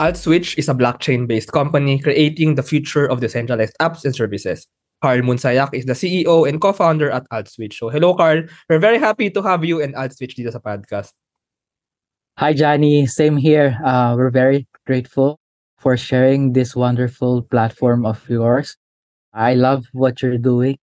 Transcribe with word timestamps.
AltSwitch 0.00 0.56
is 0.56 0.66
a 0.66 0.72
blockchain-based 0.72 1.52
company 1.52 1.98
creating 1.98 2.54
the 2.54 2.62
future 2.62 3.04
of 3.04 3.20
decentralized 3.20 3.76
apps 3.82 4.02
and 4.02 4.16
services. 4.16 4.66
Carl 5.02 5.20
Munsayak 5.20 5.74
is 5.74 5.84
the 5.84 5.92
CEO 5.92 6.48
and 6.48 6.58
co-founder 6.58 7.10
at 7.10 7.28
AltSwitch. 7.28 7.74
So 7.74 7.90
hello 7.90 8.14
Carl, 8.14 8.44
we're 8.70 8.78
very 8.78 8.96
happy 8.96 9.28
to 9.28 9.42
have 9.42 9.62
you 9.62 9.82
and 9.82 9.94
AltSwitch 9.94 10.40
dito 10.40 10.48
sa 10.48 10.58
podcast. 10.58 11.12
Hi 12.40 12.56
Johnny, 12.56 13.04
same 13.04 13.36
here. 13.36 13.76
Uh, 13.84 14.16
we're 14.16 14.32
very 14.32 14.64
grateful 14.86 15.36
for 15.76 15.98
sharing 15.98 16.54
this 16.54 16.72
wonderful 16.72 17.42
platform 17.52 18.08
of 18.08 18.24
yours. 18.24 18.80
I 19.34 19.52
love 19.52 19.84
what 19.92 20.22
you're 20.24 20.40
doing 20.40 20.80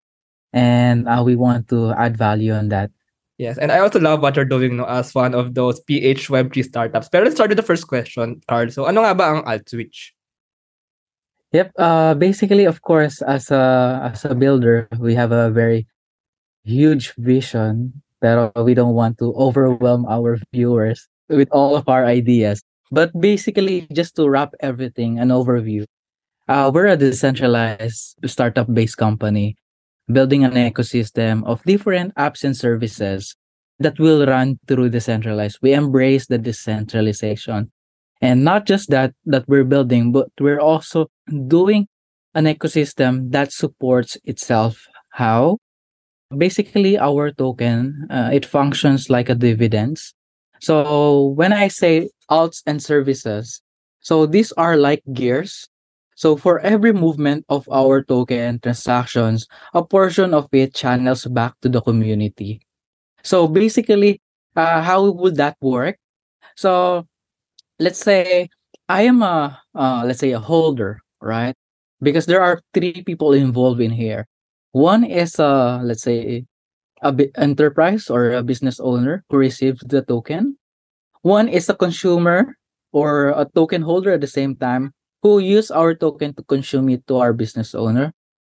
and 0.51 1.07
uh, 1.07 1.23
we 1.23 1.39
want 1.39 1.71
to 1.71 1.95
add 1.95 2.17
value 2.19 2.51
on 2.51 2.67
that. 2.75 2.91
Yes, 3.37 3.57
and 3.57 3.71
I 3.71 3.79
also 3.79 3.99
love 3.99 4.21
what 4.21 4.35
you're 4.35 4.47
doing 4.47 4.77
no, 4.77 4.85
as 4.85 5.13
one 5.13 5.35
of 5.35 5.55
those 5.55 5.81
PH 5.81 6.29
Web3 6.29 6.63
startups. 6.63 7.09
Pero 7.09 7.23
let's 7.23 7.35
start 7.35 7.49
with 7.49 7.57
the 7.57 7.67
first 7.67 7.87
question, 7.87 8.39
Carl. 8.47 8.71
So 8.71 8.85
ano 8.85 9.03
nga 9.03 9.11
ba 9.11 9.35
ang 9.35 9.43
AltSwitch? 9.43 10.15
Yep, 11.51 11.71
uh, 11.77 12.13
basically, 12.15 12.63
of 12.63 12.81
course, 12.81 13.21
as 13.21 13.51
a, 13.51 14.11
as 14.11 14.23
a 14.25 14.35
builder, 14.35 14.87
we 14.99 15.15
have 15.15 15.31
a 15.31 15.51
very 15.51 15.87
huge 16.63 17.13
vision, 17.17 18.01
pero 18.21 18.51
we 18.55 18.73
don't 18.73 18.95
want 18.95 19.19
to 19.19 19.31
overwhelm 19.35 20.05
our 20.07 20.39
viewers 20.51 21.07
with 21.27 21.47
all 21.51 21.75
of 21.75 21.87
our 21.87 22.05
ideas. 22.05 22.63
But 22.91 23.11
basically, 23.19 23.87
just 23.91 24.15
to 24.15 24.29
wrap 24.29 24.53
everything, 24.59 25.19
an 25.19 25.29
overview, 25.29 25.85
uh, 26.47 26.71
we're 26.73 26.87
a 26.87 26.97
decentralized 26.97 28.15
startup-based 28.25 28.97
company 28.97 29.55
building 30.11 30.43
an 30.43 30.53
ecosystem 30.53 31.43
of 31.45 31.63
different 31.63 32.13
apps 32.15 32.43
and 32.43 32.55
services 32.55 33.35
that 33.79 33.99
will 33.99 34.25
run 34.25 34.59
through 34.67 34.89
decentralized. 34.89 35.59
We 35.61 35.73
embrace 35.73 36.27
the 36.27 36.37
decentralization. 36.37 37.71
And 38.21 38.43
not 38.43 38.65
just 38.65 38.89
that 38.89 39.13
that 39.25 39.47
we're 39.47 39.65
building, 39.65 40.11
but 40.11 40.29
we're 40.39 40.59
also 40.59 41.07
doing 41.47 41.87
an 42.33 42.45
ecosystem 42.45 43.31
that 43.31 43.51
supports 43.51 44.17
itself. 44.23 44.87
How? 45.11 45.57
Basically, 46.35 46.97
our 46.97 47.31
token, 47.31 48.07
uh, 48.09 48.29
it 48.33 48.45
functions 48.45 49.09
like 49.09 49.29
a 49.29 49.35
dividends. 49.35 50.13
So 50.59 51.35
when 51.35 51.53
I 51.53 51.67
say 51.67 52.09
alts 52.31 52.63
and 52.65 52.81
services, 52.81 53.61
so 53.99 54.25
these 54.25 54.51
are 54.53 54.77
like 54.77 55.03
gears 55.13 55.67
so 56.15 56.37
for 56.37 56.59
every 56.59 56.93
movement 56.93 57.43
of 57.49 57.67
our 57.69 58.01
token 58.01 58.59
transactions, 58.63 59.47
a 59.73 59.83
portion 59.83 60.33
of 60.33 60.47
it 60.53 60.73
channels 60.73 61.25
back 61.27 61.59
to 61.61 61.67
the 61.67 61.81
community. 61.81 62.61
So 63.21 63.47
basically, 63.47 64.21
uh, 64.55 64.81
how 64.81 65.11
would 65.11 65.35
that 65.35 65.57
work? 65.59 65.99
So 66.55 67.05
let's 67.79 67.99
say 67.99 68.47
I 68.87 69.03
am 69.03 69.21
a 69.21 69.59
uh, 69.75 70.03
let's 70.07 70.19
say 70.19 70.31
a 70.31 70.39
holder, 70.39 71.03
right? 71.19 71.55
Because 72.01 72.25
there 72.25 72.41
are 72.41 72.63
three 72.73 73.03
people 73.03 73.33
involved 73.33 73.81
in 73.81 73.91
here. 73.91 74.25
One 74.71 75.03
is 75.03 75.37
a 75.37 75.81
let's 75.83 76.03
say 76.03 76.45
a 77.03 77.11
enterprise 77.35 78.09
or 78.09 78.31
a 78.31 78.43
business 78.43 78.79
owner 78.79 79.25
who 79.29 79.35
receives 79.35 79.83
the 79.83 80.01
token. 80.01 80.55
One 81.23 81.49
is 81.49 81.67
a 81.67 81.75
consumer 81.75 82.55
or 82.93 83.35
a 83.35 83.47
token 83.53 83.81
holder 83.81 84.13
at 84.15 84.21
the 84.21 84.31
same 84.31 84.55
time 84.55 84.93
who 85.21 85.39
use 85.39 85.71
our 85.71 85.95
token 85.95 86.33
to 86.35 86.43
consume 86.43 86.89
it 86.89 87.07
to 87.07 87.17
our 87.17 87.33
business 87.33 87.73
owner. 87.73 88.13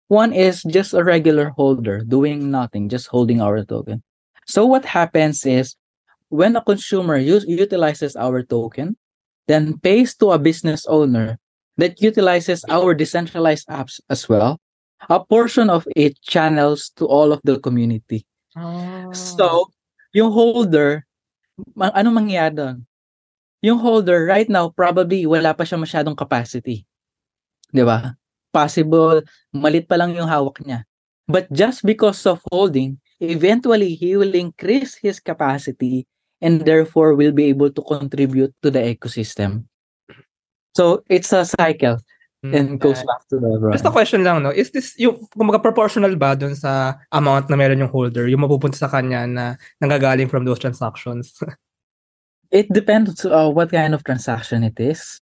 One 0.07 0.33
is 0.33 0.63
just 0.63 0.93
a 0.93 1.03
regular 1.03 1.49
holder 1.53 2.01
doing 2.01 2.49
nothing, 2.49 2.89
just 2.89 3.07
holding 3.07 3.41
our 3.41 3.63
token. 3.63 4.01
So 4.47 4.65
what 4.65 4.85
happens 4.85 5.45
is 5.45 5.75
when 6.29 6.55
a 6.55 6.63
consumer 6.63 7.17
use, 7.17 7.45
utilizes 7.45 8.15
our 8.15 8.41
token, 8.41 8.97
then 9.47 9.77
pays 9.79 10.15
to 10.17 10.31
a 10.31 10.39
business 10.39 10.85
owner 10.85 11.37
that 11.77 12.01
utilizes 12.01 12.65
our 12.69 12.93
decentralized 12.93 13.67
apps 13.67 14.01
as 14.09 14.27
well, 14.29 14.59
a 15.09 15.23
portion 15.23 15.69
of 15.69 15.87
it 15.95 16.19
channels 16.21 16.91
to 16.97 17.05
all 17.05 17.31
of 17.31 17.41
the 17.43 17.59
community. 17.59 18.25
Oh. 18.57 19.13
So, 19.13 19.69
yung 20.13 20.31
holder, 20.31 21.05
ano 21.79 22.09
mangyayari 22.11 22.55
doon? 22.55 22.77
Yung 23.59 23.79
holder 23.79 24.27
right 24.27 24.47
now 24.47 24.71
probably 24.71 25.27
wala 25.27 25.51
pa 25.51 25.67
siya 25.67 25.79
masyadong 25.79 26.15
capacity. 26.15 26.87
'Di 27.71 27.83
ba? 27.83 28.15
Possible 28.49 29.21
malit 29.53 29.85
pa 29.85 29.99
lang 29.99 30.15
yung 30.15 30.27
hawak 30.27 30.63
niya. 30.63 30.87
But 31.29 31.45
just 31.53 31.85
because 31.85 32.25
of 32.25 32.41
holding, 32.49 32.97
eventually 33.21 33.93
he 33.93 34.17
will 34.17 34.33
increase 34.33 34.97
his 34.97 35.21
capacity 35.21 36.09
and 36.41 36.65
therefore 36.65 37.13
will 37.13 37.35
be 37.35 37.53
able 37.53 37.69
to 37.69 37.81
contribute 37.85 38.49
to 38.65 38.73
the 38.73 38.81
ecosystem. 38.81 39.69
So 40.73 41.05
it's 41.05 41.29
a 41.29 41.45
cycle 41.45 42.01
hmm, 42.41 42.55
and 42.55 42.67
goes 42.81 43.03
back 43.05 43.29
to 43.29 43.37
the 43.37 43.61
brand. 43.61 43.77
Just 43.77 43.85
a 43.85 43.93
question 43.93 44.23
lang, 44.23 44.41
no? 44.41 44.49
Is 44.49 44.71
this 44.71 44.97
yung 44.97 45.21
kumaga 45.29 45.61
proportional 45.61 46.15
ba 46.15 46.33
dun 46.33 46.55
sa 46.55 46.97
amount 47.13 47.51
na 47.51 47.59
meron 47.59 47.83
yung 47.83 47.93
holder, 47.93 48.25
yung 48.25 48.41
mapupunta 48.41 48.79
sa 48.79 48.89
kanya 48.89 49.27
na 49.29 49.43
nanggagaling 49.83 50.31
from 50.31 50.49
those 50.49 50.57
transactions? 50.57 51.35
It 52.51 52.71
depends 52.73 53.25
uh, 53.25 53.49
what 53.49 53.71
kind 53.71 53.93
of 53.93 54.03
transaction 54.03 54.63
it 54.63 54.79
is. 54.79 55.21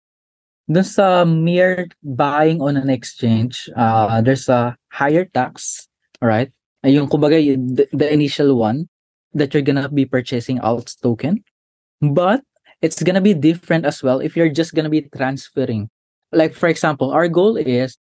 Dun 0.71 0.83
sa 0.83 1.25
mere 1.25 1.89
buying 2.03 2.61
on 2.61 2.77
an 2.77 2.89
exchange, 2.89 3.69
uh, 3.75 4.21
there's 4.21 4.47
a 4.47 4.77
higher 4.93 5.25
tax, 5.25 5.87
right? 6.21 6.51
Yung 6.83 7.09
kumbaga, 7.09 7.41
the, 7.41 7.89
the 7.91 8.07
initial 8.13 8.55
one 8.55 8.87
that 9.33 9.53
you're 9.53 9.65
gonna 9.65 9.89
be 9.89 10.05
purchasing 10.05 10.59
alt 10.61 10.95
token. 11.01 11.43
But 12.01 12.41
it's 12.81 13.03
gonna 13.03 13.21
be 13.21 13.33
different 13.33 13.85
as 13.85 14.01
well 14.01 14.19
if 14.19 14.37
you're 14.37 14.49
just 14.49 14.73
gonna 14.73 14.89
be 14.89 15.09
transferring. 15.11 15.89
Like 16.31 16.53
for 16.53 16.69
example, 16.69 17.11
our 17.11 17.27
goal 17.27 17.57
is 17.57 17.97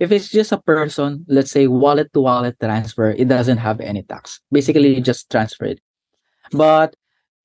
if 0.00 0.10
it's 0.10 0.30
just 0.30 0.52
a 0.52 0.62
person, 0.62 1.26
let's 1.28 1.50
say 1.50 1.66
wallet 1.66 2.12
to 2.14 2.20
wallet 2.20 2.56
transfer, 2.60 3.10
it 3.10 3.28
doesn't 3.28 3.58
have 3.58 3.80
any 3.80 4.02
tax. 4.02 4.40
Basically, 4.50 4.94
you 4.94 5.00
just 5.00 5.30
transfer 5.30 5.66
it. 5.66 5.80
But 6.52 6.96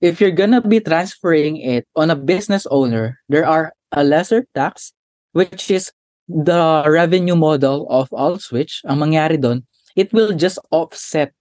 if 0.02 0.22
you're 0.22 0.36
gonna 0.36 0.62
be 0.62 0.80
transferring 0.80 1.58
it 1.58 1.86
on 1.96 2.10
a 2.10 2.18
business 2.18 2.68
owner, 2.70 3.20
there 3.30 3.46
are 3.46 3.74
a 3.92 4.04
lesser 4.04 4.46
tax, 4.54 4.94
which 5.32 5.72
is 5.72 5.92
the 6.28 6.84
revenue 6.86 7.36
model 7.36 7.88
of 7.90 8.12
AllSwitch. 8.12 8.84
Ang 8.86 9.00
mangyari 9.00 9.40
doon, 9.40 9.64
it 9.96 10.12
will 10.12 10.36
just 10.36 10.60
offset. 10.70 11.32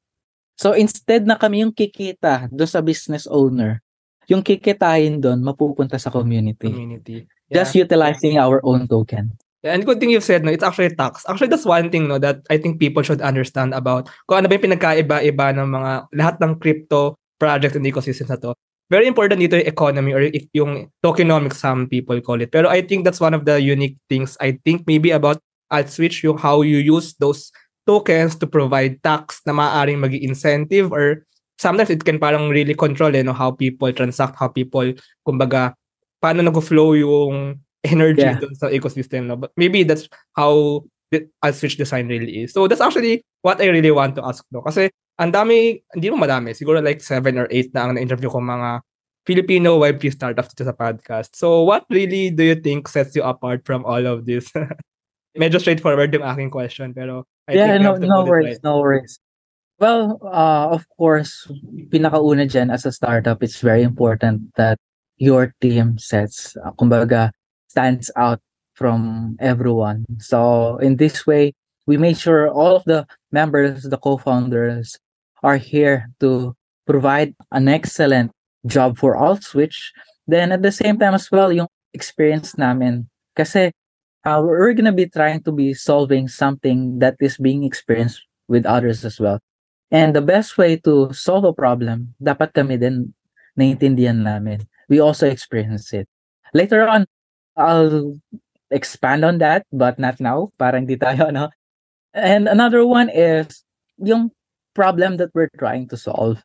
So 0.57 0.73
instead 0.73 1.29
na 1.29 1.37
kami 1.37 1.61
yung 1.61 1.75
kikita 1.75 2.49
do 2.49 2.65
sa 2.65 2.81
business 2.81 3.29
owner, 3.29 3.83
yung 4.31 4.41
kikitahin 4.41 5.21
doon 5.21 5.45
mapupunta 5.45 6.01
sa 6.01 6.09
community. 6.09 6.73
Community. 6.73 7.29
Yeah. 7.53 7.63
Just 7.63 7.77
utilizing 7.77 8.41
our 8.41 8.65
own 8.65 8.89
token. 8.89 9.37
Yeah, 9.63 9.75
and 9.75 9.83
good 9.83 9.99
thing 9.99 10.15
you've 10.15 10.27
said, 10.27 10.47
no, 10.47 10.55
it's 10.55 10.63
actually 10.63 10.95
tax. 10.95 11.27
Actually, 11.27 11.51
that's 11.51 11.67
one 11.67 11.91
thing 11.91 12.07
no, 12.07 12.19
that 12.23 12.43
I 12.51 12.59
think 12.59 12.79
people 12.79 13.03
should 13.03 13.21
understand 13.21 13.75
about 13.75 14.07
kung 14.31 14.39
ano 14.39 14.47
ba 14.47 14.55
yung 14.55 14.67
pinagkaiba-iba 14.71 15.47
ng 15.59 15.69
mga 15.69 15.93
lahat 16.15 16.37
ng 16.39 16.53
crypto 16.63 17.19
project 17.39 17.77
and 17.77 17.87
ecosystem 17.87 18.29
na 18.29 18.37
to. 18.37 18.53
Very 18.87 19.11
important 19.11 19.43
dito 19.43 19.59
yung 19.59 19.67
economy 19.67 20.15
or 20.15 20.23
if 20.31 20.47
yung 20.55 20.87
tokenomics 21.03 21.59
some 21.59 21.91
people 21.91 22.19
call 22.23 22.39
it. 22.39 22.55
Pero 22.55 22.71
I 22.71 22.87
think 22.87 23.03
that's 23.03 23.19
one 23.19 23.35
of 23.35 23.43
the 23.43 23.59
unique 23.59 23.99
things 24.07 24.39
I 24.39 24.63
think 24.63 24.87
maybe 24.87 25.11
about 25.11 25.43
AltSwitch 25.75 26.23
yung 26.23 26.39
how 26.39 26.63
you 26.63 26.79
use 26.79 27.19
those 27.19 27.51
tokens 27.87 28.39
to 28.39 28.47
provide 28.47 29.03
tax 29.03 29.43
na 29.47 29.55
maaaring 29.55 29.99
magi 29.99 30.23
incentive 30.23 30.95
or 30.95 31.27
sometimes 31.59 31.91
it 31.91 32.05
can 32.05 32.19
parang 32.19 32.51
really 32.51 32.75
control 32.75 33.15
eh, 33.15 33.23
no, 33.23 33.33
how 33.33 33.51
people 33.51 33.91
transact, 33.93 34.37
how 34.39 34.49
people, 34.49 34.87
kumbaga, 35.27 35.75
paano 36.23 36.45
nag-flow 36.45 36.95
yung 36.95 37.59
energy 37.87 38.23
yeah. 38.27 38.39
sa 38.59 38.69
ecosystem. 38.69 39.27
No? 39.27 39.37
But 39.37 39.51
maybe 39.57 39.83
that's 39.83 40.09
how 40.35 40.85
the 41.11 41.27
AltSwitch 41.43 41.79
design 41.79 42.09
really 42.09 42.45
is. 42.45 42.53
So 42.53 42.67
that's 42.67 42.83
actually 42.83 43.23
what 43.43 43.61
I 43.63 43.67
really 43.71 43.95
want 43.95 44.17
to 44.17 44.27
ask. 44.27 44.45
No? 44.51 44.63
Kasi 44.63 44.91
ang 45.17 45.33
dami, 45.33 45.81
hindi 45.97 46.09
mo 46.13 46.21
madami, 46.21 46.53
siguro 46.53 46.85
like 46.85 47.01
seven 47.01 47.41
or 47.41 47.49
eight 47.49 47.73
na 47.73 47.89
ang 47.89 47.97
na-interview 47.97 48.29
ko 48.29 48.41
mga 48.41 48.85
Filipino 49.27 49.81
Web3 49.81 50.13
startups 50.13 50.55
dito 50.55 50.69
sa 50.69 50.77
podcast. 50.77 51.35
So 51.35 51.67
what 51.67 51.89
really 51.91 52.31
do 52.31 52.45
you 52.45 52.55
think 52.55 52.87
sets 52.87 53.17
you 53.17 53.27
apart 53.27 53.67
from 53.67 53.83
all 53.83 54.07
of 54.07 54.25
this? 54.29 54.53
Medyo 55.41 55.61
straightforward 55.61 56.15
yung 56.15 56.23
aking 56.23 56.49
question, 56.53 56.95
pero 56.95 57.27
I 57.49 57.59
yeah, 57.59 57.77
think 57.77 57.85
no, 57.85 57.97
no 57.99 58.25
worries, 58.25 58.57
right. 58.61 58.65
no 58.65 58.79
worries. 58.79 59.19
Well, 59.79 60.17
uh, 60.25 60.73
of 60.73 60.89
course, 60.97 61.45
pinakauna 61.93 62.49
dyan 62.49 62.73
as 62.73 62.87
a 62.87 62.93
startup, 62.93 63.43
it's 63.43 63.61
very 63.61 63.83
important 63.83 64.55
that 64.57 64.79
your 65.19 65.53
team 65.61 65.99
sets, 65.99 66.57
uh, 66.65 66.73
kumbaga, 66.81 67.33
stands 67.69 68.09
out 68.17 68.41
from 68.73 69.37
everyone. 69.41 70.07
So 70.21 70.79
in 70.79 70.97
this 70.97 71.27
way, 71.27 71.53
we 71.85 71.97
made 71.97 72.17
sure 72.17 72.49
all 72.49 72.77
of 72.77 72.85
the 72.85 73.07
members, 73.33 73.85
the 73.85 73.99
co-founders, 73.99 74.97
are 75.43 75.57
here 75.57 76.09
to 76.21 76.55
provide 76.87 77.35
an 77.53 77.69
excellent 77.69 78.33
job 78.67 78.99
for 78.99 79.17
AltSwitch. 79.17 79.93
Then 80.27 80.53
at 80.53 80.63
the 80.63 80.73
same 80.73 80.99
time 80.99 81.15
as 81.15 81.31
well, 81.31 81.53
yung 81.53 81.69
experience 81.93 82.57
namin. 82.59 83.09
Kasi 83.37 83.73
uh, 84.25 84.41
we're 84.43 84.75
gonna 84.75 84.93
be 84.95 85.07
trying 85.07 85.43
to 85.45 85.53
be 85.53 85.75
solving 85.75 86.29
something 86.29 86.99
that 86.99 87.17
is 87.21 87.39
being 87.39 87.65
experienced 87.65 88.23
with 88.49 88.67
others 88.67 89.05
as 89.05 89.21
well. 89.21 89.39
And 89.91 90.15
the 90.15 90.23
best 90.23 90.59
way 90.59 90.77
to 90.83 91.13
solve 91.15 91.45
a 91.47 91.55
problem, 91.55 92.15
dapat 92.19 92.55
kami 92.55 92.77
din 92.77 93.15
naiintindihan 93.55 94.27
namin. 94.27 94.67
We 94.91 94.99
also 94.99 95.31
experience 95.31 95.95
it. 95.95 96.11
Later 96.55 96.87
on, 96.87 97.07
I'll 97.57 98.19
expand 98.71 99.25
on 99.25 99.39
that, 99.39 99.65
but 99.73 99.99
not 99.99 100.19
now. 100.19 100.51
Parang 100.59 100.87
di 100.87 100.99
tayo, 100.99 101.31
no? 101.31 101.51
And 102.13 102.49
another 102.49 102.83
one 102.83 103.09
is 103.11 103.63
yung 103.99 104.35
problem 104.77 105.17
that 105.17 105.33
we're 105.33 105.51
trying 105.57 105.89
to 105.89 105.97
solve. 105.97 106.45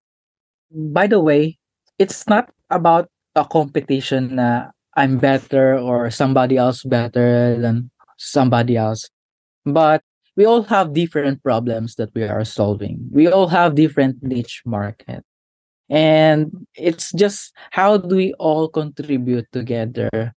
By 0.72 1.06
the 1.06 1.19
way, 1.19 1.60
it's 2.00 2.24
not 2.31 2.50
about 2.72 3.12
a 3.36 3.44
competition 3.44 4.39
na 4.39 4.72
I'm 4.95 5.19
better 5.19 5.75
or 5.75 6.07
somebody 6.10 6.56
else 6.56 6.88
better 6.88 7.60
than 7.60 7.92
somebody 8.16 8.80
else. 8.80 9.12
But 9.68 10.01
we 10.39 10.48
all 10.48 10.63
have 10.63 10.95
different 10.95 11.44
problems 11.44 11.95
that 11.95 12.16
we 12.16 12.24
are 12.24 12.48
solving. 12.48 13.04
We 13.12 13.28
all 13.28 13.48
have 13.51 13.75
different 13.75 14.24
niche 14.24 14.63
market. 14.66 15.28
And 15.92 16.66
it's 16.75 17.12
just 17.12 17.51
how 17.72 18.00
do 18.00 18.16
we 18.16 18.31
all 18.39 18.72
contribute 18.72 19.51
together 19.51 20.31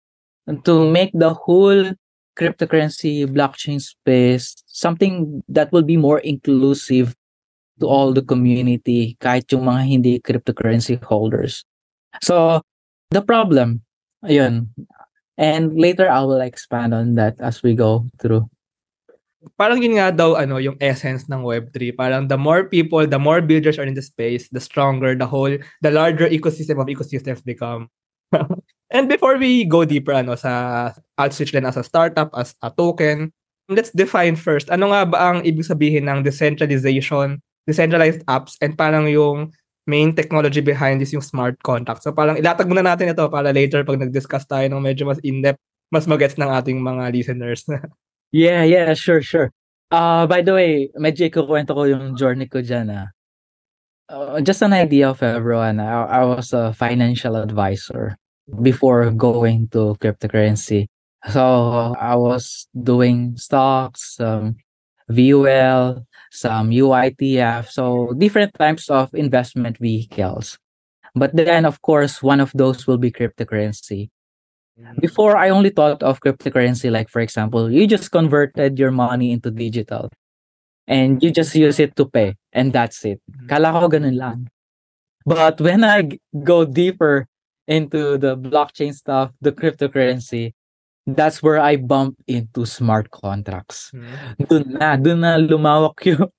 to 0.64 0.90
make 0.90 1.12
the 1.12 1.36
whole 1.36 1.92
cryptocurrency 2.40 3.28
blockchain 3.28 3.76
space 3.80 4.56
something 4.66 5.44
that 5.48 5.70
will 5.70 5.84
be 5.84 6.00
more 6.00 6.20
inclusive 6.20 7.14
to 7.80 7.86
all 7.88 8.12
the 8.12 8.24
community 8.24 9.16
kahit 9.20 9.48
yung 9.52 9.68
mga 9.68 9.82
hindi 9.86 10.12
cryptocurrency 10.20 11.00
holders. 11.04 11.64
So 12.20 12.60
the 13.10 13.22
problem, 13.22 13.82
ayun. 14.24 14.72
And 15.40 15.74
later 15.74 16.10
I 16.10 16.22
will 16.22 16.44
expand 16.44 16.92
on 16.92 17.16
that 17.16 17.40
as 17.40 17.62
we 17.62 17.74
go 17.74 18.06
through 18.20 18.52
parang 19.58 19.82
yun 19.82 19.98
nga 19.98 20.14
daw 20.14 20.38
ano 20.38 20.62
yung 20.62 20.78
essence 20.78 21.26
ng 21.26 21.42
web3 21.42 21.94
parang 21.98 22.30
the 22.30 22.38
more 22.38 22.66
people 22.70 23.02
the 23.02 23.18
more 23.18 23.42
builders 23.42 23.78
are 23.78 23.86
in 23.86 23.96
the 23.98 24.04
space 24.04 24.46
the 24.54 24.62
stronger 24.62 25.18
the 25.18 25.26
whole 25.26 25.50
the 25.82 25.90
larger 25.90 26.30
ecosystem 26.30 26.78
of 26.78 26.86
ecosystems 26.86 27.42
become 27.42 27.90
and 28.94 29.10
before 29.10 29.36
we 29.36 29.66
go 29.66 29.82
deeper 29.82 30.14
ano 30.14 30.38
sa 30.38 30.94
I'll 31.18 31.34
switch 31.34 31.54
as 31.54 31.78
a 31.78 31.84
startup 31.84 32.30
as 32.38 32.54
a 32.62 32.70
token 32.70 33.34
let's 33.66 33.90
define 33.90 34.38
first 34.38 34.70
ano 34.70 34.94
nga 34.94 35.02
ba 35.10 35.18
ang 35.18 35.38
ibig 35.42 35.66
sabihin 35.66 36.06
ng 36.06 36.22
decentralization 36.22 37.42
decentralized 37.68 38.22
apps 38.26 38.58
and 38.60 38.74
parang 38.74 39.06
yung 39.06 39.50
main 39.86 40.14
technology 40.14 40.62
behind 40.62 41.02
this 41.02 41.10
yung 41.10 41.24
smart 41.24 41.58
contract 41.66 42.06
so 42.06 42.14
parang 42.14 42.38
ilatag 42.38 42.70
muna 42.70 42.86
natin 42.86 43.10
ito 43.10 43.26
para 43.26 43.50
later 43.50 43.82
pag 43.82 43.98
nag-discuss 43.98 44.46
tayo 44.46 44.66
ng 44.70 44.82
medyo 44.82 45.06
mas 45.06 45.18
in-depth 45.26 45.58
mas 45.90 46.06
magets 46.06 46.38
ng 46.38 46.48
ating 46.48 46.78
mga 46.78 47.10
listeners 47.10 47.66
Yeah, 48.32 48.64
yeah, 48.64 48.94
sure, 48.96 49.20
sure. 49.20 49.52
Uh, 49.92 50.26
by 50.26 50.40
the 50.40 50.56
way, 50.56 50.88
medyo 50.96 51.28
ikukwento 51.28 51.76
ko 51.76 51.84
yung 51.84 52.16
journey 52.16 52.48
ko 52.48 52.64
dyan. 52.64 52.88
Ah. 52.88 53.12
Uh, 54.08 54.40
just 54.40 54.64
an 54.64 54.72
idea 54.72 55.12
of 55.12 55.20
everyone. 55.20 55.78
I, 55.78 56.24
I 56.24 56.24
was 56.24 56.56
a 56.56 56.72
financial 56.72 57.36
advisor 57.36 58.16
before 58.64 59.12
going 59.12 59.68
to 59.76 60.00
cryptocurrency. 60.00 60.88
So 61.28 61.92
I 62.00 62.16
was 62.16 62.66
doing 62.72 63.36
stocks, 63.36 64.16
some 64.16 64.56
VUL, 65.14 66.06
some 66.30 66.70
UITF, 66.70 67.68
so 67.68 68.12
different 68.16 68.54
types 68.58 68.88
of 68.88 69.12
investment 69.14 69.78
vehicles. 69.78 70.58
But 71.14 71.36
then, 71.36 71.64
of 71.64 71.82
course, 71.82 72.22
one 72.22 72.40
of 72.40 72.52
those 72.54 72.86
will 72.86 72.98
be 72.98 73.12
cryptocurrency. 73.12 74.08
Before, 74.98 75.36
I 75.36 75.50
only 75.50 75.70
thought 75.70 76.02
of 76.02 76.20
cryptocurrency, 76.20 76.90
like 76.90 77.08
for 77.08 77.20
example, 77.20 77.70
you 77.70 77.86
just 77.86 78.10
converted 78.10 78.78
your 78.78 78.90
money 78.90 79.30
into 79.30 79.50
digital 79.50 80.10
and 80.86 81.22
you 81.22 81.30
just 81.30 81.54
use 81.54 81.78
it 81.78 81.94
to 81.96 82.06
pay 82.08 82.36
and 82.52 82.72
that's 82.72 83.04
it. 83.04 83.20
Mm-hmm. 83.30 83.46
Kala 83.48 83.72
ko 83.72 83.88
ganun 83.88 84.16
lang. 84.16 84.48
But 85.24 85.60
when 85.60 85.84
I 85.84 86.18
go 86.42 86.64
deeper 86.64 87.28
into 87.68 88.18
the 88.18 88.36
blockchain 88.36 88.94
stuff, 88.94 89.30
the 89.40 89.52
cryptocurrency, 89.52 90.52
that's 91.06 91.42
where 91.42 91.58
I 91.58 91.76
bump 91.76 92.18
into 92.26 92.66
smart 92.66 93.10
contracts. 93.10 93.90
Mm-hmm. 93.94 94.44
Doon 94.46 94.64
na, 94.78 94.88
doon 94.96 95.20
na 95.20 95.32
lumawak 95.38 95.98
yung, 96.08 96.30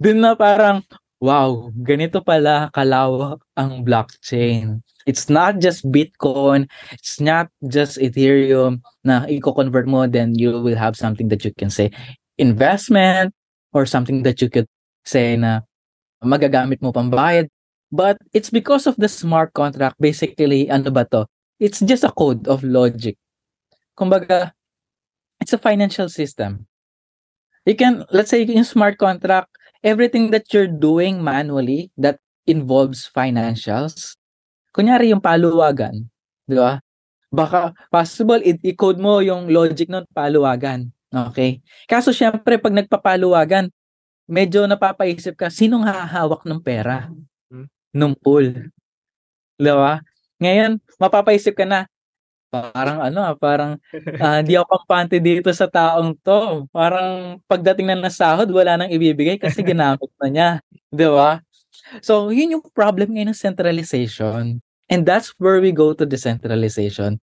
doon 0.00 0.18
na 0.20 0.32
parang, 0.32 0.82
wow, 1.20 1.68
ganito 1.76 2.24
pala 2.24 2.72
kalawak 2.72 3.40
ang 3.56 3.84
blockchain. 3.84 4.80
It's 5.06 5.30
not 5.30 5.62
just 5.62 5.86
Bitcoin, 5.86 6.66
it's 6.90 7.22
not 7.22 7.46
just 7.62 7.96
Ethereum 8.02 8.82
na 9.06 9.22
i-convert 9.30 9.86
mo, 9.86 10.10
then 10.10 10.34
you 10.34 10.50
will 10.58 10.74
have 10.74 10.98
something 10.98 11.28
that 11.30 11.46
you 11.46 11.54
can 11.54 11.70
say 11.70 11.94
investment 12.38 13.30
or 13.70 13.86
something 13.86 14.26
that 14.26 14.42
you 14.42 14.50
could 14.50 14.66
say 15.06 15.38
na 15.38 15.62
magagamit 16.24 16.82
mo 16.82 16.90
pambayad. 16.90 17.46
But 17.94 18.18
it's 18.34 18.50
because 18.50 18.90
of 18.90 18.98
the 18.98 19.06
smart 19.06 19.54
contract. 19.54 19.94
Basically, 20.02 20.66
ano 20.66 20.90
ba 20.90 21.06
to? 21.14 21.30
It's 21.62 21.78
just 21.80 22.02
a 22.02 22.10
code 22.10 22.50
of 22.50 22.66
logic. 22.66 23.14
Kumbaga, 23.96 24.52
it's 25.40 25.56
a 25.56 25.58
financial 25.58 26.12
system. 26.12 26.68
You 27.64 27.74
can, 27.74 28.04
let's 28.12 28.30
say 28.30 28.44
in 28.44 28.62
smart 28.62 29.00
contract, 29.00 29.50
everything 29.82 30.30
that 30.30 30.52
you're 30.54 30.70
doing 30.70 31.18
manually 31.24 31.90
that 31.98 32.20
involves 32.46 33.10
financials, 33.10 34.14
kunyari 34.70 35.10
yung 35.10 35.24
paluwagan, 35.24 36.06
di 36.46 36.54
ba? 36.54 36.78
Baka 37.32 37.74
possible 37.90 38.38
i-code 38.44 39.02
mo 39.02 39.18
yung 39.18 39.50
logic 39.50 39.90
ng 39.90 40.06
paluwagan. 40.14 40.92
Okay? 41.10 41.58
Kaso 41.90 42.14
syempre 42.14 42.60
pag 42.60 42.76
nagpapaluwagan, 42.76 43.72
medyo 44.30 44.68
napapaisip 44.68 45.34
ka, 45.34 45.50
sinong 45.50 45.82
hahawak 45.82 46.46
ng 46.46 46.60
pera? 46.62 47.10
Hmm. 47.50 47.66
Nung 47.90 48.14
pool. 48.14 48.70
Di 49.58 49.72
ba? 49.72 50.04
Ngayon, 50.38 50.78
mapapaisip 51.00 51.56
ka 51.56 51.66
na, 51.66 51.90
parang 52.50 52.98
ano 53.02 53.18
ah, 53.22 53.34
parang 53.36 53.76
uh, 54.22 54.40
di 54.42 54.54
ako 54.56 54.66
kampante 54.66 55.16
dito 55.18 55.50
sa 55.52 55.66
taong 55.68 56.16
to. 56.22 56.66
Parang 56.70 57.40
pagdating 57.46 57.86
na 57.90 57.98
ng 57.98 58.12
sahod, 58.12 58.48
wala 58.50 58.78
nang 58.78 58.90
ibibigay 58.92 59.36
kasi 59.36 59.60
ginamit 59.66 60.10
na 60.20 60.28
niya. 60.28 60.50
Di 60.88 61.06
ba? 61.06 61.42
So, 62.00 62.32
yun 62.32 62.58
yung 62.58 62.64
problem 62.72 63.14
ngayon 63.14 63.32
ng 63.34 63.38
centralization. 63.38 64.64
And 64.86 65.02
that's 65.02 65.34
where 65.38 65.58
we 65.58 65.74
go 65.74 65.92
to 65.92 66.06
decentralization. 66.06 67.18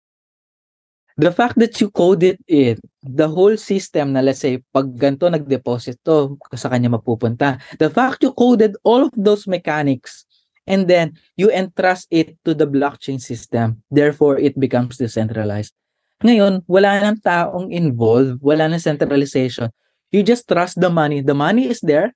The 1.19 1.29
fact 1.29 1.59
that 1.61 1.77
you 1.77 1.91
coded 1.91 2.41
it, 2.47 2.81
the 3.03 3.29
whole 3.29 3.53
system 3.59 4.15
na 4.15 4.25
let's 4.25 4.41
say, 4.41 4.63
pag 4.73 4.89
ganito 4.97 5.29
nag-deposit 5.29 6.01
to, 6.07 6.39
sa 6.57 6.71
kanya 6.71 6.89
mapupunta. 6.89 7.61
The 7.77 7.91
fact 7.93 8.25
you 8.25 8.33
coded 8.33 8.79
all 8.81 9.05
of 9.05 9.13
those 9.13 9.45
mechanics 9.45 10.25
and 10.67 10.87
then 10.87 11.17
you 11.37 11.49
entrust 11.51 12.07
it 12.11 12.37
to 12.45 12.53
the 12.53 12.67
blockchain 12.67 13.19
system. 13.19 13.83
Therefore, 13.89 14.37
it 14.37 14.57
becomes 14.59 14.97
decentralized. 14.97 15.73
Ngayon, 16.21 16.61
wala 16.69 17.01
nang 17.01 17.17
taong 17.17 17.73
involved, 17.73 18.37
wala 18.45 18.69
nang 18.69 18.81
centralization. 18.81 19.73
You 20.13 20.21
just 20.21 20.45
trust 20.45 20.77
the 20.77 20.93
money. 20.93 21.25
The 21.25 21.33
money 21.33 21.65
is 21.65 21.81
there. 21.81 22.13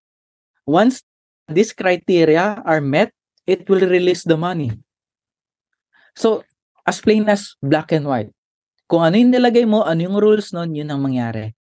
Once 0.69 1.01
these 1.49 1.73
criteria 1.73 2.61
are 2.61 2.81
met, 2.81 3.09
it 3.49 3.65
will 3.65 3.81
release 3.81 4.21
the 4.21 4.37
money. 4.37 4.77
So, 6.13 6.45
as 6.85 7.01
plain 7.01 7.25
as 7.25 7.57
black 7.65 7.91
and 7.91 8.05
white. 8.05 8.29
Kung 8.85 9.01
ano 9.01 9.17
yung 9.17 9.33
nilagay 9.33 9.65
mo, 9.65 9.81
ano 9.81 10.05
yung 10.05 10.17
rules 10.21 10.53
nun, 10.53 10.77
yun 10.77 10.93
ang 10.93 11.01
mangyari. 11.01 11.57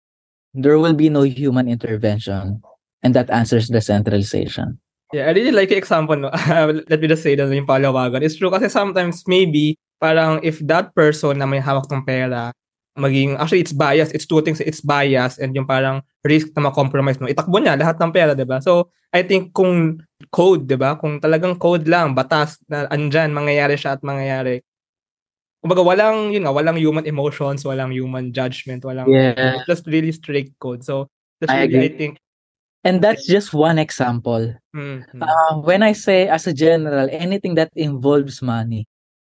There 0.57 0.81
will 0.81 0.97
be 0.97 1.13
no 1.13 1.21
human 1.21 1.69
intervention. 1.69 2.65
And 3.05 3.13
that 3.13 3.29
answers 3.29 3.69
the 3.69 3.81
centralization. 3.81 4.80
Yeah, 5.11 5.27
I 5.27 5.35
really 5.35 5.51
like 5.51 5.69
your 5.69 5.79
example. 5.79 6.15
No? 6.15 6.31
Let 6.89 6.99
me 6.99 7.07
just 7.07 7.23
say 7.23 7.35
that 7.35 7.51
yung 7.51 7.67
palawagan. 7.67 8.23
It's 8.23 8.39
true 8.39 8.51
kasi 8.51 8.71
sometimes 8.71 9.27
maybe 9.27 9.75
parang 10.01 10.39
if 10.41 10.57
that 10.65 10.95
person 10.97 11.37
na 11.37 11.45
may 11.45 11.61
hawak 11.61 11.85
ng 11.91 12.07
pera 12.07 12.49
maging 12.99 13.39
actually 13.39 13.63
it's 13.63 13.71
bias 13.71 14.11
it's 14.11 14.27
two 14.27 14.43
things 14.43 14.59
it's 14.59 14.83
bias 14.83 15.39
and 15.39 15.55
yung 15.55 15.63
parang 15.63 16.03
risk 16.27 16.51
na 16.51 16.67
ma-compromise 16.67 17.15
mo 17.23 17.31
itakbo 17.31 17.55
niya 17.55 17.79
lahat 17.79 17.95
ng 17.95 18.11
pera 18.11 18.35
'di 18.35 18.43
ba 18.43 18.59
so 18.59 18.91
I 19.15 19.23
think 19.23 19.55
kung 19.55 20.03
code 20.27 20.67
'di 20.67 20.75
ba 20.75 20.99
kung 20.99 21.23
talagang 21.23 21.55
code 21.55 21.87
lang 21.87 22.11
batas 22.11 22.59
na 22.67 22.91
andyan 22.91 23.31
mangyayari 23.31 23.79
siya 23.79 23.95
at 23.95 24.03
mangyayari 24.03 24.59
kumbaga 25.63 25.85
walang 25.85 26.35
yun 26.35 26.43
nga 26.43 26.51
walang 26.51 26.75
human 26.75 27.07
emotions 27.07 27.63
walang 27.63 27.95
human 27.95 28.35
judgment 28.35 28.83
walang 28.83 29.07
yeah. 29.07 29.63
just 29.63 29.87
really 29.87 30.11
strict 30.11 30.51
code 30.59 30.83
so 30.83 31.07
that's 31.39 31.53
I 31.53 31.63
really 31.63 31.87
agree. 31.87 31.87
I 31.87 31.95
think 31.95 32.13
and 32.83 33.01
that's 33.01 33.27
just 33.27 33.53
one 33.53 33.77
example 33.77 34.53
mm-hmm. 34.75 35.21
uh, 35.21 35.53
when 35.61 35.83
I 35.83 35.93
say 35.93 36.27
as 36.27 36.47
a 36.47 36.53
general 36.53 37.07
anything 37.11 37.55
that 37.55 37.71
involves 37.75 38.41
money 38.41 38.87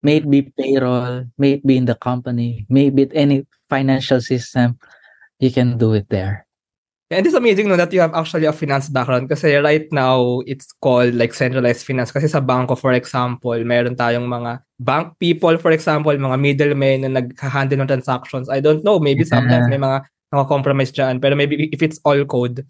may 0.03 0.17
it 0.17 0.29
be 0.29 0.53
payroll, 0.55 1.25
may 1.37 1.59
it 1.59 1.65
be 1.65 1.77
in 1.77 1.85
the 1.85 1.95
company, 1.95 2.65
may 2.69 2.87
it 2.87 2.95
be 2.95 3.09
any 3.13 3.45
financial 3.69 4.21
system, 4.21 4.77
you 5.39 5.51
can 5.51 5.77
do 5.77 5.93
it 5.93 6.09
there. 6.09 6.45
And 7.09 7.25
it's 7.25 7.35
amazing 7.35 7.69
no, 7.69 7.77
that 7.77 7.93
you 7.93 8.01
have 8.01 8.13
actually 8.13 8.45
a 8.45 8.51
finance 8.51 8.89
background 8.89 9.29
kasi 9.29 9.55
right 9.55 9.87
now, 9.91 10.43
it's 10.43 10.75
called 10.83 11.15
like 11.15 11.33
centralized 11.33 11.87
finance. 11.87 12.11
Kasi 12.11 12.27
sa 12.27 12.43
banko, 12.43 12.75
for 12.75 12.91
example, 12.91 13.55
meron 13.63 13.95
tayong 13.95 14.27
mga 14.27 14.59
bank 14.79 15.15
people, 15.15 15.55
for 15.55 15.71
example, 15.71 16.11
mga 16.11 16.35
middlemen 16.35 17.07
na 17.07 17.23
nag-handle 17.23 17.79
ng 17.79 17.87
transactions. 17.87 18.51
I 18.51 18.59
don't 18.59 18.83
know, 18.83 18.99
maybe 18.99 19.23
sometimes 19.23 19.71
may 19.71 19.79
mga 19.79 20.03
naka-compromise 20.35 20.91
dyan. 20.91 21.23
Pero 21.23 21.39
maybe 21.39 21.71
if 21.71 21.79
it's 21.79 21.99
all 22.03 22.19
code, 22.27 22.67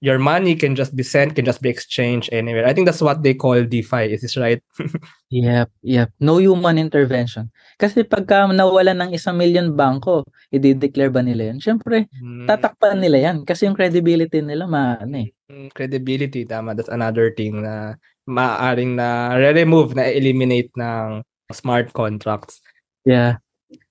your 0.00 0.16
money 0.18 0.56
can 0.56 0.72
just 0.72 0.96
be 0.96 1.04
sent, 1.04 1.36
can 1.36 1.44
just 1.44 1.60
be 1.60 1.68
exchanged 1.68 2.32
anywhere. 2.32 2.64
I 2.64 2.72
think 2.72 2.88
that's 2.88 3.04
what 3.04 3.20
they 3.22 3.36
call 3.36 3.60
DeFi. 3.62 4.16
Is 4.16 4.24
this 4.24 4.36
right? 4.40 4.64
yep, 5.28 5.68
yep. 5.84 6.08
No 6.18 6.40
human 6.40 6.80
intervention. 6.80 7.52
Kasi 7.76 8.08
pagka 8.08 8.48
nawala 8.48 8.96
ng 8.96 9.12
isang 9.12 9.36
million 9.36 9.76
bangko, 9.76 10.24
i-declare 10.48 11.12
ba 11.12 11.20
nila 11.20 11.52
yan? 11.52 11.60
Siyempre, 11.60 12.08
hmm. 12.16 12.48
tatakpan 12.48 12.96
nila 12.96 13.30
yan 13.30 13.44
kasi 13.44 13.68
yung 13.68 13.76
credibility 13.76 14.40
nila 14.40 14.64
maano 14.64 15.20
eh. 15.20 15.28
Hmm, 15.52 15.68
credibility, 15.76 16.48
tama. 16.48 16.72
That's 16.72 16.90
another 16.90 17.36
thing 17.36 17.60
na 17.60 18.00
maaaring 18.24 18.96
na 18.96 19.36
re-remove, 19.36 19.92
na 19.92 20.08
eliminate 20.08 20.72
ng 20.80 21.20
smart 21.52 21.92
contracts. 21.92 22.64
Yeah. 23.04 23.44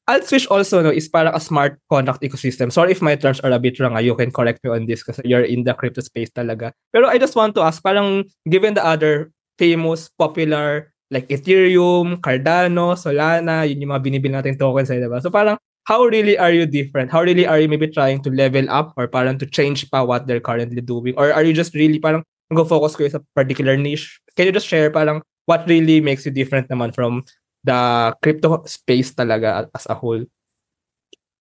Altswish 0.10 0.50
also 0.50 0.82
no, 0.82 0.90
is 0.90 1.06
parang 1.06 1.38
a 1.38 1.40
smart 1.40 1.78
contract 1.86 2.26
ecosystem. 2.26 2.74
Sorry 2.74 2.98
if 2.98 3.02
my 3.02 3.14
terms 3.14 3.38
are 3.46 3.54
a 3.54 3.62
bit 3.62 3.78
wrong. 3.78 3.94
Ah. 3.94 4.02
You 4.02 4.18
can 4.18 4.34
correct 4.34 4.66
me 4.66 4.74
on 4.74 4.90
this 4.90 5.06
because 5.06 5.22
you're 5.22 5.46
in 5.46 5.70
the 5.70 5.78
crypto 5.78 6.02
space 6.02 6.34
talaga. 6.34 6.74
Pero 6.90 7.06
I 7.06 7.22
just 7.22 7.38
want 7.38 7.54
to 7.56 7.62
ask, 7.62 7.78
parang 7.86 8.26
given 8.50 8.74
the 8.74 8.82
other 8.82 9.30
famous, 9.62 10.10
popular, 10.10 10.90
like 11.14 11.30
Ethereum, 11.30 12.18
Cardano, 12.26 12.98
Solana, 12.98 13.70
yun 13.70 13.86
yung 13.86 13.94
mga 13.94 14.02
binibili 14.02 14.34
natin 14.34 14.58
tokens, 14.58 14.90
eh, 14.90 14.98
diba? 14.98 15.22
So 15.22 15.30
parang, 15.30 15.62
how 15.86 16.06
really 16.06 16.38
are 16.38 16.54
you 16.54 16.66
different? 16.66 17.14
How 17.14 17.22
really 17.22 17.46
are 17.46 17.62
you 17.62 17.70
maybe 17.70 17.90
trying 17.90 18.26
to 18.26 18.34
level 18.34 18.66
up 18.70 18.94
or 18.98 19.06
parang 19.06 19.38
to 19.38 19.46
change 19.46 19.90
pa 19.94 20.02
what 20.02 20.26
they're 20.26 20.42
currently 20.42 20.82
doing? 20.82 21.14
Or 21.18 21.30
are 21.34 21.46
you 21.46 21.54
just 21.54 21.78
really 21.78 22.02
parang 22.02 22.26
go 22.50 22.66
focus 22.66 22.98
ko 22.98 23.06
sa 23.10 23.22
particular 23.38 23.78
niche? 23.78 24.22
Can 24.38 24.50
you 24.50 24.54
just 24.54 24.66
share 24.66 24.90
parang 24.90 25.22
what 25.46 25.66
really 25.66 26.02
makes 26.02 26.26
you 26.26 26.32
different 26.32 26.70
naman 26.70 26.94
from 26.94 27.26
the 27.64 28.14
crypto 28.22 28.64
space 28.66 29.12
talaga 29.14 29.68
as 29.74 29.86
a 29.90 29.96
whole. 29.96 30.24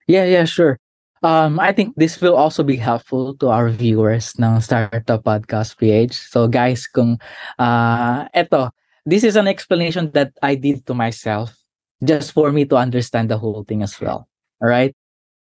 Yeah, 0.09 0.25
yeah, 0.25 0.45
sure. 0.45 0.81
Um, 1.23 1.59
I 1.59 1.73
think 1.73 1.95
this 1.97 2.21
will 2.21 2.37
also 2.37 2.63
be 2.63 2.77
helpful 2.77 3.35
to 3.43 3.51
our 3.51 3.69
viewers 3.71 4.39
ng 4.39 4.61
Startup 4.63 5.19
Podcast 5.19 5.75
PH. 5.79 6.15
So 6.15 6.47
guys, 6.47 6.87
kung 6.87 7.19
uh, 7.59 8.31
eto, 8.31 8.71
this 9.03 9.25
is 9.25 9.35
an 9.35 9.51
explanation 9.51 10.11
that 10.15 10.31
I 10.43 10.55
did 10.55 10.87
to 10.87 10.95
myself 10.95 11.59
just 12.05 12.31
for 12.31 12.53
me 12.55 12.65
to 12.71 12.77
understand 12.79 13.31
the 13.31 13.39
whole 13.39 13.65
thing 13.67 13.83
as 13.83 13.99
well. 13.99 14.31
All 14.63 14.71
right? 14.71 14.95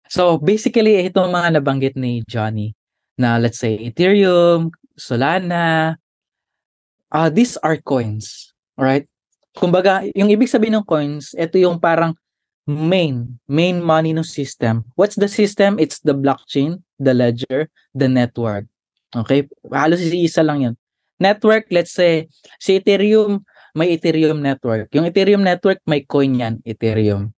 So 0.09 0.37
basically, 0.37 1.09
itong 1.09 1.33
mga 1.33 1.57
nabanggit 1.57 1.95
ni 1.97 2.21
Johnny 2.29 2.77
na 3.17 3.41
let's 3.41 3.57
say 3.57 3.77
Ethereum, 3.81 4.69
Solana, 4.93 5.97
uh, 7.09 7.29
these 7.33 7.57
are 7.65 7.77
coins. 7.81 8.53
All 8.77 8.85
right? 8.85 9.09
Kumbaga, 9.57 10.05
yung 10.17 10.29
ibig 10.33 10.49
sabihin 10.49 10.81
ng 10.81 10.87
coins, 10.87 11.33
ito 11.37 11.57
yung 11.61 11.77
parang 11.77 12.17
main, 12.65 13.39
main 13.47 13.77
money 13.83 14.15
no 14.15 14.23
system. 14.23 14.87
What's 14.95 15.19
the 15.19 15.27
system? 15.27 15.77
It's 15.79 15.99
the 16.01 16.15
blockchain, 16.15 16.81
the 16.99 17.13
ledger, 17.13 17.69
the 17.93 18.07
network. 18.07 18.65
Okay? 19.15 19.47
Halos 19.69 20.01
isa 20.01 20.41
lang 20.41 20.59
yun. 20.63 20.75
Network, 21.19 21.69
let's 21.69 21.93
say, 21.93 22.27
si 22.59 22.79
Ethereum, 22.79 23.45
may 23.77 23.95
Ethereum 23.95 24.41
network. 24.41 24.89
Yung 24.91 25.05
Ethereum 25.05 25.45
network, 25.45 25.79
may 25.85 26.01
coin 26.03 26.35
yan, 26.35 26.59
Ethereum. 26.65 27.31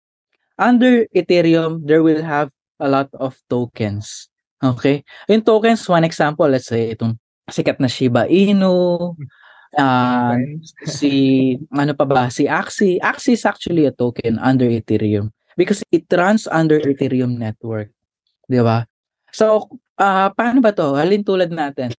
Under 0.55 1.03
Ethereum, 1.11 1.83
there 1.83 2.01
will 2.01 2.23
have 2.23 2.49
a 2.79 2.87
lot 2.87 3.11
of 3.19 3.35
tokens. 3.51 4.31
Okay? 4.63 5.03
Yung 5.27 5.43
tokens, 5.43 5.83
one 5.87 6.07
example, 6.07 6.47
let's 6.47 6.71
say, 6.71 6.95
itong 6.95 7.19
sikat 7.51 7.77
na 7.77 7.91
Shiba 7.91 8.25
Inu, 8.25 9.13
Uh, 9.73 10.61
si 10.99 11.11
ano 11.73 11.97
pa 11.97 12.05
ba 12.05 12.29
si 12.29 12.45
Axie 12.45 13.01
Axie 13.01 13.35
is 13.35 13.43
actually 13.43 13.83
a 13.83 13.91
token 13.91 14.37
under 14.39 14.69
Ethereum 14.69 15.33
because 15.57 15.81
it 15.91 16.05
runs 16.13 16.45
under 16.47 16.79
Ethereum 16.79 17.35
network 17.35 17.91
'di 18.47 18.61
ba? 18.61 18.85
So 19.33 19.67
uh, 19.99 20.29
paano 20.31 20.61
ba 20.63 20.71
to? 20.71 20.95
Halin 20.95 21.25
tulad 21.25 21.51
natin? 21.51 21.91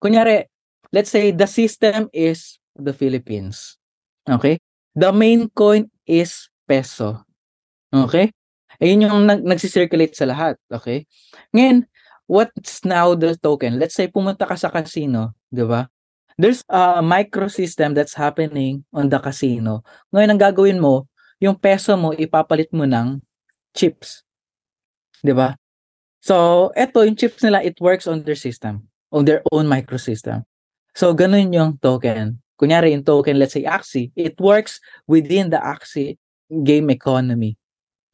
Kunyari 0.00 0.48
let's 0.90 1.12
say 1.12 1.30
the 1.30 1.46
system 1.46 2.10
is 2.10 2.58
the 2.74 2.90
Philippines 2.90 3.78
okay? 4.26 4.58
The 4.96 5.14
main 5.14 5.46
coin 5.54 5.86
is 6.08 6.50
peso 6.66 7.22
okay? 7.94 8.34
Ayun 8.80 9.06
yung 9.06 9.22
nag 9.28 9.44
nagsi-circulate 9.44 10.16
sa 10.16 10.26
lahat 10.26 10.58
okay? 10.72 11.06
Ngayon 11.54 11.86
what's 12.26 12.82
now 12.82 13.14
the 13.14 13.38
token? 13.38 13.78
Let's 13.78 13.94
say 13.94 14.10
pumunta 14.10 14.48
ka 14.48 14.58
sa 14.58 14.72
casino 14.72 15.36
'di 15.52 15.62
ba 15.68 15.86
there's 16.40 16.64
a 16.72 17.04
microsystem 17.04 17.92
that's 17.92 18.16
happening 18.16 18.84
on 18.96 19.12
the 19.12 19.20
casino. 19.20 19.84
Ngayon, 20.16 20.30
ang 20.32 20.40
gagawin 20.40 20.80
mo, 20.80 21.04
yung 21.36 21.56
peso 21.56 21.92
mo, 22.00 22.16
ipapalit 22.16 22.72
mo 22.72 22.88
ng 22.88 23.20
chips. 23.76 24.24
Ba? 25.20 25.60
So, 26.24 26.68
eto, 26.72 27.04
yung 27.04 27.16
chips 27.16 27.44
nila, 27.44 27.60
it 27.60 27.76
works 27.80 28.08
on 28.08 28.24
their 28.24 28.36
system, 28.36 28.88
on 29.12 29.28
their 29.28 29.44
own 29.52 29.68
microsystem. 29.68 30.48
So, 30.96 31.12
ganun 31.12 31.52
yung 31.52 31.76
token. 31.76 32.40
Kunyari, 32.56 32.92
yung 32.92 33.04
token, 33.04 33.36
let's 33.36 33.52
say 33.56 33.64
Axie, 33.64 34.12
it 34.16 34.36
works 34.40 34.80
within 35.08 35.48
the 35.48 35.60
Axie 35.60 36.16
game 36.64 36.88
economy. 36.88 37.56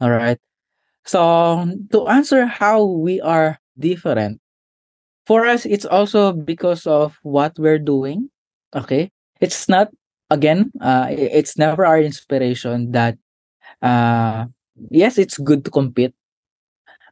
All 0.03 0.11
right. 0.11 0.39
So, 1.07 1.67
to 1.91 2.07
answer 2.11 2.47
how 2.47 2.83
we 2.83 3.23
are 3.23 3.59
different, 3.79 4.43
for 5.27 5.47
us 5.47 5.67
it's 5.67 5.85
also 5.85 6.33
because 6.33 6.87
of 6.87 7.19
what 7.23 7.59
we're 7.59 7.79
doing 7.83 8.31
okay? 8.75 9.11
It's 9.41 9.69
not 9.69 9.91
again 10.31 10.73
uh 10.81 11.07
it's 11.11 11.57
never 11.59 11.87
our 11.87 12.01
inspiration 12.01 12.91
that 12.91 13.17
uh 13.83 14.47
yes 14.91 15.19
it's 15.19 15.39
good 15.39 15.65
to 15.65 15.71
compete 15.71 16.15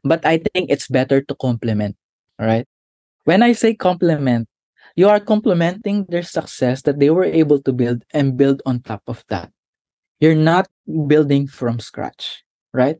but 0.03 0.25
i 0.27 0.39
think 0.39 0.71
it's 0.71 0.89
better 0.89 1.21
to 1.21 1.35
complement 1.37 1.97
right 2.39 2.67
when 3.25 3.43
i 3.43 3.53
say 3.53 3.75
complement 3.75 4.49
you 4.97 5.09
are 5.09 5.21
complementing 5.21 6.07
their 6.09 6.23
success 6.23 6.83
that 6.83 6.99
they 7.01 7.11
were 7.11 7.25
able 7.25 7.61
to 7.63 7.73
build 7.73 8.05
and 8.13 8.37
build 8.37 8.63
on 8.65 8.81
top 8.81 9.03
of 9.09 9.25
that. 9.29 9.51
You're 10.21 10.37
not 10.39 10.69
building 11.09 11.47
from 11.49 11.81
scratch 11.81 12.45
right? 12.73 12.99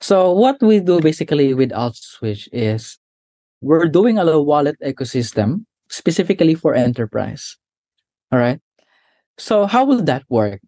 So 0.00 0.32
what 0.32 0.62
we 0.62 0.80
do 0.80 1.00
basically 1.00 1.54
with 1.54 1.70
AltSwitch 1.70 2.48
is 2.52 2.98
we're 3.60 3.88
doing 3.88 4.18
a 4.18 4.24
little 4.24 4.46
wallet 4.46 4.76
ecosystem 4.82 5.64
specifically 5.88 6.54
for 6.54 6.74
enterprise. 6.74 7.56
All 8.32 8.38
right. 8.38 8.60
So 9.38 9.66
how 9.66 9.84
will 9.84 10.02
that 10.04 10.24
work? 10.28 10.60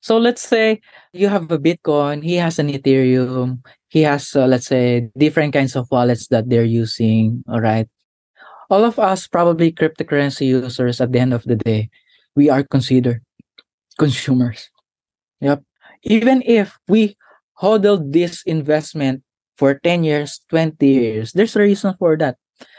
So 0.00 0.18
let's 0.18 0.42
say 0.42 0.80
you 1.12 1.28
have 1.28 1.50
a 1.50 1.58
Bitcoin, 1.58 2.22
he 2.22 2.36
has 2.36 2.58
an 2.58 2.68
Ethereum, 2.68 3.64
he 3.88 4.02
has, 4.02 4.36
uh, 4.36 4.46
let's 4.46 4.66
say, 4.66 5.08
different 5.16 5.54
kinds 5.54 5.76
of 5.76 5.88
wallets 5.90 6.28
that 6.28 6.50
they're 6.50 6.68
using. 6.68 7.42
All 7.48 7.60
right. 7.60 7.88
All 8.68 8.84
of 8.84 8.98
us, 8.98 9.26
probably 9.26 9.72
cryptocurrency 9.72 10.46
users, 10.46 11.00
at 11.00 11.12
the 11.12 11.20
end 11.20 11.32
of 11.32 11.44
the 11.44 11.56
day, 11.56 11.88
we 12.36 12.50
are 12.50 12.62
considered 12.64 13.22
consumers. 13.98 14.68
Yep. 15.40 15.62
Even 16.02 16.42
if 16.44 16.76
we 16.88 17.16
hodled 17.54 18.12
this 18.12 18.42
investment 18.44 19.22
for 19.56 19.78
10 19.78 20.04
years, 20.04 20.40
20 20.50 20.86
years. 20.86 21.32
There's 21.32 21.56
a 21.56 21.60
reason 21.60 21.94
for 21.98 22.16
that. 22.18 22.36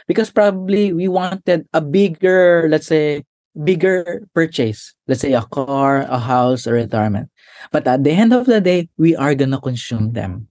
Because 0.08 0.32
probably 0.32 0.94
we 0.94 1.08
wanted 1.08 1.68
a 1.74 1.82
bigger, 1.82 2.68
let's 2.70 2.88
say, 2.88 3.24
bigger 3.56 4.28
purchase. 4.36 4.94
Let's 5.08 5.22
say 5.22 5.34
a 5.34 5.42
car, 5.42 6.04
a 6.04 6.20
house, 6.20 6.68
a 6.68 6.74
retirement. 6.74 7.30
But 7.72 7.88
at 7.88 8.04
the 8.04 8.12
end 8.12 8.34
of 8.34 8.46
the 8.46 8.62
day, 8.62 8.90
we 8.98 9.16
are 9.16 9.34
gonna 9.36 9.60
consume 9.60 10.14
them. 10.14 10.48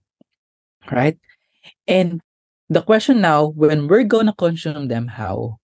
Right? 0.91 1.17
And 1.87 2.21
the 2.69 2.81
question 2.81 3.21
now, 3.21 3.47
when 3.53 3.87
we're 3.87 4.05
gonna 4.05 4.33
consume 4.33 4.87
them, 4.89 5.07
how? 5.07 5.57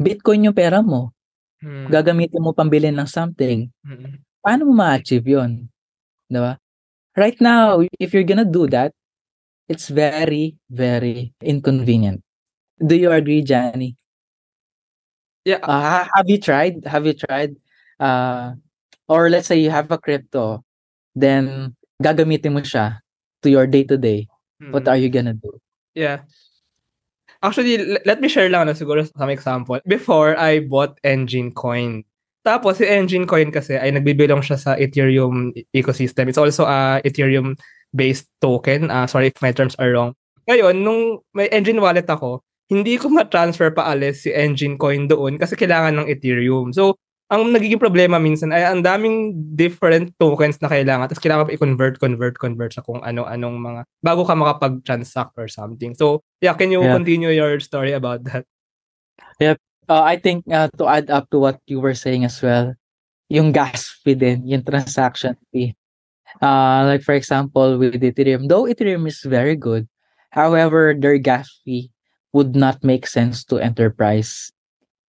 Bitcoin 0.00 0.44
yung 0.44 0.56
pera 0.56 0.82
mo. 0.82 1.12
Hmm. 1.60 1.88
Gagamitin 1.88 2.44
mo 2.44 2.52
pambili 2.52 2.92
ng 2.92 3.08
something. 3.08 3.72
Hmm. 3.84 4.20
Paano 4.44 4.68
mo 4.68 4.72
ma-achieve 4.76 5.24
yun? 5.24 5.68
Diba? 6.28 6.60
Right 7.16 7.38
now, 7.40 7.80
if 7.96 8.12
you're 8.12 8.28
gonna 8.28 8.44
do 8.44 8.68
that, 8.68 8.92
it's 9.68 9.88
very, 9.88 10.56
very 10.70 11.34
inconvenient. 11.42 12.22
Do 12.78 12.94
you 12.96 13.10
agree, 13.10 13.42
Johnny? 13.42 13.96
Yeah. 15.44 15.62
Uh, 15.62 16.06
have 16.14 16.28
you 16.28 16.38
tried? 16.38 16.84
Have 16.86 17.06
you 17.06 17.14
tried? 17.14 17.56
Uh, 17.98 18.54
or 19.08 19.30
let's 19.30 19.46
say 19.46 19.58
you 19.58 19.70
have 19.70 19.90
a 19.90 19.98
crypto, 19.98 20.64
then 21.14 21.76
gagamitin 22.02 22.52
mo 22.52 22.60
siya 22.60 22.98
to 23.42 23.48
your 23.50 23.66
day-to-day. 23.66 24.28
Mm-hmm. 24.62 24.72
What 24.72 24.88
are 24.88 24.96
you 24.98 25.08
gonna 25.08 25.34
do? 25.34 25.60
Yeah. 25.94 26.26
Actually, 27.42 27.98
let 28.04 28.20
me 28.20 28.28
share 28.28 28.50
lang 28.50 28.66
na 28.66 28.74
siguro 28.74 29.06
some 29.06 29.30
example. 29.30 29.78
Before, 29.86 30.34
I 30.34 30.60
bought 30.66 30.98
Engine 31.04 31.52
Coin. 31.52 32.02
Tapos, 32.42 32.78
si 32.78 32.86
Engine 32.86 33.26
Coin 33.26 33.52
kasi 33.52 33.78
ay 33.78 33.92
nagbibilong 33.94 34.42
siya 34.42 34.58
sa 34.58 34.72
Ethereum 34.74 35.54
ecosystem. 35.70 36.26
It's 36.26 36.40
also 36.40 36.66
a 36.66 36.98
Ethereum 37.04 37.54
based 37.96 38.28
token. 38.44 38.92
Uh, 38.92 39.08
sorry 39.08 39.32
if 39.32 39.40
my 39.40 39.50
terms 39.50 39.72
are 39.80 39.88
wrong. 39.88 40.12
Ngayon, 40.46 40.84
nung 40.84 41.24
may 41.34 41.48
Engine 41.50 41.80
wallet 41.80 42.06
ako, 42.06 42.44
hindi 42.68 42.98
ko 43.00 43.10
ma-transfer 43.10 43.72
pa 43.72 43.90
alis 43.90 44.26
si 44.26 44.30
Engine 44.30 44.78
coin 44.78 45.08
doon 45.08 45.40
kasi 45.40 45.56
kailangan 45.58 46.02
ng 46.02 46.06
Ethereum. 46.06 46.70
So, 46.70 46.98
ang 47.26 47.50
nagiging 47.50 47.82
problema 47.82 48.22
minsan 48.22 48.54
ay 48.54 48.62
ang 48.62 48.86
daming 48.86 49.34
different 49.58 50.14
tokens 50.14 50.62
na 50.62 50.70
kailangan 50.70 51.10
tapos 51.10 51.22
kailangan 51.22 51.50
pa 51.50 51.54
i-convert, 51.58 51.98
convert, 51.98 52.38
convert 52.38 52.70
sa 52.70 52.86
kung 52.86 53.02
ano-anong 53.02 53.56
mga 53.58 53.80
bago 53.98 54.22
ka 54.22 54.34
makapag-transact 54.38 55.34
or 55.34 55.50
something. 55.50 55.94
So, 55.98 56.22
yeah, 56.38 56.54
can 56.54 56.70
you 56.70 56.82
yeah. 56.86 56.94
continue 56.94 57.34
your 57.34 57.58
story 57.58 57.98
about 57.98 58.22
that? 58.30 58.46
Yep. 59.42 59.58
Uh, 59.90 60.02
I 60.02 60.18
think 60.18 60.46
uh, 60.50 60.70
to 60.78 60.86
add 60.86 61.10
up 61.10 61.30
to 61.30 61.38
what 61.38 61.58
you 61.66 61.78
were 61.78 61.94
saying 61.94 62.26
as 62.26 62.38
well, 62.42 62.74
yung 63.30 63.50
gas 63.50 63.90
fee 64.02 64.18
din, 64.18 64.46
yung 64.46 64.62
transaction 64.62 65.34
fee. 65.50 65.74
Uh, 66.42 66.84
like 66.84 67.02
for 67.02 67.14
example, 67.14 67.78
with 67.78 68.00
Ethereum, 68.00 68.48
though 68.48 68.64
Ethereum 68.64 69.06
is 69.08 69.20
very 69.24 69.56
good, 69.56 69.88
however, 70.30 70.94
their 70.96 71.18
gas 71.18 71.48
fee 71.64 71.90
would 72.32 72.54
not 72.54 72.84
make 72.84 73.06
sense 73.06 73.44
to 73.48 73.58
enterprise. 73.58 74.52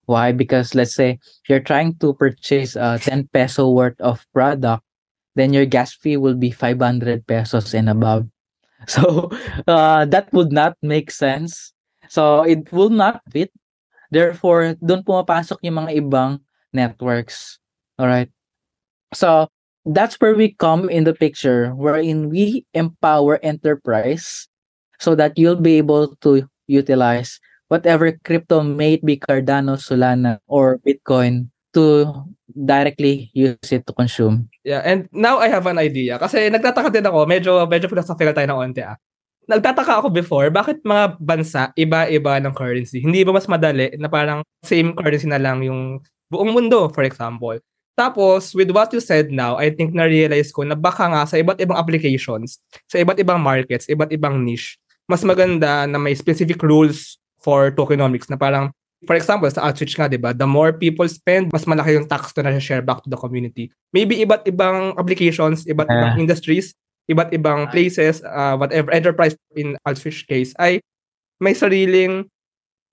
Why? 0.07 0.31
Because 0.31 0.74
let's 0.74 0.96
say 0.96 1.19
you're 1.48 1.63
trying 1.63 2.00
to 2.00 2.15
purchase 2.15 2.75
a 2.79 2.98
10 3.00 3.27
peso 3.36 3.69
worth 3.69 4.00
of 4.00 4.24
product, 4.31 4.84
then 5.36 5.51
your 5.51 5.65
gas 5.65 5.93
fee 5.93 6.15
will 6.15 6.36
be 6.36 6.51
500 6.51 7.27
pesos 7.27 7.74
and 7.74 7.89
above. 7.89 8.27
So 8.88 9.34
uh, 9.65 10.05
that 10.05 10.31
would 10.31 10.53
not 10.53 10.77
make 10.86 11.10
sense. 11.10 11.74
So 12.07 12.46
it 12.46 12.72
will 12.72 12.93
not 12.93 13.25
fit. 13.34 13.51
Therefore, 14.13 14.77
doon 14.79 15.01
pumapasok 15.03 15.60
yung 15.65 15.81
mga 15.81 15.91
ibang 15.98 16.39
networks. 16.72 17.60
All 17.98 18.05
right. 18.07 18.29
So 19.17 19.50
that's 19.88 20.20
where 20.20 20.36
we 20.36 20.51
come 20.60 20.89
in 20.91 21.03
the 21.08 21.15
picture 21.15 21.72
wherein 21.75 22.29
we 22.29 22.65
empower 22.75 23.39
enterprise 23.44 24.48
so 25.00 25.15
that 25.15 25.38
you'll 25.39 25.60
be 25.60 25.77
able 25.77 26.15
to 26.20 26.44
utilize 26.67 27.39
whatever 27.67 28.12
crypto 28.24 28.63
may 28.63 28.98
be 28.98 29.15
Cardano, 29.15 29.79
Solana, 29.79 30.39
or 30.48 30.79
Bitcoin 30.84 31.51
to 31.74 32.12
directly 32.65 33.29
use 33.34 33.60
it 33.72 33.86
to 33.88 33.94
consume. 33.94 34.50
Yeah, 34.63 34.82
and 34.84 35.08
now 35.12 35.39
I 35.39 35.48
have 35.48 35.67
an 35.67 35.77
idea. 35.77 36.17
Kasi 36.17 36.50
nagtataka 36.50 36.89
din 36.91 37.06
ako, 37.06 37.27
medyo, 37.27 37.51
medyo 37.67 37.91
philosophical 37.91 38.34
tayo 38.34 38.48
ng 38.50 38.60
onti 38.72 38.82
ah. 38.84 38.96
Nagtataka 39.48 40.03
ako 40.03 40.12
before, 40.12 40.51
bakit 40.51 40.84
mga 40.84 41.15
bansa 41.24 41.72
iba-iba 41.79 42.39
ng 42.44 42.51
currency? 42.51 43.00
Hindi 43.00 43.24
ba 43.24 43.32
mas 43.32 43.48
madali 43.48 43.96
na 43.96 44.12
parang 44.12 44.44
same 44.60 44.91
currency 44.91 45.27
na 45.27 45.39
lang 45.39 45.63
yung 45.63 46.03
buong 46.27 46.51
mundo, 46.51 46.91
for 46.91 47.08
example? 47.08 47.56
Tapos, 47.98 48.54
with 48.54 48.70
what 48.70 48.94
you 48.94 49.01
said 49.01 49.34
now, 49.34 49.58
I 49.58 49.74
think 49.74 49.89
na-realize 49.98 50.54
ko 50.54 50.62
na 50.62 50.77
baka 50.77 51.10
nga 51.10 51.25
sa 51.25 51.42
iba't 51.42 51.58
ibang 51.58 51.82
applications, 51.82 52.62
sa 52.86 53.01
iba't 53.01 53.18
ibang 53.18 53.42
markets, 53.42 53.89
iba't 53.89 54.13
ibang 54.13 54.46
niche, 54.46 54.77
mas 55.10 55.25
maganda 55.25 55.89
na 55.89 55.98
may 55.98 56.13
specific 56.13 56.62
rules 56.62 57.18
for 57.42 57.74
tokenomics 57.74 58.30
na 58.30 58.38
parang, 58.38 58.70
for 59.10 59.18
example, 59.18 59.50
sa 59.50 59.66
Outswitch 59.66 59.98
nga, 59.98 60.06
di 60.06 60.22
ba, 60.22 60.30
the 60.30 60.46
more 60.46 60.70
people 60.77 61.10
spend, 61.10 61.50
mas 61.50 61.66
malaki 61.66 61.98
yung 61.98 62.06
tax 62.06 62.38
na 62.38 62.54
na-share 62.54 62.86
back 62.86 63.01
to 63.01 63.10
the 63.10 63.18
community. 63.18 63.74
Maybe 63.89 64.22
iba't 64.22 64.46
ibang 64.46 64.94
applications, 64.94 65.66
iba't 65.66 65.89
Ah. 65.89 65.98
ibang 65.98 66.22
industries, 66.22 66.77
iba't 67.10 67.34
ibang 67.34 67.66
places, 67.74 68.22
uh, 68.22 68.54
whatever, 68.62 68.94
enterprise 68.94 69.34
in 69.58 69.74
Outswitch 69.89 70.30
case, 70.30 70.54
ay 70.62 70.86
may 71.42 71.58
sariling 71.58 72.30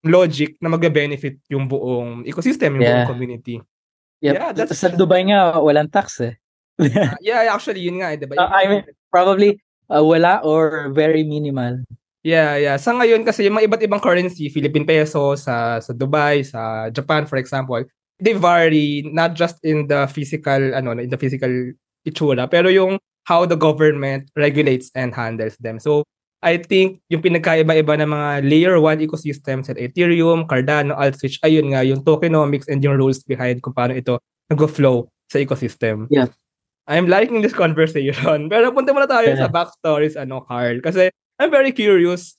logic 0.00 0.56
na 0.64 0.72
mag-benefit 0.72 1.36
yung 1.52 1.68
buong 1.68 2.24
ecosystem, 2.24 2.80
yung 2.80 2.84
Yeah. 2.88 3.04
buong 3.04 3.10
community. 3.12 3.60
Yep. 4.24 4.34
Yeah, 4.34 4.50
that's- 4.56 4.80
sa 4.80 4.88
Dubai 4.88 5.28
nga, 5.28 5.60
walang 5.60 5.92
tax 5.92 6.24
eh. 6.24 6.34
Uh, 6.80 7.12
yeah, 7.20 7.44
actually, 7.52 7.84
yun 7.84 8.00
nga, 8.00 8.16
eh, 8.16 8.18
di 8.18 8.24
ba? 8.24 8.40
Uh, 8.40 8.48
I 8.48 8.64
mean, 8.66 8.82
probably 9.12 9.60
uh, 9.92 10.00
wala 10.00 10.40
or 10.40 10.88
very 10.96 11.22
minimal. 11.22 11.84
Yeah, 12.24 12.56
yeah. 12.56 12.80
Sa 12.80 12.96
ngayon 12.96 13.20
kasi 13.28 13.44
yung 13.44 13.60
mga 13.60 13.68
iba't 13.68 13.84
ibang 13.84 14.00
currency, 14.00 14.48
Philippine 14.48 14.88
peso 14.88 15.36
sa 15.36 15.76
sa 15.84 15.92
Dubai, 15.92 16.40
sa 16.40 16.88
Japan 16.88 17.28
for 17.28 17.36
example, 17.36 17.84
they 18.16 18.32
vary 18.32 19.04
not 19.12 19.36
just 19.36 19.60
in 19.60 19.84
the 19.92 20.08
physical 20.08 20.72
ano, 20.72 20.96
in 20.96 21.12
the 21.12 21.20
physical 21.20 21.52
itsura, 22.08 22.48
pero 22.48 22.72
yung 22.72 22.96
how 23.28 23.44
the 23.44 23.60
government 23.60 24.32
regulates 24.40 24.88
and 24.96 25.12
handles 25.12 25.56
them. 25.60 25.76
So, 25.76 26.08
I 26.44 26.60
think 26.60 27.00
yung 27.08 27.24
pinagkaiba-iba 27.24 28.04
ng 28.04 28.10
mga 28.12 28.28
layer 28.44 28.76
1 28.76 29.00
ecosystems 29.00 29.72
at 29.72 29.80
Ethereum, 29.80 30.44
Cardano, 30.44 30.92
Altswitch, 30.92 31.40
ayun 31.40 31.72
nga, 31.72 31.80
yung 31.80 32.04
tokenomics 32.04 32.68
and 32.68 32.84
yung 32.84 33.00
rules 33.00 33.24
behind 33.24 33.64
kung 33.64 33.72
paano 33.72 33.96
ito 33.96 34.20
nag-flow 34.52 35.08
sa 35.32 35.40
ecosystem. 35.40 36.04
Yeah. 36.12 36.28
I'm 36.84 37.08
liking 37.08 37.40
this 37.40 37.56
conversation. 37.56 38.46
Pero 38.52 38.68
punta 38.76 38.92
muna 38.92 39.08
tayo 39.08 39.32
Yeah. 39.32 39.40
sa 39.40 39.48
backstories, 39.48 40.20
ano, 40.20 40.44
Carl. 40.44 40.84
Kasi 40.84 41.08
I'm 41.40 41.48
very 41.48 41.72
curious. 41.72 42.36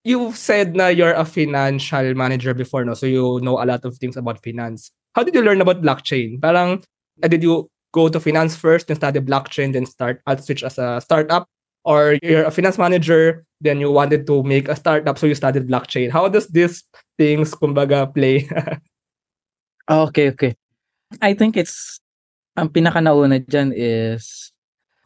You 0.00 0.32
said 0.32 0.72
na 0.72 0.88
you're 0.88 1.12
a 1.12 1.28
financial 1.28 2.16
manager 2.16 2.56
before, 2.56 2.88
no? 2.88 2.96
So 2.96 3.04
you 3.04 3.42
know 3.44 3.60
a 3.60 3.68
lot 3.68 3.84
of 3.84 4.00
things 4.00 4.16
about 4.16 4.40
finance. 4.40 4.96
How 5.12 5.26
did 5.28 5.36
you 5.36 5.44
learn 5.44 5.60
about 5.60 5.84
blockchain? 5.84 6.40
Parang, 6.40 6.80
uh, 7.20 7.28
did 7.28 7.42
you 7.44 7.68
go 7.92 8.08
to 8.08 8.16
finance 8.16 8.56
first, 8.56 8.88
then 8.88 8.96
study 8.96 9.20
blockchain, 9.20 9.76
then 9.76 9.84
start 9.84 10.24
Altswitch 10.24 10.64
as 10.64 10.78
a 10.80 11.02
startup? 11.04 11.44
Or 11.86 12.18
you're 12.18 12.42
a 12.42 12.50
finance 12.50 12.82
manager, 12.82 13.46
then 13.62 13.78
you 13.78 13.94
wanted 13.94 14.26
to 14.26 14.42
make 14.42 14.66
a 14.66 14.74
startup, 14.74 15.14
so 15.14 15.30
you 15.30 15.38
studied 15.38 15.70
blockchain. 15.70 16.10
How 16.10 16.26
does 16.26 16.50
these 16.50 16.82
things, 17.14 17.54
kumbaga, 17.54 18.10
play? 18.10 18.50
Oh, 19.86 20.02
okay, 20.10 20.34
okay. 20.34 20.58
I 21.22 21.38
think 21.38 21.54
it's, 21.54 22.02
ang 22.58 22.74
pinaka 22.74 22.98
nauna 22.98 23.38
dyan 23.38 23.70
is, 23.70 24.50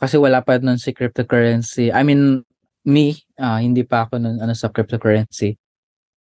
kasi 0.01 0.16
wala 0.16 0.40
pa 0.40 0.57
nun 0.57 0.81
si 0.81 0.97
cryptocurrency. 0.97 1.93
I 1.93 2.01
mean, 2.01 2.49
me, 2.88 3.21
ah, 3.37 3.61
hindi 3.61 3.85
pa 3.85 4.09
ako 4.09 4.16
nun 4.16 4.40
ano, 4.40 4.57
sa 4.57 4.73
cryptocurrency. 4.73 5.61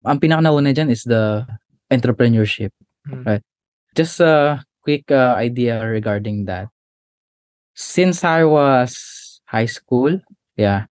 Ang 0.04 0.20
pinaka 0.20 0.44
nauna 0.44 0.76
dyan 0.76 0.92
is 0.92 1.08
the 1.08 1.48
entrepreneurship. 1.88 2.76
Hmm. 3.08 3.24
Right. 3.24 3.44
Just 3.96 4.20
a 4.20 4.60
quick 4.84 5.08
uh, 5.08 5.40
idea 5.40 5.80
regarding 5.80 6.44
that. 6.52 6.68
Since 7.72 8.28
I 8.28 8.44
was 8.44 9.40
high 9.48 9.66
school, 9.66 10.20
yeah, 10.60 10.84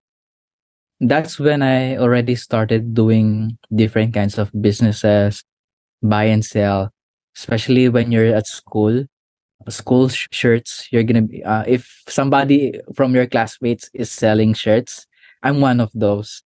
that's 0.98 1.38
when 1.38 1.62
I 1.62 1.96
already 1.96 2.34
started 2.34 2.92
doing 2.92 3.56
different 3.70 4.12
kinds 4.12 4.36
of 4.36 4.50
businesses, 4.60 5.44
buy 6.02 6.24
and 6.24 6.44
sell, 6.44 6.90
especially 7.36 7.88
when 7.88 8.10
you're 8.10 8.34
at 8.34 8.46
school. 8.46 9.06
School 9.68 10.08
sh- 10.08 10.26
shirts, 10.32 10.88
you're 10.90 11.04
gonna 11.04 11.22
be, 11.22 11.44
uh, 11.44 11.64
if 11.68 12.02
somebody 12.08 12.80
from 12.96 13.14
your 13.14 13.26
classmates 13.26 13.90
is 13.92 14.10
selling 14.10 14.54
shirts, 14.54 15.06
I'm 15.42 15.60
one 15.60 15.80
of 15.80 15.92
those. 15.94 16.42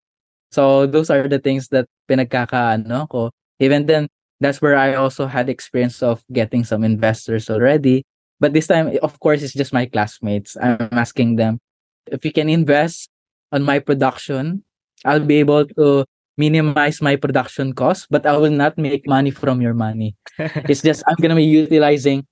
So 0.51 0.85
those 0.87 1.09
are 1.09 1.27
the 1.29 1.39
things 1.39 1.69
that 1.69 1.85
pinagkakaano 2.09 3.09
ko. 3.09 3.29
Even 3.59 3.85
then, 3.85 4.09
that's 4.41 4.61
where 4.61 4.75
I 4.75 4.95
also 4.95 5.27
had 5.27 5.47
experience 5.47 6.01
of 6.01 6.25
getting 6.33 6.65
some 6.65 6.83
investors 6.83 7.49
already. 7.49 8.03
But 8.41 8.53
this 8.53 8.67
time, 8.67 8.97
of 9.01 9.19
course, 9.21 9.43
it's 9.43 9.53
just 9.53 9.73
my 9.73 9.85
classmates. 9.85 10.57
I'm 10.57 10.89
asking 10.91 11.37
them 11.37 11.61
if 12.09 12.25
you 12.25 12.33
can 12.33 12.49
invest 12.49 13.12
on 13.53 13.61
my 13.61 13.77
production, 13.77 14.65
I'll 15.05 15.23
be 15.23 15.37
able 15.37 15.69
to 15.77 16.05
minimize 16.37 17.01
my 17.01 17.15
production 17.15 17.73
costs, 17.73 18.07
but 18.09 18.25
I 18.25 18.35
will 18.37 18.51
not 18.51 18.77
make 18.77 19.07
money 19.07 19.29
from 19.29 19.61
your 19.61 19.77
money. 19.77 20.17
it's 20.67 20.81
just 20.81 21.05
I'm 21.07 21.21
gonna 21.21 21.37
be 21.37 21.45
utilizing 21.45 22.25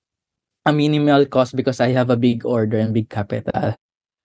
a 0.66 0.74
minimal 0.74 1.26
cost 1.26 1.56
because 1.56 1.80
I 1.80 1.90
have 1.94 2.10
a 2.10 2.18
big 2.18 2.46
order 2.46 2.78
and 2.78 2.94
big 2.94 3.10
capital. 3.10 3.76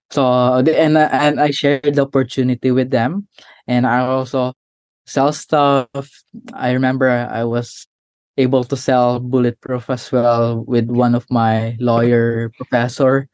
So 0.09 0.23
and 0.65 0.97
and 0.97 1.39
I 1.39 1.51
shared 1.51 1.93
the 1.93 2.01
opportunity 2.01 2.71
with 2.71 2.89
them, 2.89 3.27
and 3.67 3.85
I 3.85 4.01
also 4.01 4.53
sell 5.05 5.31
stuff. 5.31 5.87
I 6.53 6.71
remember 6.71 7.09
I 7.09 7.43
was 7.43 7.85
able 8.37 8.63
to 8.63 8.77
sell 8.77 9.19
bulletproof 9.19 9.89
as 9.89 10.11
well 10.11 10.63
with 10.65 10.89
one 10.89 11.15
of 11.15 11.25
my 11.29 11.75
lawyer 11.79 12.51
professor. 12.57 13.27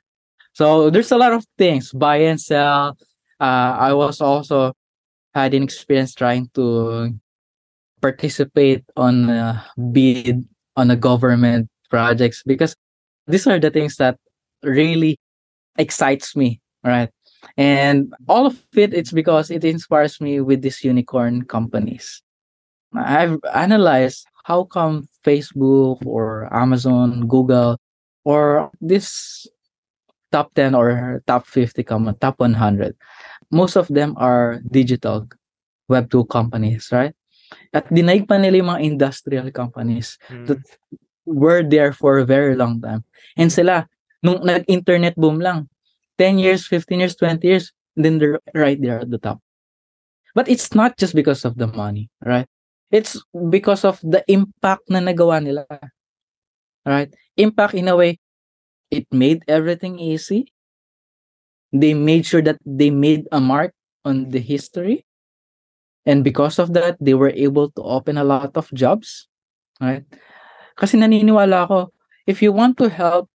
So 0.54 0.90
there's 0.90 1.12
a 1.12 1.18
lot 1.18 1.34
of 1.34 1.46
things 1.58 1.92
buy 1.92 2.18
and 2.24 2.40
sell. 2.40 2.98
Uh, 3.44 3.76
I 3.76 3.92
was 3.92 4.22
also 4.22 4.72
had 5.36 5.54
an 5.54 5.64
experience 5.64 6.16
trying 6.16 6.48
to 6.56 7.12
participate 8.00 8.88
on 8.96 9.30
a 9.30 9.66
bid 9.92 10.48
on 10.80 10.92
a 10.92 10.96
government 10.96 11.68
projects 11.90 12.44
because 12.48 12.76
these 13.28 13.46
are 13.48 13.60
the 13.60 13.70
things 13.70 13.98
that 13.98 14.16
really 14.64 15.20
excites 15.78 16.36
me 16.36 16.64
right? 16.84 17.10
And 17.58 18.14
all 18.28 18.46
of 18.46 18.62
it 18.76 18.94
it's 18.94 19.12
because 19.12 19.52
it 19.52 19.64
inspires 19.64 20.22
me 20.22 20.40
with 20.40 20.62
these 20.62 20.84
unicorn 20.84 21.44
companies. 21.44 22.22
I've 22.96 23.40
analyzed 23.54 24.28
how 24.44 24.66
come 24.66 25.08
facebook 25.26 26.06
or 26.06 26.54
amazon 26.54 27.28
google 27.28 27.78
or 28.26 28.70
this 28.82 29.48
top 30.32 30.54
10 30.54 30.76
or 30.76 31.24
top 31.26 31.48
50 31.48 31.84
com- 31.84 32.16
top 32.20 32.40
100 32.40 32.96
most 33.54 33.78
of 33.78 33.86
them 33.94 34.18
are 34.18 34.58
digital 34.66 35.30
web 35.86 36.10
2 36.10 36.26
companies 36.26 36.90
right 36.90 37.14
at 37.70 37.86
dinaig 37.94 38.26
pa 38.26 38.42
nila 38.42 38.58
yung 38.58 38.72
mga 38.74 38.84
industrial 38.84 39.48
companies 39.54 40.18
Mm. 40.30 40.58
were 41.26 41.64
there 41.64 41.94
for 41.96 42.20
a 42.20 42.26
very 42.28 42.56
long 42.56 42.82
time. 42.84 43.04
And 43.40 43.48
sila, 43.48 43.88
nung 44.24 44.44
nag-internet 44.44 45.16
boom 45.16 45.40
lang, 45.40 45.70
10 46.18 46.38
years, 46.40 46.68
15 46.68 47.00
years, 47.00 47.16
20 47.16 47.48
years, 47.48 47.72
then 47.96 48.20
they're 48.20 48.40
right 48.54 48.80
there 48.80 49.00
at 49.00 49.10
the 49.10 49.18
top. 49.18 49.40
But 50.36 50.50
it's 50.50 50.74
not 50.74 50.98
just 50.98 51.16
because 51.16 51.46
of 51.46 51.58
the 51.58 51.68
money, 51.68 52.10
right? 52.26 52.48
It's 52.92 53.18
because 53.50 53.86
of 53.86 54.02
the 54.04 54.22
impact 54.30 54.90
na 54.90 55.02
nagawa 55.02 55.42
nila. 55.42 55.66
Right? 56.86 57.14
Impact 57.38 57.74
in 57.74 57.88
a 57.88 57.96
way, 57.96 58.20
it 58.92 59.08
made 59.10 59.42
everything 59.48 59.98
easy. 59.98 60.53
They 61.74 61.98
made 61.98 62.26
sure 62.26 62.46
that 62.46 62.62
they 62.62 62.94
made 62.94 63.26
a 63.34 63.42
mark 63.42 63.74
on 64.06 64.30
the 64.30 64.40
history. 64.40 65.06
And 66.06 66.24
because 66.24 66.60
of 66.60 66.74
that, 66.74 66.98
they 67.02 67.14
were 67.18 67.34
able 67.34 67.72
to 67.74 67.82
open 67.82 68.18
a 68.18 68.24
lot 68.24 68.56
of 68.56 68.70
jobs 68.74 69.28
Right? 69.84 70.06
Kasi 70.80 70.98
naniniwala 70.98 71.68
ako, 71.68 71.94
if 72.24 72.40
you 72.40 72.56
want 72.56 72.78
to 72.82 72.90
help 72.90 73.30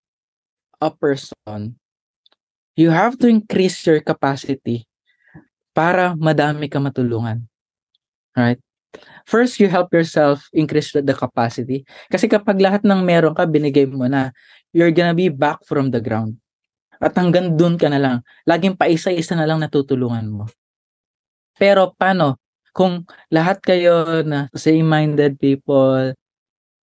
a 0.81 0.90
person, 0.90 1.77
you 2.79 2.88
have 2.88 3.18
to 3.20 3.27
increase 3.27 3.83
your 3.85 4.01
capacity 4.01 4.87
para 5.74 6.14
madami 6.14 6.70
ka 6.70 6.79
matulungan. 6.79 7.46
Right? 8.33 8.59
First, 9.29 9.61
you 9.61 9.68
help 9.68 9.92
yourself 9.92 10.48
increase 10.57 10.94
the 10.96 11.14
capacity. 11.14 11.85
Kasi 12.09 12.31
kapag 12.31 12.59
lahat 12.59 12.83
ng 12.87 13.05
meron 13.05 13.37
ka, 13.37 13.44
binigay 13.44 13.85
mo 13.85 14.09
na, 14.09 14.33
you're 14.72 14.94
gonna 14.94 15.14
be 15.14 15.29
back 15.29 15.61
from 15.68 15.92
the 15.92 16.01
ground. 16.01 16.40
At 16.98 17.14
hanggang 17.14 17.54
dun 17.54 17.78
ka 17.78 17.87
na 17.87 18.02
lang. 18.02 18.16
Laging 18.42 18.74
paisa-isa 18.74 19.38
na 19.38 19.46
lang 19.46 19.62
natutulungan 19.62 20.26
mo. 20.26 20.44
Pero 21.58 21.94
paano? 21.94 22.38
Kung 22.74 23.06
lahat 23.34 23.58
kayo 23.58 24.22
na 24.22 24.46
same-minded 24.54 25.38
people, 25.42 26.14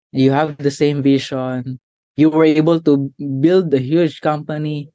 you 0.09 0.33
have 0.33 0.57
the 0.57 0.73
same 0.73 1.05
vision, 1.05 1.77
you 2.17 2.29
were 2.29 2.45
able 2.45 2.81
to 2.81 3.13
build 3.17 3.73
a 3.73 3.81
huge 3.81 4.21
company, 4.21 4.89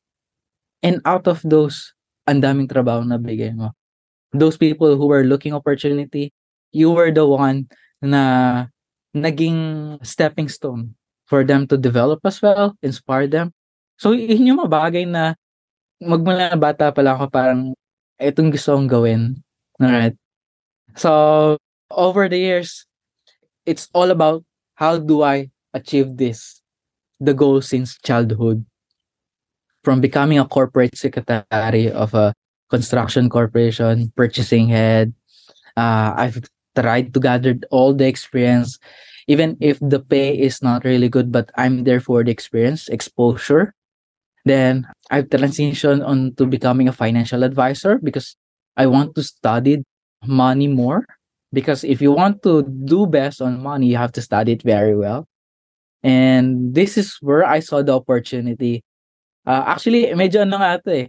and 0.82 1.02
out 1.06 1.26
of 1.26 1.42
those, 1.46 1.94
ang 2.26 2.42
daming 2.42 2.70
trabaho 2.70 3.02
na 3.06 3.18
bigay 3.18 3.54
mo. 3.54 3.74
Those 4.34 4.58
people 4.58 4.94
who 4.98 5.06
were 5.06 5.22
looking 5.22 5.54
opportunity, 5.54 6.34
you 6.70 6.90
were 6.90 7.10
the 7.10 7.26
one 7.26 7.66
na 8.02 8.66
naging 9.14 9.98
stepping 10.02 10.46
stone 10.46 10.94
for 11.26 11.42
them 11.42 11.66
to 11.66 11.78
develop 11.78 12.22
as 12.22 12.42
well, 12.42 12.74
inspire 12.82 13.26
them. 13.26 13.54
So, 13.98 14.14
yun 14.14 14.46
yung 14.46 14.62
mga 14.62 14.70
bagay 14.70 15.04
na 15.10 15.34
magmula 15.98 16.54
na 16.54 16.58
bata 16.58 16.94
pa 16.94 17.02
lang 17.02 17.18
ako 17.18 17.26
parang 17.28 17.60
itong 18.22 18.54
gusto 18.54 18.78
kong 18.78 18.86
gawin. 18.86 19.22
Alright? 19.82 20.14
So, 20.94 21.58
over 21.90 22.30
the 22.30 22.38
years, 22.38 22.86
it's 23.66 23.90
all 23.92 24.10
about 24.14 24.46
how 24.78 24.98
do 24.98 25.22
I 25.26 25.50
achieve 25.74 26.16
this? 26.16 26.62
The 27.18 27.34
goal 27.34 27.60
since 27.60 27.98
childhood. 27.98 28.64
From 29.82 30.00
becoming 30.00 30.38
a 30.38 30.46
corporate 30.46 30.94
secretary 30.94 31.90
of 31.90 32.14
a 32.14 32.34
construction 32.70 33.28
corporation, 33.28 34.12
purchasing 34.14 34.68
head, 34.68 35.14
uh, 35.76 36.14
I've 36.14 36.38
tried 36.76 37.14
to 37.14 37.20
gather 37.20 37.58
all 37.70 37.94
the 37.94 38.06
experience, 38.06 38.78
even 39.26 39.56
if 39.60 39.78
the 39.82 39.98
pay 39.98 40.38
is 40.38 40.62
not 40.62 40.84
really 40.84 41.08
good, 41.08 41.32
but 41.32 41.50
I'm 41.56 41.82
there 41.82 42.00
for 42.00 42.22
the 42.22 42.30
experience, 42.30 42.88
exposure. 42.88 43.74
Then 44.48 44.88
I've 45.12 45.28
transitioned 45.28 46.00
on 46.00 46.32
to 46.40 46.48
becoming 46.48 46.88
a 46.88 46.96
financial 46.96 47.44
advisor 47.44 48.00
because 48.00 48.34
I 48.76 48.88
want 48.88 49.12
to 49.16 49.22
study 49.22 49.84
money 50.24 50.66
more 50.66 51.04
because 51.52 51.84
if 51.84 52.00
you 52.00 52.12
want 52.12 52.42
to 52.42 52.64
do 52.64 53.06
best 53.06 53.40
on 53.44 53.62
money 53.62 53.92
you 53.92 53.96
have 53.96 54.12
to 54.16 54.22
study 54.22 54.52
it 54.52 54.62
very 54.62 54.96
well 54.96 55.28
and 56.02 56.74
this 56.74 56.98
is 56.98 57.16
where 57.20 57.46
I 57.46 57.60
saw 57.60 57.82
the 57.82 57.94
opportunity 57.94 58.82
uh, 59.46 59.62
actually 59.66 60.10
medyo 60.18 60.42
ano 60.42 60.58
nga 60.58 60.82
ito 60.82 60.90
eh 60.90 61.06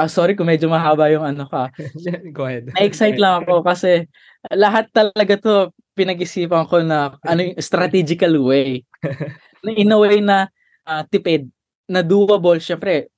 Ah, 0.00 0.08
sorry 0.08 0.32
kung 0.32 0.48
medyo 0.48 0.64
mahaba 0.70 1.12
yung 1.12 1.28
ano 1.28 1.44
ka. 1.44 1.68
Go 2.36 2.48
ahead. 2.48 2.72
Na-excite 2.72 3.20
lang 3.20 3.44
ako 3.44 3.60
kasi 3.60 4.08
lahat 4.48 4.88
talaga 4.96 5.36
to 5.36 5.54
pinag-isipan 5.92 6.64
ko 6.70 6.80
na 6.80 7.20
ano 7.20 7.40
yung 7.44 7.60
strategical 7.60 8.32
way. 8.40 8.80
In 9.66 9.92
a 9.92 10.00
way 10.00 10.24
na 10.24 10.48
uh, 10.88 11.04
tipid, 11.04 11.52
na 11.90 12.06
doable. 12.06 12.62
Syempre, 12.62 13.10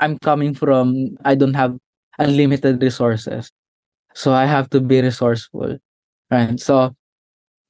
I'm 0.00 0.16
coming 0.16 0.56
from, 0.56 1.20
I 1.24 1.36
don't 1.36 1.54
have 1.54 1.76
unlimited 2.16 2.80
resources. 2.80 3.52
So 4.16 4.32
I 4.32 4.48
have 4.48 4.72
to 4.72 4.80
be 4.80 5.04
resourceful. 5.04 5.76
Right? 6.32 6.56
So, 6.56 6.96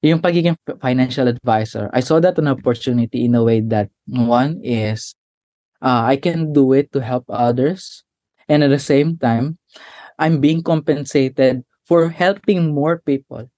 yung 0.02 0.22
pagiging 0.22 0.54
financial 0.78 1.26
advisor, 1.26 1.90
I 1.92 2.00
saw 2.00 2.22
that 2.22 2.38
an 2.38 2.46
opportunity 2.46 3.26
in 3.26 3.34
a 3.34 3.42
way 3.42 3.60
that 3.66 3.90
one 4.06 4.62
is 4.62 5.18
uh, 5.82 6.06
I 6.06 6.16
can 6.16 6.52
do 6.52 6.72
it 6.72 6.92
to 6.92 7.00
help 7.02 7.24
others. 7.28 8.04
And 8.48 8.62
at 8.62 8.70
the 8.70 8.78
same 8.78 9.18
time, 9.18 9.58
I'm 10.18 10.40
being 10.40 10.62
compensated 10.62 11.64
for 11.84 12.08
helping 12.08 12.74
more 12.74 13.02
people. 13.04 13.50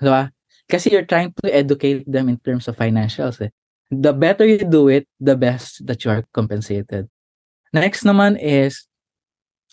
Diba? 0.00 0.30
Kasi 0.68 0.90
you're 0.90 1.06
trying 1.06 1.34
to 1.44 1.54
educate 1.54 2.08
them 2.08 2.28
in 2.28 2.38
terms 2.40 2.68
of 2.68 2.76
financials. 2.76 3.40
Eh. 3.42 3.52
The 3.90 4.12
better 4.12 4.46
you 4.46 4.64
do 4.64 4.88
it, 4.88 5.06
the 5.20 5.36
best 5.36 5.86
that 5.86 6.04
you 6.04 6.10
are 6.10 6.24
compensated. 6.32 7.08
Next 7.72 8.02
naman 8.06 8.40
is 8.40 8.86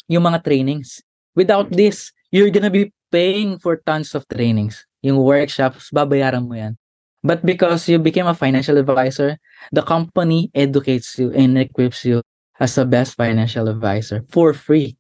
yung 0.10 0.28
mga 0.28 0.44
trainings. 0.44 1.00
Without 1.36 1.72
this, 1.72 2.12
you're 2.30 2.52
gonna 2.52 2.74
be 2.74 2.92
paying 3.12 3.60
for 3.60 3.80
tons 3.86 4.16
of 4.16 4.28
trainings. 4.28 4.84
Yung 5.02 5.22
workshops, 5.22 5.90
babayaran 5.94 6.46
mo 6.46 6.56
yan. 6.56 6.76
But 7.22 7.46
because 7.46 7.86
you 7.88 8.02
became 8.02 8.26
a 8.26 8.38
financial 8.38 8.78
advisor, 8.78 9.38
the 9.70 9.86
company 9.86 10.50
educates 10.58 11.18
you 11.22 11.30
and 11.32 11.58
equips 11.58 12.04
you 12.04 12.26
as 12.58 12.76
the 12.76 12.86
best 12.86 13.14
financial 13.14 13.70
advisor 13.70 14.26
for 14.30 14.54
free. 14.58 14.98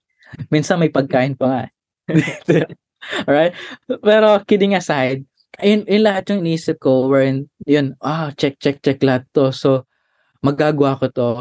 Minsan 0.53 0.79
may 0.79 0.93
pagkain 0.93 1.33
pa 1.33 1.45
nga. 1.49 1.63
Alright? 3.27 3.53
Pero 3.89 4.27
kidding 4.45 4.77
aside, 4.77 5.25
yun, 5.59 5.83
yun 5.83 6.03
lahat 6.07 6.31
yung 6.31 6.47
inisip 6.47 6.79
ko 6.79 7.11
wherein, 7.11 7.51
yun, 7.67 7.99
ah, 7.99 8.31
check, 8.39 8.55
check, 8.61 8.79
check 8.79 9.03
lahat 9.03 9.27
to. 9.35 9.51
So, 9.51 9.83
magagawa 10.39 10.95
ko 10.95 11.07
to. 11.11 11.31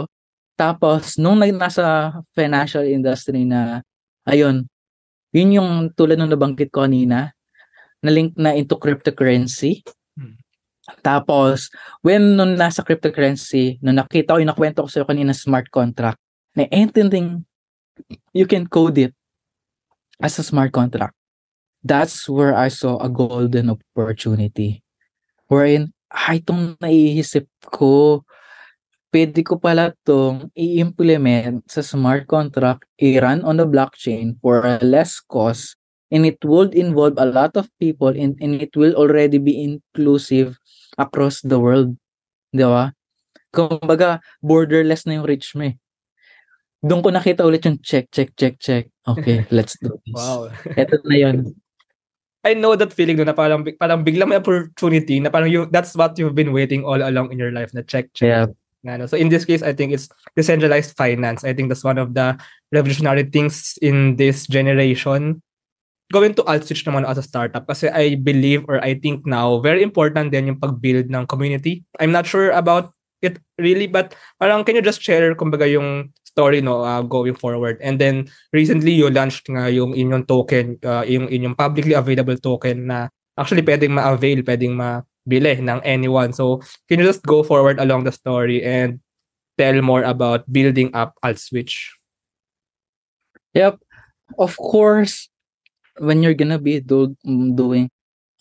Tapos, 0.59 1.17
nung 1.17 1.39
nasa 1.39 2.19
financial 2.35 2.85
industry 2.85 3.47
na, 3.47 3.87
ayun, 4.27 4.67
yun 5.31 5.57
yung 5.57 5.71
tulad 5.95 6.19
ng 6.19 6.35
nabanggit 6.35 6.75
ko 6.75 6.83
kanina, 6.83 7.31
na 8.01 8.11
link 8.11 8.35
na 8.35 8.57
into 8.57 8.75
cryptocurrency. 8.81 9.85
Hmm. 10.17 10.41
Tapos, 11.05 11.69
when 12.01 12.35
nung 12.35 12.57
nasa 12.57 12.83
cryptocurrency, 12.83 13.79
nung 13.85 14.01
nakita 14.01 14.35
ko 14.35 14.41
yung 14.41 14.51
nakwento 14.51 14.83
ko 14.85 14.89
sa'yo 14.89 15.07
kanina 15.07 15.37
smart 15.37 15.69
contract, 15.69 16.19
na 16.57 16.67
anything 16.73 17.47
you 18.35 18.49
can 18.49 18.67
code 18.67 18.99
it 18.99 19.13
as 20.19 20.41
a 20.41 20.45
smart 20.45 20.73
contract. 20.73 21.15
That's 21.81 22.29
where 22.29 22.53
I 22.53 22.69
saw 22.69 23.01
a 23.01 23.09
golden 23.09 23.73
opportunity. 23.73 24.85
Wherein, 25.49 25.97
ay, 26.13 26.45
itong 26.45 26.77
naiisip 26.79 27.49
ko, 27.73 28.23
pwede 29.11 29.43
ko 29.43 29.59
pala 29.59 29.91
itong 29.91 30.53
i-implement 30.55 31.67
sa 31.67 31.83
smart 31.83 32.31
contract, 32.31 32.87
i-run 33.01 33.43
on 33.43 33.59
the 33.59 33.67
blockchain 33.67 34.39
for 34.39 34.63
a 34.63 34.79
less 34.85 35.19
cost, 35.19 35.75
and 36.13 36.23
it 36.29 36.39
would 36.45 36.75
involve 36.77 37.19
a 37.19 37.27
lot 37.27 37.57
of 37.57 37.67
people 37.81 38.13
and, 38.13 38.39
and 38.39 38.61
it 38.63 38.77
will 38.77 38.95
already 38.95 39.39
be 39.39 39.57
inclusive 39.59 40.59
across 40.99 41.41
the 41.43 41.59
world. 41.59 41.97
Di 42.55 42.67
ba? 42.67 42.95
Kumbaga, 43.51 44.23
borderless 44.39 45.07
na 45.07 45.19
yung 45.19 45.27
reach 45.27 45.55
mo 45.59 45.67
eh. 45.67 45.75
Doon 46.81 47.05
ko 47.05 47.13
nakita 47.13 47.45
ulit 47.45 47.67
yung 47.67 47.77
check, 47.83 48.09
check, 48.09 48.33
check, 48.39 48.57
check. 48.57 48.89
Okay, 49.05 49.45
let's 49.53 49.77
do 49.83 50.01
this. 50.07 50.17
Wow. 50.17 50.49
Ito 50.79 51.03
na 51.05 51.17
yun. 51.19 51.53
I 52.45 52.55
know 52.55 52.73
that 52.77 52.93
feeling 52.93 53.21
no, 53.21 53.25
na 53.25 53.37
parang, 53.37 53.69
parang 53.77 54.05
biglang 54.05 54.29
may 54.29 54.41
opportunity 54.41 55.21
na 55.21 55.29
parang 55.29 55.53
you, 55.53 55.69
that's 55.69 55.93
what 55.95 56.17
you've 56.19 56.35
been 56.35 56.53
waiting 56.53 56.85
all 56.85 56.97
along 56.97 57.33
in 57.33 57.39
your 57.39 57.53
life 57.53 57.73
na 57.75 57.83
check, 57.83 58.09
check. 58.17 58.29
Yeah. 58.29 58.47
Ano. 58.89 59.05
So 59.05 59.17
in 59.17 59.29
this 59.29 59.45
case, 59.45 59.61
I 59.63 59.77
think 59.77 59.93
it's 59.93 60.09
decentralized 60.37 60.97
finance. 60.97 61.45
I 61.45 61.53
think 61.53 61.69
that's 61.69 61.85
one 61.85 61.99
of 61.99 62.15
the 62.15 62.41
revolutionary 62.73 63.29
things 63.29 63.77
in 63.83 64.17
this 64.17 64.47
generation. 64.47 65.43
Going 66.11 66.33
to 66.35 66.43
Altswitch 66.49 66.89
naman 66.89 67.05
as 67.05 67.21
a 67.21 67.23
startup 67.23 67.69
kasi 67.69 67.93
I 67.93 68.17
believe 68.17 68.65
or 68.67 68.81
I 68.83 68.97
think 68.97 69.29
now 69.29 69.61
very 69.61 69.85
important 69.85 70.33
din 70.33 70.49
yung 70.49 70.59
pag-build 70.59 71.13
ng 71.13 71.29
community. 71.29 71.85
I'm 72.01 72.11
not 72.11 72.25
sure 72.25 72.51
about 72.51 72.97
it 73.21 73.37
really 73.61 73.87
but 73.87 74.17
parang 74.41 74.65
can 74.65 74.75
you 74.75 74.83
just 74.83 75.05
share 75.05 75.37
kumbaga 75.37 75.69
yung 75.69 76.09
story 76.31 76.63
no 76.63 76.87
uh, 76.87 77.03
going 77.03 77.35
forward 77.35 77.77
and 77.83 77.99
then 77.99 78.25
recently 78.55 78.95
you 78.95 79.11
launched 79.11 79.51
nga 79.51 79.67
yung 79.67 79.91
inyong 79.93 80.25
token 80.31 80.79
uh, 80.87 81.03
yung 81.03 81.27
inyong 81.27 81.59
publicly 81.59 81.99
available 81.99 82.39
token 82.39 82.87
na 82.87 83.11
actually 83.35 83.67
pwedeng 83.67 83.99
ma-avail 83.99 84.47
pwedeng 84.47 84.79
ma 84.79 85.03
bili 85.29 85.61
ng 85.61 85.81
anyone. 85.85 86.33
So, 86.33 86.59
can 86.89 87.01
you 87.01 87.07
just 87.07 87.23
go 87.23 87.43
forward 87.43 87.79
along 87.79 88.05
the 88.05 88.13
story 88.13 88.67
and 88.67 89.01
tell 89.59 89.77
more 89.83 90.03
about 90.03 90.49
building 90.51 90.91
up 90.91 91.15
Altswitch? 91.25 91.95
Yep. 93.55 93.79
Of 94.39 94.57
course, 94.57 95.29
when 95.99 96.23
you're 96.23 96.39
gonna 96.39 96.59
be 96.59 96.81
do, 96.81 97.17
doing 97.27 97.91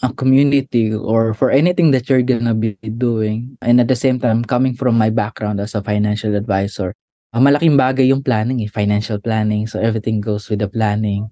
a 0.02 0.14
community 0.14 0.94
or 0.94 1.34
for 1.34 1.52
anything 1.52 1.92
that 1.92 2.08
you're 2.08 2.24
gonna 2.24 2.56
be 2.56 2.78
doing, 2.82 3.58
and 3.62 3.82
at 3.82 3.90
the 3.90 3.98
same 3.98 4.20
time, 4.20 4.46
coming 4.46 4.74
from 4.74 4.98
my 4.98 5.10
background 5.10 5.60
as 5.60 5.76
a 5.76 5.82
financial 5.82 6.36
advisor, 6.36 6.94
uh, 7.34 7.42
malaking 7.42 7.78
bagay 7.78 8.10
yung 8.10 8.24
planning, 8.24 8.62
eh, 8.62 8.72
financial 8.72 9.20
planning. 9.20 9.68
So 9.68 9.80
everything 9.80 10.22
goes 10.22 10.50
with 10.50 10.60
the 10.60 10.70
planning. 10.70 11.32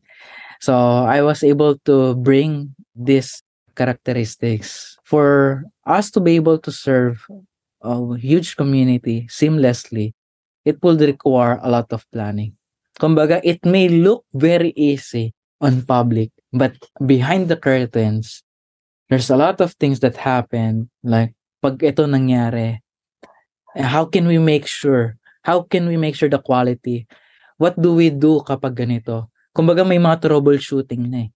So 0.60 0.74
I 1.06 1.22
was 1.22 1.44
able 1.44 1.78
to 1.86 2.16
bring 2.16 2.76
this 2.96 3.42
characteristics 3.78 4.98
for 5.06 5.64
us 5.86 6.10
to 6.12 6.20
be 6.20 6.36
able 6.36 6.58
to 6.58 6.72
serve 6.72 7.22
a 7.82 8.18
huge 8.18 8.58
community 8.58 9.30
seamlessly, 9.30 10.14
it 10.66 10.82
will 10.82 10.98
require 10.98 11.62
a 11.62 11.70
lot 11.70 11.94
of 11.94 12.04
planning. 12.12 12.58
Kumbaga, 13.00 13.40
it 13.46 13.62
may 13.64 13.88
look 13.88 14.26
very 14.34 14.74
easy 14.76 15.34
on 15.62 15.86
public, 15.86 16.34
but 16.52 16.74
behind 17.06 17.48
the 17.48 17.56
curtains, 17.56 18.42
there's 19.10 19.30
a 19.30 19.38
lot 19.38 19.62
of 19.62 19.74
things 19.80 20.00
that 20.02 20.18
happen 20.18 20.90
like 21.04 21.34
pag 21.64 21.80
ito 21.82 22.06
nangyari 22.06 22.84
how 23.78 24.06
can 24.06 24.28
we 24.28 24.38
make 24.38 24.68
sure 24.68 25.16
how 25.48 25.64
can 25.64 25.88
we 25.88 25.96
make 25.96 26.20
sure 26.20 26.28
the 26.28 26.42
quality 26.44 27.08
what 27.58 27.74
do 27.80 27.98
we 27.98 28.14
do 28.14 28.44
kapag 28.46 28.78
ganito? 28.78 29.34
Kumbaga 29.56 29.82
may 29.82 29.98
mga 29.98 30.22
troubleshooting 30.28 31.10
na 31.10 31.26
eh 31.26 31.30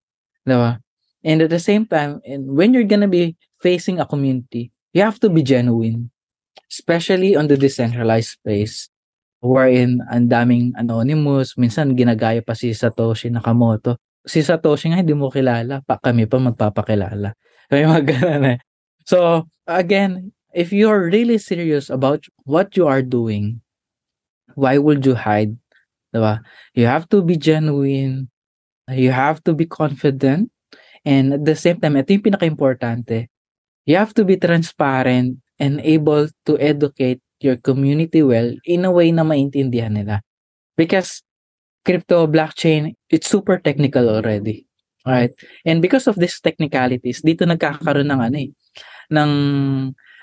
diba 0.46 0.78
and 1.24 1.40
at 1.46 1.50
the 1.54 1.62
same 1.62 1.88
time 1.88 2.20
and 2.28 2.52
when 2.52 2.76
you're 2.76 2.88
gonna 2.88 3.10
be 3.10 3.34
facing 3.64 3.98
a 4.02 4.06
community 4.06 4.74
you 4.92 5.02
have 5.02 5.22
to 5.22 5.30
be 5.30 5.46
genuine 5.46 6.10
especially 6.68 7.38
on 7.38 7.48
the 7.48 7.56
decentralized 7.56 8.38
space 8.42 8.92
wherein 9.42 10.00
ang 10.14 10.30
daming 10.30 10.72
anonymous 10.78 11.58
minsan 11.58 11.98
ginagaya 11.98 12.46
pa 12.46 12.54
si 12.54 12.72
Satoshi 12.78 13.34
Nakamoto. 13.34 13.98
Si 14.22 14.46
Satoshi 14.46 14.94
nga 14.94 15.02
hindi 15.02 15.18
mo 15.18 15.34
kilala 15.34 15.82
pa 15.82 15.98
kami 15.98 16.30
pa 16.30 16.38
magpapakilala. 16.38 17.34
May 17.74 17.90
mga 17.90 18.04
ganun 18.14 18.46
eh. 18.56 18.58
So, 19.10 19.50
again, 19.66 20.30
if 20.54 20.70
you 20.70 20.94
are 20.94 21.10
really 21.10 21.42
serious 21.42 21.90
about 21.90 22.30
what 22.46 22.78
you 22.78 22.86
are 22.86 23.02
doing, 23.02 23.66
why 24.56 24.78
would 24.78 25.06
you 25.06 25.16
hide? 25.16 25.56
Diba? 26.14 26.44
You 26.76 26.86
have 26.86 27.08
to 27.10 27.24
be 27.24 27.38
genuine. 27.38 28.30
You 28.92 29.12
have 29.12 29.44
to 29.48 29.56
be 29.56 29.66
confident. 29.66 30.52
And 31.06 31.42
at 31.42 31.44
the 31.46 31.56
same 31.56 31.82
time, 31.82 31.98
ito 31.98 32.14
yung 32.14 32.26
pinaka-importante. 32.26 33.32
You 33.90 33.98
have 33.98 34.14
to 34.20 34.24
be 34.28 34.38
transparent 34.38 35.42
and 35.58 35.82
able 35.82 36.30
to 36.46 36.54
educate 36.62 37.24
your 37.42 37.58
community 37.58 38.22
well 38.22 38.54
in 38.66 38.86
a 38.86 38.92
way 38.94 39.10
na 39.10 39.26
maintindihan 39.26 39.98
nila. 39.98 40.22
Because 40.78 41.26
crypto 41.82 42.30
blockchain, 42.30 42.94
it's 43.10 43.26
super 43.26 43.58
technical 43.58 44.10
already. 44.10 44.70
Right? 45.02 45.34
And 45.66 45.82
because 45.82 46.06
of 46.06 46.22
these 46.22 46.38
technicalities, 46.38 47.26
dito 47.26 47.42
nagkakaroon 47.42 48.14
ng 48.14 48.22
ano 48.22 48.38
eh, 48.38 48.54
ng 49.10 49.32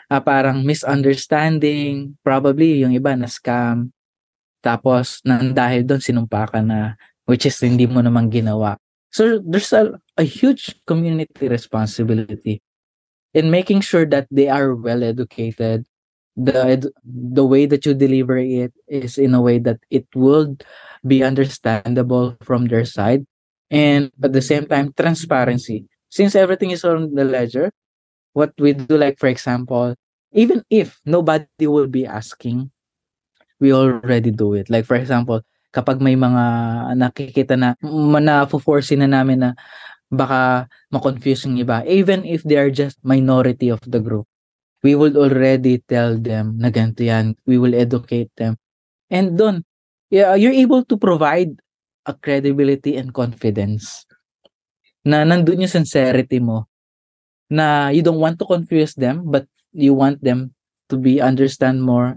uh, 0.07 0.23
parang 0.23 0.63
misunderstanding, 0.63 2.15
probably 2.23 2.87
yung 2.87 2.95
iba 2.95 3.19
na 3.19 3.27
scam. 3.27 3.91
Tapos 4.61 5.23
nang 5.23 5.55
dahil 5.55 5.87
doon 5.87 6.03
sinumpa 6.03 6.51
ka 6.51 6.61
na 6.61 6.99
which 7.29 7.47
is 7.47 7.59
hindi 7.61 7.87
mo 7.87 8.01
naman 8.01 8.33
ginawa. 8.33 8.77
So 9.13 9.41
there's 9.41 9.73
a, 9.73 9.97
a 10.17 10.25
huge 10.25 10.77
community 10.85 11.49
responsibility 11.49 12.61
in 13.33 13.51
making 13.51 13.81
sure 13.81 14.05
that 14.09 14.27
they 14.31 14.49
are 14.49 14.75
well 14.75 15.05
educated. 15.05 15.87
The 16.39 16.91
the 17.03 17.43
way 17.43 17.67
that 17.67 17.83
you 17.83 17.99
deliver 17.99 18.39
it 18.39 18.71
is 18.87 19.19
in 19.19 19.35
a 19.35 19.43
way 19.43 19.59
that 19.59 19.83
it 19.91 20.07
will 20.15 20.55
be 21.03 21.27
understandable 21.27 22.39
from 22.47 22.71
their 22.71 22.87
side 22.87 23.27
and 23.71 24.11
at 24.23 24.33
the 24.33 24.43
same 24.43 24.67
time 24.67 24.93
transparency 24.97 25.87
since 26.09 26.35
everything 26.35 26.71
is 26.71 26.85
on 26.85 27.15
the 27.15 27.25
ledger 27.25 27.71
what 28.33 28.53
we 28.59 28.73
do 28.73 28.97
like 28.97 29.19
for 29.19 29.29
example 29.29 29.95
even 30.33 30.65
if 30.71 31.01
nobody 31.05 31.67
will 31.67 31.87
be 31.87 32.07
asking 32.07 32.71
we 33.59 33.75
already 33.75 34.31
do 34.31 34.55
it. 34.55 34.71
Like 34.71 34.87
for 34.87 34.97
example 34.97 35.43
kapag 35.69 36.01
may 36.01 36.17
mga 36.17 36.45
nakikita 36.97 37.55
na 37.55 37.77
na-force 37.85 38.97
na 38.97 39.05
namin 39.05 39.45
na 39.45 39.51
baka 40.09 40.65
ma-confuse 40.89 41.45
yung 41.45 41.61
iba 41.61 41.85
even 41.85 42.25
if 42.25 42.41
they 42.49 42.57
are 42.57 42.73
just 42.73 42.97
minority 43.05 43.69
of 43.69 43.79
the 43.85 44.01
group 44.01 44.25
we 44.81 44.97
will 44.97 45.13
already 45.21 45.83
tell 45.85 46.17
them 46.17 46.57
na 46.57 46.71
ganito 46.71 47.03
yan. 47.03 47.35
We 47.45 47.59
will 47.59 47.75
educate 47.75 48.31
them. 48.39 48.57
And 49.11 49.37
doon 49.37 49.67
yeah, 50.09 50.39
you're 50.39 50.57
able 50.57 50.87
to 50.89 50.97
provide 50.97 51.59
a 52.09 52.17
credibility 52.17 52.97
and 52.97 53.13
confidence 53.13 54.09
na 55.05 55.25
nandun 55.25 55.65
yung 55.65 55.73
sincerity 55.73 56.41
mo 56.41 56.69
na 57.49 57.93
you 57.93 58.01
don't 58.01 58.21
want 58.21 58.41
to 58.41 58.49
confuse 58.49 58.97
them 58.97 59.29
but 59.29 59.45
you 59.73 59.93
want 59.93 60.21
them 60.25 60.53
to 60.89 60.97
be 60.97 61.21
understand 61.21 61.85
more 61.85 62.17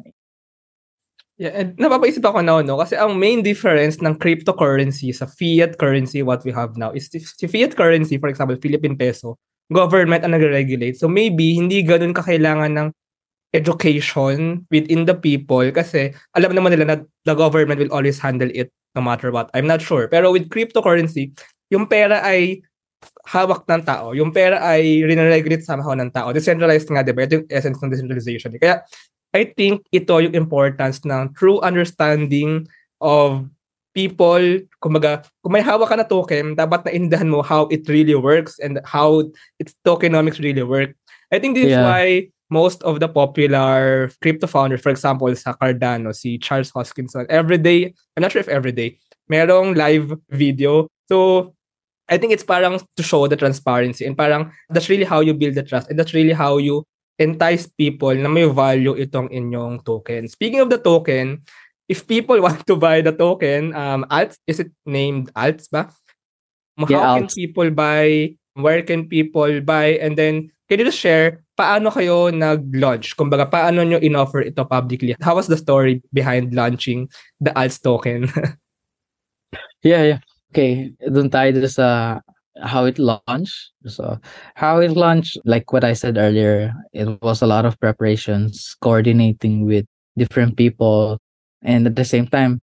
Yeah, 1.42 1.58
and 1.58 1.74
napapaisip 1.74 2.22
ako 2.22 2.46
na 2.46 2.62
no 2.62 2.78
kasi 2.78 2.94
ang 2.94 3.18
main 3.18 3.42
difference 3.42 3.98
ng 3.98 4.22
cryptocurrency 4.22 5.10
sa 5.10 5.26
fiat 5.26 5.74
currency 5.82 6.22
what 6.22 6.46
we 6.46 6.54
have 6.54 6.78
now 6.78 6.94
is 6.94 7.10
si 7.10 7.50
fiat 7.50 7.74
currency 7.74 8.22
for 8.22 8.30
example 8.30 8.54
Philippine 8.62 8.94
peso 8.94 9.42
government 9.74 10.22
ang 10.22 10.38
nagre-regulate 10.38 11.02
so 11.02 11.10
maybe 11.10 11.58
hindi 11.58 11.82
ganoon 11.82 12.14
kakailangan 12.14 12.78
ng 12.78 12.88
education 13.58 14.70
within 14.70 15.10
the 15.10 15.18
people 15.18 15.66
kasi 15.74 16.14
alam 16.38 16.54
naman 16.54 16.78
nila 16.78 16.86
na 16.86 16.98
the 17.26 17.34
government 17.34 17.82
will 17.82 17.90
always 17.90 18.22
handle 18.22 18.54
it 18.54 18.70
no 18.96 19.02
matter 19.02 19.32
what. 19.32 19.52
I'm 19.54 19.68
not 19.68 19.82
sure. 19.82 20.08
Pero 20.08 20.32
with 20.32 20.48
cryptocurrency, 20.52 21.36
yung 21.72 21.88
pera 21.88 22.24
ay 22.24 22.64
hawak 23.28 23.66
ng 23.66 23.84
tao. 23.88 24.14
Yung 24.14 24.32
pera 24.36 24.60
ay 24.62 25.04
rinregulat 25.04 25.64
somehow 25.64 25.96
ng 25.96 26.12
tao. 26.12 26.32
Decentralized 26.36 26.92
nga, 26.92 27.04
di 27.04 27.16
ba? 27.16 27.26
Ito 27.26 27.42
yung 27.42 27.48
essence 27.50 27.80
ng 27.80 27.92
decentralization. 27.92 28.52
Kaya, 28.60 28.84
I 29.32 29.48
think 29.56 29.88
ito 29.91 30.20
yung 30.20 30.36
importance 30.36 31.04
ng 31.08 31.32
true 31.34 31.60
understanding 31.63 32.67
of 33.00 33.48
people. 33.96 34.44
Kumbaga, 34.84 35.24
kung 35.44 35.56
may 35.56 35.63
hawak 35.63 35.91
ka 35.91 35.96
na 35.96 36.08
token, 36.08 36.56
dapat 36.56 36.88
naindahan 36.88 37.32
mo 37.32 37.39
how 37.39 37.67
it 37.72 37.88
really 37.88 38.15
works 38.15 38.60
and 38.60 38.80
how 38.84 39.24
its 39.60 39.76
tokenomics 39.88 40.39
really 40.44 40.63
work. 40.63 40.91
I 41.32 41.39
think 41.39 41.56
this 41.56 41.72
yeah. 41.72 41.80
is 41.80 41.84
why 41.88 42.04
most 42.52 42.84
of 42.84 43.00
the 43.00 43.08
popular 43.08 44.12
crypto 44.20 44.48
founders, 44.48 44.84
for 44.84 44.91
example, 44.91 45.32
sa 45.36 45.56
Cardano, 45.56 46.12
si 46.12 46.38
Charles 46.38 46.72
Hoskinson, 46.72 47.26
every 47.32 47.58
day, 47.58 47.96
I'm 48.15 48.22
not 48.22 48.36
sure 48.36 48.44
if 48.44 48.52
every 48.52 48.76
day, 48.76 49.00
merong 49.32 49.80
live 49.80 50.12
video. 50.28 50.91
So, 51.08 51.56
I 52.12 52.20
think 52.20 52.36
it's 52.36 52.44
parang 52.44 52.84
to 52.84 53.04
show 53.04 53.24
the 53.28 53.39
transparency 53.39 54.04
and 54.04 54.20
parang 54.20 54.52
that's 54.67 54.91
really 54.91 55.08
how 55.08 55.24
you 55.24 55.34
build 55.34 55.56
the 55.56 55.63
trust 55.63 55.88
and 55.88 55.98
that's 55.98 56.13
really 56.13 56.36
how 56.36 56.60
you 56.60 56.84
entice 57.19 57.67
people 57.67 58.13
na 58.15 58.30
may 58.30 58.47
value 58.47 58.95
itong 58.95 59.30
inyong 59.32 59.84
token. 59.84 60.28
Speaking 60.28 60.62
of 60.62 60.69
the 60.69 60.80
token, 60.80 61.43
if 61.89 62.08
people 62.08 62.39
want 62.45 62.63
to 62.67 62.76
buy 62.76 63.02
the 63.02 63.12
token, 63.12 63.76
um, 63.76 64.06
Alts, 64.08 64.39
is 64.47 64.60
it 64.60 64.71
named 64.86 65.34
Alts 65.34 65.67
ba? 65.67 65.91
How 66.80 66.88
yeah, 66.88 67.04
can 67.19 67.28
Alts. 67.28 67.36
people 67.36 67.69
buy? 67.71 68.36
Where 68.56 68.84
can 68.84 69.08
people 69.08 69.62
buy? 69.62 70.00
And 70.00 70.17
then, 70.17 70.52
can 70.67 70.80
you 70.80 70.88
just 70.88 71.00
share 71.00 71.43
paano 71.56 71.91
kayo 71.91 72.32
nag-launch? 72.32 73.15
Kumbaga, 73.15 73.47
paano 73.47 73.84
nyo 73.84 74.00
in-offer 74.00 74.41
ito 74.47 74.65
publicly? 74.65 75.15
How 75.21 75.36
was 75.36 75.47
the 75.47 75.60
story 75.60 76.02
behind 76.12 76.56
launching 76.56 77.08
the 77.39 77.52
ALTS 77.56 77.80
token? 77.80 78.28
yeah, 79.84 80.04
yeah. 80.15 80.19
Okay, 80.52 80.91
dun 81.00 81.32
tayo 81.32 81.56
sa 81.71 82.19
how 82.60 82.86
it 82.86 83.00
launched. 83.00 83.72
So, 83.88 84.20
how 84.56 84.80
it 84.80 84.92
launched, 84.92 85.38
like 85.46 85.72
what 85.72 85.84
I 85.84 85.94
said 85.94 86.18
earlier, 86.18 86.74
it 86.94 87.22
was 87.22 87.42
a 87.42 87.48
lot 87.48 87.66
of 87.66 87.80
preparations, 87.80 88.76
coordinating 88.82 89.66
with 89.66 89.86
different 90.18 90.58
people, 90.58 91.20
and 91.64 91.88
at 91.88 91.96
the 91.96 92.06
same 92.06 92.28
time, 92.28 92.62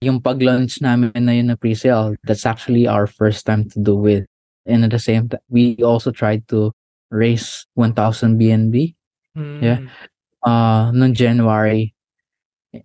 yung 0.00 0.20
pag-launch 0.20 0.80
namin 0.80 1.12
na 1.16 1.32
yun 1.32 1.48
na 1.48 1.56
pre-sale, 1.56 2.14
that's 2.24 2.46
actually 2.46 2.86
our 2.86 3.06
first 3.06 3.46
time 3.46 3.68
to 3.70 3.80
do 3.80 3.96
it. 4.06 4.26
And 4.66 4.84
at 4.84 4.90
the 4.90 5.00
same 5.00 5.28
time, 5.28 5.40
we 5.48 5.76
also 5.80 6.10
tried 6.10 6.46
to 6.48 6.72
raise 7.10 7.66
1,000 7.74 8.38
BNB. 8.38 8.94
Mm. 9.36 9.62
Yeah. 9.62 9.80
Uh, 10.44 10.92
noong 10.92 11.14
January. 11.14 11.94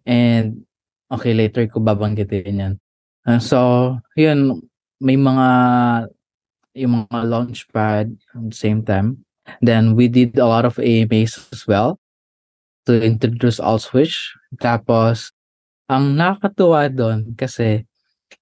And, 0.05 0.63
okay, 1.11 1.33
later 1.33 1.67
ko 1.67 1.81
babanggitin 1.81 2.59
yan. 2.59 2.73
Uh, 3.27 3.39
so, 3.39 3.99
yun, 4.15 4.61
may 5.01 5.17
mga, 5.19 5.47
yung 6.73 7.07
mga 7.07 7.19
launch 7.27 7.67
pad 7.71 8.11
at 8.35 8.43
the 8.49 8.55
same 8.55 8.83
time. 8.83 9.25
Then, 9.59 9.95
we 9.95 10.07
did 10.07 10.37
a 10.37 10.47
lot 10.47 10.63
of 10.63 10.79
AMAs 10.79 11.49
as 11.51 11.67
well 11.67 11.99
to 12.85 12.95
introduce 12.97 13.59
Switch. 13.59 14.31
Tapos, 14.61 15.31
ang 15.91 16.15
nakakatuwa 16.15 16.87
doon 16.87 17.35
kasi 17.35 17.83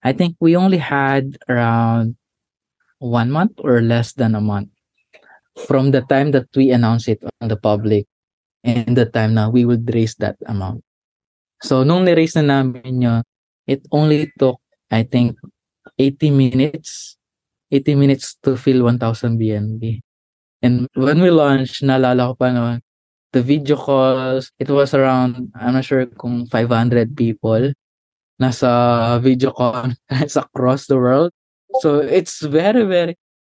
I 0.06 0.14
think 0.14 0.38
we 0.38 0.54
only 0.54 0.78
had 0.78 1.42
around 1.50 2.14
one 3.02 3.34
month 3.34 3.58
or 3.58 3.82
less 3.82 4.14
than 4.14 4.38
a 4.38 4.44
month 4.44 4.70
from 5.66 5.92
the 5.92 6.06
time 6.06 6.32
that 6.32 6.48
we 6.54 6.70
announce 6.70 7.10
it 7.10 7.20
on 7.42 7.50
the 7.50 7.58
public 7.58 8.06
and 8.64 8.96
the 8.96 9.08
time 9.08 9.34
na 9.34 9.50
we 9.50 9.66
would 9.66 9.88
raise 9.92 10.16
that 10.22 10.38
amount. 10.46 10.84
So, 11.60 11.84
nung 11.84 12.06
ni-raise 12.06 12.40
na 12.40 12.64
namin 12.64 13.02
yun, 13.02 13.22
it 13.68 13.84
only 13.92 14.32
took, 14.40 14.62
I 14.92 15.04
think, 15.04 15.36
80 15.98 16.32
minutes 16.32 17.19
80 17.72 17.96
minutes 17.96 18.38
to 18.42 18.58
fill 18.58 18.84
1,000 18.84 19.38
BNB. 19.38 20.02
And 20.62 20.90
when 20.94 21.22
we 21.22 21.32
launched, 21.32 21.86
naalala 21.86 22.34
ko 22.34 22.34
pa 22.36 22.52
naman, 22.52 22.84
the 23.32 23.42
video 23.42 23.78
calls, 23.78 24.52
it 24.60 24.68
was 24.70 24.94
around, 24.94 25.54
I'm 25.56 25.78
not 25.78 25.86
sure 25.86 26.06
kung 26.18 26.50
500 26.50 27.16
people 27.16 27.72
nasa 28.40 29.20
video 29.20 29.52
call 29.52 29.94
across 30.36 30.88
the 30.88 30.98
world. 30.98 31.32
So 31.84 32.00
it's 32.00 32.42
very, 32.42 32.84
very, 32.88 33.14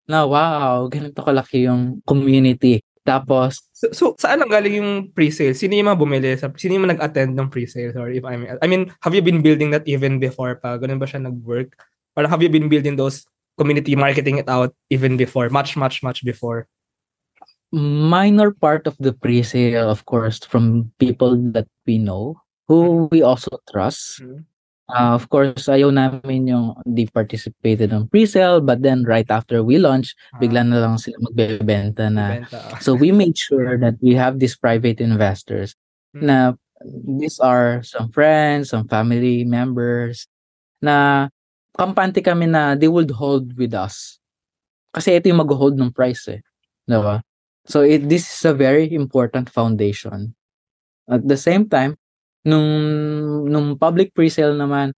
na 0.10 0.26
wow, 0.26 0.90
ganito 0.90 1.22
kalaki 1.22 1.70
yung 1.70 2.02
community. 2.08 2.82
Tapos, 3.06 3.62
so, 3.72 3.90
so 3.94 4.04
saan 4.18 4.42
ang 4.42 4.52
galing 4.52 4.82
yung 4.82 4.92
pre-sale? 5.14 5.54
Sino 5.54 5.78
yung 5.78 5.90
mga 5.94 6.02
bumili? 6.02 6.30
Sino 6.36 6.74
yung 6.78 6.90
nag-attend 6.90 7.38
ng 7.38 7.50
pre-sale? 7.50 7.94
Or 7.96 8.10
if 8.10 8.26
I 8.26 8.36
mean, 8.36 8.50
I 8.60 8.66
mean, 8.66 8.84
have 9.06 9.14
you 9.14 9.22
been 9.22 9.46
building 9.46 9.70
that 9.72 9.86
even 9.86 10.18
before 10.18 10.58
pa? 10.58 10.78
Ganun 10.82 10.98
ba 10.98 11.06
siya 11.06 11.22
nag-work? 11.22 11.78
Or 12.18 12.26
have 12.26 12.42
you 12.42 12.50
been 12.50 12.68
building 12.68 12.98
those 12.98 13.29
community 13.60 14.00
marketing 14.00 14.40
it 14.40 14.48
out 14.48 14.72
even 14.88 15.20
before? 15.20 15.52
Much, 15.52 15.76
much, 15.76 16.00
much 16.00 16.24
before? 16.24 16.72
minor 17.72 18.52
part 18.52 18.88
of 18.88 18.98
the 19.00 19.14
pre-sale, 19.14 19.90
of 19.90 20.06
course, 20.06 20.40
from 20.40 20.92
people 21.00 21.38
that 21.54 21.68
we 21.86 21.98
know, 21.98 22.42
who 22.68 23.08
we 23.12 23.22
also 23.22 23.50
trust. 23.72 24.22
Mm. 24.22 24.46
Uh, 24.90 25.14
of 25.14 25.30
course, 25.30 25.70
ayaw 25.70 25.94
namin 25.94 26.50
yung 26.50 26.74
di 26.90 27.06
participated 27.06 27.94
ng 27.94 28.10
pre-sale, 28.10 28.58
but 28.58 28.82
then 28.82 29.06
right 29.06 29.30
after 29.30 29.62
we 29.62 29.78
launch, 29.78 30.18
bigla 30.42 30.66
na 30.66 30.82
lang 30.82 30.98
sila 30.98 31.14
magbebenta 31.30 32.10
na. 32.10 32.42
Benta. 32.42 32.82
So 32.82 32.98
we 32.98 33.14
made 33.14 33.38
sure 33.38 33.78
that 33.78 34.02
we 34.02 34.18
have 34.18 34.42
these 34.42 34.58
private 34.58 34.98
investors 34.98 35.76
Mm. 36.10 36.26
na 36.26 36.38
these 37.06 37.38
are 37.38 37.86
some 37.86 38.10
friends, 38.10 38.74
some 38.74 38.90
family 38.90 39.46
members 39.46 40.26
na 40.82 41.30
kampante 41.80 42.20
kami 42.20 42.52
na 42.52 42.76
they 42.76 42.92
would 42.92 43.08
hold 43.16 43.56
with 43.56 43.72
us. 43.72 44.20
Kasi 44.92 45.16
ito 45.16 45.32
yung 45.32 45.40
mag-hold 45.40 45.80
ng 45.80 45.96
price 45.96 46.28
eh. 46.28 46.44
Diba? 46.84 47.24
So 47.64 47.88
it, 47.88 48.12
this 48.12 48.28
is 48.28 48.44
a 48.44 48.52
very 48.52 48.92
important 48.92 49.48
foundation. 49.48 50.36
At 51.08 51.24
the 51.24 51.40
same 51.40 51.72
time, 51.72 51.96
nung, 52.44 53.48
nung 53.48 53.80
public 53.80 54.12
pre-sale 54.12 54.60
naman, 54.60 54.92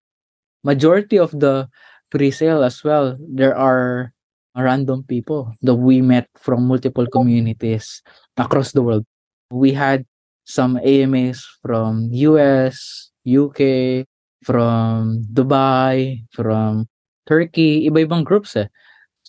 majority 0.65 1.21
of 1.21 1.29
the 1.37 1.69
pre-sale 2.09 2.65
as 2.65 2.81
well, 2.81 3.13
there 3.21 3.53
are 3.53 4.09
random 4.57 5.03
people 5.05 5.53
that 5.61 5.75
we 5.75 6.01
met 6.01 6.27
from 6.35 6.67
multiple 6.67 7.05
communities 7.07 8.01
across 8.37 8.71
the 8.71 8.81
world. 8.81 9.05
We 9.51 9.71
had 9.71 10.03
some 10.43 10.79
AMAs 10.81 11.45
from 11.61 12.09
US, 12.11 13.11
UK, 13.23 14.03
from 14.43 15.23
Dubai, 15.29 16.25
from 16.33 16.89
Turkey, 17.25 17.87
iba-ibang 17.89 18.25
groups 18.25 18.57
eh. 18.57 18.67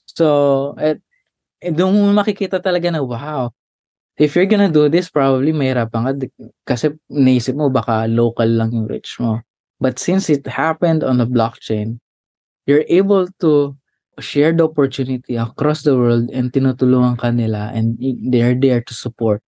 So, 0.08 0.72
et, 0.80 1.00
eh, 1.60 1.72
doon 1.72 1.94
mo 1.94 2.10
makikita 2.16 2.60
talaga 2.60 2.90
na, 2.92 3.04
wow, 3.04 3.52
if 4.18 4.36
you're 4.36 4.48
gonna 4.48 4.72
do 4.72 4.88
this, 4.88 5.08
probably 5.08 5.52
mahirapan 5.52 6.02
ka 6.04 6.12
kasi 6.66 6.92
naisip 7.08 7.56
mo 7.56 7.68
baka 7.72 8.08
local 8.08 8.48
lang 8.48 8.72
yung 8.72 8.88
reach 8.88 9.16
mo. 9.20 9.40
But 9.80 9.98
since 9.98 10.30
it 10.30 10.46
happened 10.46 11.02
on 11.02 11.18
the 11.18 11.26
blockchain, 11.26 11.98
you're 12.66 12.86
able 12.86 13.26
to 13.42 13.74
share 14.20 14.52
the 14.52 14.68
opportunity 14.68 15.34
across 15.36 15.82
the 15.82 15.96
world 15.96 16.30
and 16.30 16.52
tinutulungan 16.52 17.18
ka 17.18 17.32
nila 17.32 17.72
and 17.74 17.98
they're 18.28 18.54
there 18.54 18.84
to 18.84 18.94
support. 18.94 19.42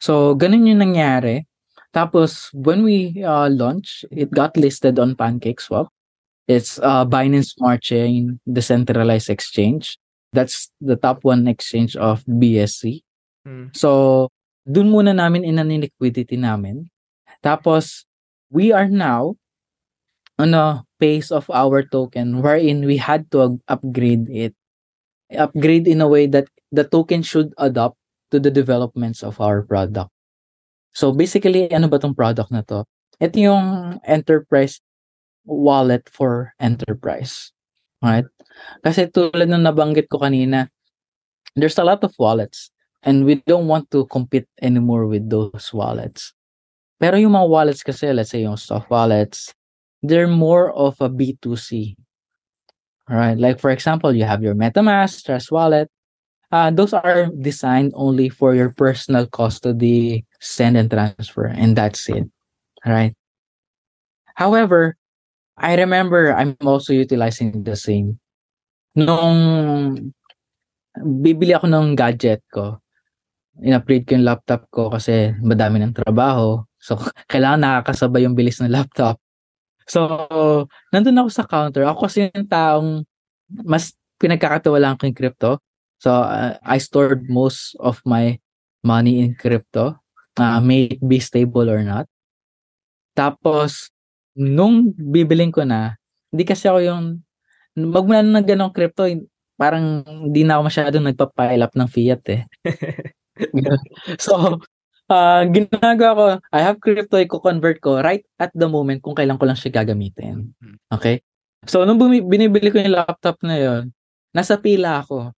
So, 0.00 0.34
ganun 0.34 0.66
yung 0.66 0.80
nangyari. 0.80 1.44
Tapos, 1.90 2.54
when 2.54 2.82
we 2.86 3.22
uh, 3.22 3.50
launched, 3.50 4.06
it 4.10 4.30
got 4.30 4.56
listed 4.56 4.98
on 4.98 5.18
PancakeSwap. 5.18 5.88
It's 6.46 6.78
uh, 6.78 7.06
Binance 7.06 7.58
Smart 7.58 7.82
Chain 7.82 8.38
Decentralized 8.46 9.30
Exchange. 9.30 9.98
That's 10.32 10.70
the 10.80 10.94
top 10.94 11.22
one 11.22 11.48
exchange 11.48 11.96
of 11.96 12.22
BSC. 12.26 13.02
Mm. 13.46 13.74
So, 13.74 14.30
dun 14.62 14.90
muna 14.90 15.14
namin 15.14 15.42
inan 15.42 15.82
liquidity 15.82 16.38
namin. 16.38 16.86
Tapos, 17.42 18.06
we 18.50 18.70
are 18.70 18.86
now 18.86 19.34
on 20.38 20.54
a 20.54 20.86
pace 20.98 21.30
of 21.30 21.50
our 21.50 21.82
token 21.82 22.42
wherein 22.42 22.86
we 22.86 22.96
had 22.98 23.30
to 23.34 23.58
upgrade 23.66 24.30
it. 24.30 24.54
Upgrade 25.34 25.86
in 25.86 26.00
a 26.00 26.08
way 26.08 26.26
that 26.26 26.46
the 26.70 26.84
token 26.84 27.22
should 27.22 27.54
adapt 27.58 27.98
to 28.30 28.38
the 28.38 28.50
developments 28.50 29.22
of 29.22 29.40
our 29.40 29.62
product. 29.62 30.10
So, 30.92 31.14
basically, 31.14 31.70
ano 31.70 31.86
ba 31.86 31.98
tong 31.98 32.16
product 32.16 32.50
na 32.50 32.66
to? 32.66 32.82
Ito 33.20 33.36
yung 33.36 33.66
enterprise 34.02 34.80
wallet 35.44 36.08
for 36.08 36.54
enterprise. 36.60 37.52
Right? 38.00 38.24
Kasi 38.80 39.12
tulad 39.12 39.48
ng 39.48 39.64
nabanggit 39.64 40.08
ko 40.08 40.20
kanina, 40.24 40.72
there's 41.54 41.76
a 41.76 41.84
lot 41.84 42.00
of 42.00 42.14
wallets 42.16 42.72
and 43.02 43.24
we 43.24 43.42
don't 43.44 43.68
want 43.68 43.90
to 43.92 44.06
compete 44.08 44.48
anymore 44.60 45.06
with 45.06 45.28
those 45.28 45.72
wallets. 45.72 46.32
Pero 47.00 47.16
yung 47.16 47.32
mga 47.32 47.48
wallets 47.48 47.82
kasi, 47.82 48.12
let's 48.12 48.30
say 48.32 48.44
yung 48.44 48.60
soft 48.60 48.88
wallets, 48.88 49.52
they're 50.04 50.28
more 50.28 50.72
of 50.72 50.96
a 51.00 51.08
B2C. 51.08 51.96
Right? 53.08 53.36
Like 53.36 53.58
for 53.58 53.70
example, 53.70 54.14
you 54.14 54.24
have 54.24 54.42
your 54.42 54.54
MetaMask, 54.54 55.24
Trust 55.24 55.50
Wallet. 55.50 55.88
Uh, 56.50 56.70
those 56.70 56.92
are 56.92 57.30
designed 57.38 57.94
only 57.94 58.28
for 58.28 58.54
your 58.54 58.70
personal 58.74 59.26
custody, 59.26 60.26
send 60.40 60.76
and 60.76 60.90
transfer, 60.90 61.46
and 61.46 61.78
that's 61.78 62.08
it. 62.10 62.26
Right? 62.84 63.14
However, 64.34 64.96
I 65.54 65.76
remember 65.76 66.34
I'm 66.34 66.56
also 66.64 66.92
utilizing 66.92 67.62
the 67.62 67.76
same. 67.76 68.18
Nung 68.96 70.10
bibili 70.98 71.54
ako 71.54 71.70
ng 71.70 71.94
gadget 71.94 72.42
ko, 72.50 72.82
in-upgrade 73.62 74.08
ko 74.08 74.16
yung 74.16 74.26
laptop 74.26 74.66
ko 74.72 74.90
kasi 74.90 75.36
madami 75.38 75.78
ng 75.78 75.94
trabaho. 75.94 76.64
So, 76.80 76.96
kailangan 77.32 77.60
nakakasabay 77.62 78.24
yung 78.26 78.34
bilis 78.34 78.58
ng 78.58 78.72
laptop. 78.72 79.20
So, 79.86 80.66
nandun 80.90 81.20
ako 81.20 81.28
sa 81.30 81.44
counter. 81.46 81.84
Ako 81.86 82.08
kasi 82.08 82.30
yung 82.32 82.48
taong 82.48 82.90
mas 83.66 83.92
pinagkakatiwalaan 84.18 84.96
ko 84.98 85.04
yung 85.10 85.18
crypto. 85.18 85.50
So, 86.00 86.08
uh, 86.10 86.56
I 86.64 86.80
stored 86.80 87.28
most 87.28 87.76
of 87.76 88.00
my 88.08 88.40
money 88.80 89.20
in 89.20 89.36
crypto. 89.36 90.00
Uh, 90.40 90.60
may 90.64 90.96
it 90.96 91.00
be 91.04 91.20
stable 91.20 91.68
or 91.68 91.84
not. 91.84 92.08
Tapos, 93.12 93.92
nung 94.32 94.96
bibiling 94.96 95.52
ko 95.52 95.68
na, 95.68 96.00
hindi 96.32 96.48
kasi 96.48 96.72
ako 96.72 96.80
yung, 96.80 97.04
magmula 97.76 98.24
na 98.24 98.40
ng 98.40 98.48
ganong 98.48 98.72
crypto, 98.72 99.04
parang 99.60 100.00
hindi 100.08 100.40
na 100.40 100.56
ako 100.56 100.62
masyadong 100.72 101.04
nagpa-pile 101.12 101.68
up 101.68 101.74
ng 101.76 101.90
fiat 101.92 102.24
eh. 102.32 102.42
so, 104.24 104.56
uh, 105.12 105.42
ginagawa 105.52 106.12
ko, 106.16 106.24
I 106.48 106.60
have 106.64 106.80
crypto, 106.80 107.20
i-convert 107.20 107.84
ko 107.84 108.00
right 108.00 108.24
at 108.40 108.48
the 108.56 108.72
moment 108.72 109.04
kung 109.04 109.12
kailan 109.12 109.36
ko 109.36 109.44
lang 109.44 109.60
siya 109.60 109.84
gagamitin. 109.84 110.56
Okay? 110.88 111.20
So, 111.68 111.84
nung 111.84 112.00
bumi- 112.00 112.24
binibili 112.24 112.72
ko 112.72 112.80
yung 112.80 112.96
laptop 112.96 113.36
na 113.44 113.60
yon 113.60 113.92
nasa 114.32 114.56
pila 114.56 115.04
ako. 115.04 115.36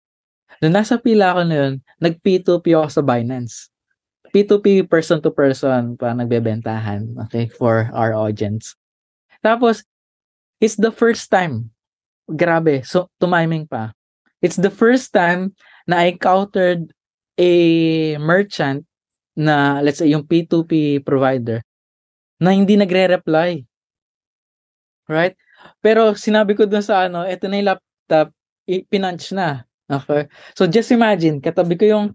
Nung 0.62 0.78
nasa 0.78 1.02
pila 1.02 1.34
ako 1.34 1.42
na 1.50 1.56
yun, 1.58 1.74
nag-P2P 1.98 2.78
ako 2.78 2.88
sa 2.88 3.02
Binance. 3.02 3.74
P2P 4.30 4.86
person 4.88 5.20
to 5.20 5.34
person 5.34 5.98
pa 5.98 6.14
nagbebentahan, 6.14 7.18
okay, 7.28 7.50
for 7.50 7.90
our 7.92 8.14
audience. 8.14 8.78
Tapos, 9.42 9.84
it's 10.62 10.78
the 10.78 10.94
first 10.94 11.28
time. 11.34 11.74
Grabe, 12.30 12.86
so 12.86 13.10
tumiming 13.18 13.66
pa. 13.66 13.92
It's 14.40 14.56
the 14.56 14.72
first 14.72 15.12
time 15.12 15.58
na 15.90 16.06
I 16.06 16.16
encountered 16.16 16.94
a 17.42 17.54
merchant 18.22 18.86
na, 19.34 19.82
let's 19.82 19.98
say, 19.98 20.14
yung 20.14 20.30
P2P 20.30 21.02
provider, 21.02 21.66
na 22.38 22.54
hindi 22.54 22.78
nagre-reply. 22.78 23.66
Right? 25.10 25.36
Pero 25.82 26.14
sinabi 26.14 26.54
ko 26.54 26.70
dun 26.70 26.86
sa 26.86 27.10
ano, 27.10 27.26
eto 27.26 27.50
na 27.50 27.58
yung 27.58 27.70
laptop, 27.76 28.30
pinunch 28.88 29.34
na. 29.34 29.66
Okay? 29.92 30.32
So 30.56 30.66
just 30.66 30.90
imagine, 30.96 31.44
katabi 31.44 31.76
ko 31.76 31.86
yung 31.86 32.06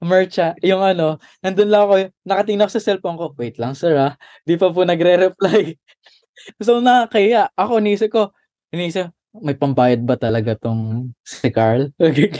merchant, 0.00 0.56
yung 0.64 0.80
ano, 0.80 1.20
nandun 1.44 1.68
lang 1.68 1.82
ako, 1.84 1.94
nakatingin 2.24 2.64
ako 2.64 2.72
sa 2.72 2.84
cellphone 2.84 3.16
ko, 3.20 3.32
wait 3.36 3.60
lang 3.60 3.76
sir 3.76 3.96
ah, 3.96 4.16
di 4.48 4.56
pa 4.56 4.72
po 4.72 4.82
nagre-reply. 4.82 5.76
so 6.66 6.80
nakakaya, 6.80 7.52
ako 7.54 7.80
inisip 7.80 8.10
ko, 8.12 8.32
inisip, 8.72 9.12
may 9.42 9.56
pambayad 9.56 10.00
ba 10.04 10.16
talaga 10.16 10.56
tong 10.56 11.12
si 11.20 11.48
Carl? 11.52 11.92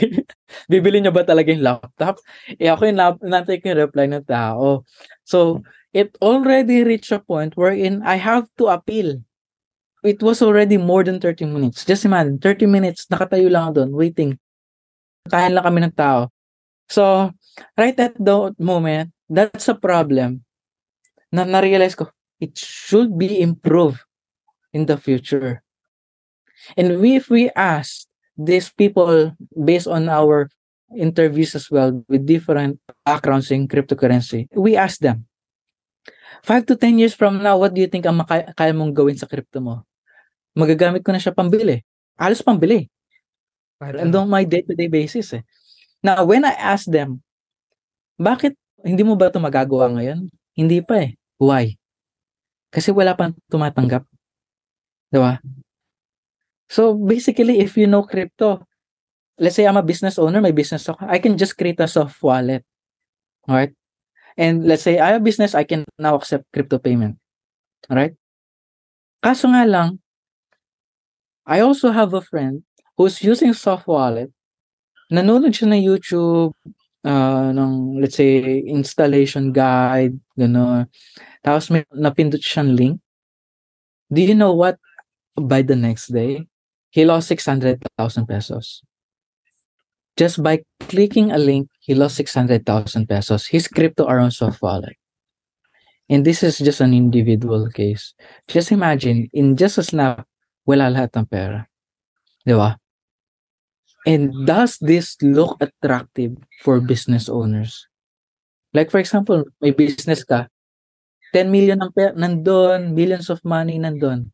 Bibili 0.71 0.97
niya 0.97 1.13
ba 1.13 1.21
talaga 1.21 1.53
yung 1.53 1.65
laptop? 1.65 2.17
Eh 2.57 2.69
ako 2.69 2.89
yung 2.89 2.99
nap- 2.99 3.21
nantay 3.21 3.61
yung 3.61 3.77
reply 3.77 4.05
ng 4.09 4.25
tao. 4.25 4.81
So, 5.21 5.61
it 5.93 6.17
already 6.21 6.81
reached 6.81 7.13
a 7.13 7.21
point 7.21 7.53
wherein 7.53 8.01
I 8.01 8.17
have 8.17 8.49
to 8.57 8.73
appeal. 8.73 9.21
It 10.05 10.21
was 10.21 10.41
already 10.41 10.77
more 10.77 11.03
than 11.03 11.19
30 11.19 11.49
minutes. 11.49 11.83
Just 11.83 12.05
imagine, 12.05 12.39
30 12.39 12.69
minutes, 12.69 13.09
nakatayo 13.09 13.49
lang 13.49 13.73
doon, 13.73 13.91
waiting. 13.91 14.37
Tahan 15.27 15.53
lang 15.53 15.65
kami 15.65 15.79
ng 15.85 15.95
tao. 15.95 16.31
So, 16.87 17.31
right 17.75 17.97
at 17.99 18.15
the 18.15 18.55
moment, 18.57 19.11
that's 19.27 19.67
a 19.67 19.75
problem 19.75 20.47
na 21.31 21.43
na-realize 21.43 21.95
ko, 21.95 22.07
it 22.39 22.55
should 22.55 23.17
be 23.19 23.43
improved 23.43 23.99
in 24.71 24.87
the 24.87 24.95
future. 24.95 25.63
And 26.79 26.99
we, 26.99 27.19
if 27.19 27.27
we 27.29 27.51
ask 27.55 28.07
these 28.37 28.71
people 28.71 29.35
based 29.51 29.87
on 29.87 30.07
our 30.07 30.47
interviews 30.95 31.55
as 31.55 31.67
well 31.67 32.03
with 32.07 32.23
different 32.23 32.79
backgrounds 33.03 33.51
in 33.51 33.67
cryptocurrency, 33.67 34.47
we 34.55 34.79
ask 34.79 34.99
them, 35.03 35.27
five 36.43 36.65
to 36.67 36.75
10 36.75 36.99
years 36.99 37.13
from 37.13 37.43
now, 37.43 37.57
what 37.57 37.73
do 37.73 37.81
you 37.81 37.91
think 37.91 38.05
ang 38.07 38.23
maka- 38.23 38.53
kaya 38.55 38.71
mong 38.71 38.95
gawin 38.95 39.17
sa 39.19 39.27
crypto 39.27 39.59
mo? 39.59 39.83
Magagamit 40.55 41.03
ko 41.03 41.11
na 41.11 41.21
siya 41.21 41.35
pambili. 41.35 41.83
Halos 42.17 42.41
pambili. 42.41 42.89
And 43.81 44.09
on 44.15 44.29
my 44.29 44.41
day-to-day 44.41 44.89
basis 44.89 45.37
eh. 45.37 45.43
Now, 46.01 46.25
when 46.25 46.45
I 46.45 46.53
ask 46.57 46.89
them, 46.89 47.21
bakit 48.17 48.57
hindi 48.81 49.05
mo 49.05 49.13
ba 49.13 49.29
ito 49.29 49.37
magagawa 49.37 49.93
ngayon? 49.93 50.29
Hindi 50.57 50.81
pa 50.81 51.05
eh. 51.05 51.13
Why? 51.37 51.77
Kasi 52.73 52.89
wala 52.89 53.13
pang 53.13 53.37
tumatanggap. 53.49 54.05
Diba? 55.13 55.37
So, 56.67 56.97
basically, 56.97 57.61
if 57.61 57.77
you 57.77 57.85
know 57.85 58.03
crypto, 58.03 58.65
let's 59.39 59.55
say 59.55 59.69
I'm 59.69 59.79
a 59.79 59.85
business 59.85 60.17
owner, 60.17 60.41
may 60.41 60.51
business 60.51 60.89
ako, 60.89 61.05
I 61.05 61.21
can 61.21 61.37
just 61.37 61.55
create 61.55 61.79
a 61.79 61.87
soft 61.87 62.17
wallet. 62.19 62.65
Alright? 63.47 63.71
And 64.35 64.67
let's 64.67 64.83
say 64.83 64.99
I 64.99 65.15
have 65.15 65.23
business, 65.23 65.55
I 65.55 65.63
can 65.63 65.85
now 65.97 66.17
accept 66.17 66.49
crypto 66.51 66.77
payment. 66.77 67.17
Alright? 67.87 68.17
Kaso 69.23 69.47
nga 69.49 69.63
lang, 69.63 70.01
I 71.47 71.63
also 71.63 71.95
have 71.95 72.11
a 72.11 72.21
friend 72.21 72.66
who's 72.97 73.21
using 73.21 73.53
soft 73.53 73.87
wallet. 73.87 74.33
Nanonood 75.13 75.53
siya 75.53 75.71
ng 75.71 75.83
YouTube, 75.85 76.51
uh, 77.05 77.49
ng, 77.53 78.01
let's 78.01 78.17
say, 78.17 78.59
installation 78.67 79.53
guide, 79.53 80.17
gano'n. 80.35 80.89
Tapos 81.45 81.71
may 81.71 81.85
napindot 81.93 82.43
siyang 82.43 82.75
link. 82.75 82.99
Do 84.11 84.19
you 84.19 84.35
know 84.35 84.51
what? 84.51 84.81
By 85.37 85.61
the 85.61 85.77
next 85.77 86.09
day, 86.09 86.49
he 86.89 87.05
lost 87.05 87.29
600,000 87.29 87.77
pesos. 88.25 88.81
Just 90.17 90.41
by 90.41 90.65
clicking 90.89 91.29
a 91.31 91.37
link, 91.37 91.69
he 91.79 91.93
lost 91.93 92.17
600,000 92.17 92.65
pesos. 93.05 93.45
His 93.45 93.69
crypto 93.69 94.09
are 94.09 94.19
on 94.19 94.33
soft 94.33 94.59
wallet. 94.65 94.97
And 96.09 96.25
this 96.25 96.41
is 96.41 96.57
just 96.57 96.81
an 96.81 96.95
individual 96.95 97.69
case. 97.69 98.15
Just 98.47 98.71
imagine, 98.71 99.29
in 99.31 99.55
just 99.55 99.77
a 99.77 99.83
snap, 99.83 100.25
wala 100.65 100.89
lahat 100.89 101.13
ng 101.13 101.27
pera. 101.29 101.67
Di 102.41 102.55
ba? 102.55 102.79
And 104.07 104.47
does 104.47 104.79
this 104.79 105.19
look 105.19 105.59
attractive 105.59 106.39
for 106.63 106.79
business 106.79 107.27
owners? 107.27 107.91
Like 108.71 108.87
for 108.87 109.03
example, 109.03 109.43
may 109.59 109.75
business 109.75 110.23
ka, 110.23 110.47
10 111.35 111.51
million 111.51 111.83
ang 111.83 111.91
pera, 111.91 112.15
nandun, 112.15 112.95
millions 112.95 113.27
of 113.27 113.43
money 113.43 113.75
nandun. 113.75 114.31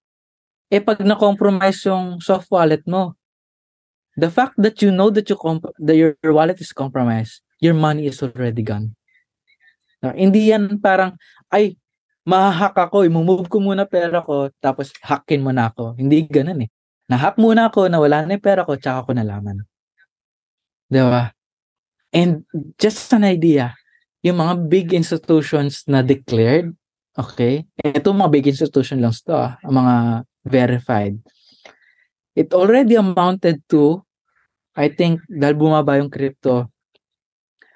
Eh 0.69 0.77
pag 0.77 1.01
na-compromise 1.01 1.89
yung 1.89 2.21
soft 2.21 2.53
wallet 2.53 2.85
mo, 2.85 3.17
the 4.13 4.29
fact 4.29 4.53
that 4.61 4.77
you 4.85 4.93
know 4.93 5.09
that 5.09 5.25
you 5.25 5.37
comp- 5.37 5.73
that 5.81 5.97
your, 5.97 6.13
wallet 6.21 6.61
is 6.61 6.69
compromised, 6.69 7.41
your 7.57 7.73
money 7.73 8.05
is 8.05 8.21
already 8.21 8.61
gone. 8.61 8.93
Hindi 10.03 10.53
yan 10.53 10.77
parang, 10.77 11.17
ay, 11.49 11.79
mahahack 12.27 12.77
ako, 12.77 13.07
imumove 13.07 13.49
ko 13.49 13.57
muna 13.57 13.87
pera 13.89 14.21
ko, 14.21 14.53
tapos 14.61 14.93
hackin 15.01 15.41
mo 15.41 15.49
na 15.49 15.71
ako. 15.71 15.97
Hindi 15.97 16.27
ganun 16.29 16.67
eh. 16.67 16.69
Na-hack 17.13 17.37
muna 17.37 17.69
ako, 17.69 17.93
nawala 17.93 18.25
na 18.25 18.33
yung 18.33 18.41
pera 18.41 18.65
ko, 18.65 18.73
tsaka 18.73 19.05
ko 19.05 19.11
nalaman. 19.13 19.61
Di 20.89 20.97
ba? 20.97 21.29
And 22.09 22.41
just 22.81 23.13
an 23.13 23.21
idea, 23.21 23.77
yung 24.25 24.41
mga 24.41 24.65
big 24.65 24.97
institutions 24.97 25.85
na 25.85 26.01
declared, 26.01 26.73
okay, 27.13 27.69
ito 27.77 28.09
mga 28.09 28.33
big 28.33 28.49
institution 28.49 28.97
lang 28.97 29.13
ito, 29.13 29.29
ah, 29.29 29.61
mga 29.61 30.25
verified. 30.41 31.21
It 32.33 32.49
already 32.57 32.97
amounted 32.97 33.61
to, 33.69 34.01
I 34.73 34.89
think, 34.89 35.21
dahil 35.29 35.53
bumaba 35.53 36.01
yung 36.01 36.09
crypto, 36.09 36.73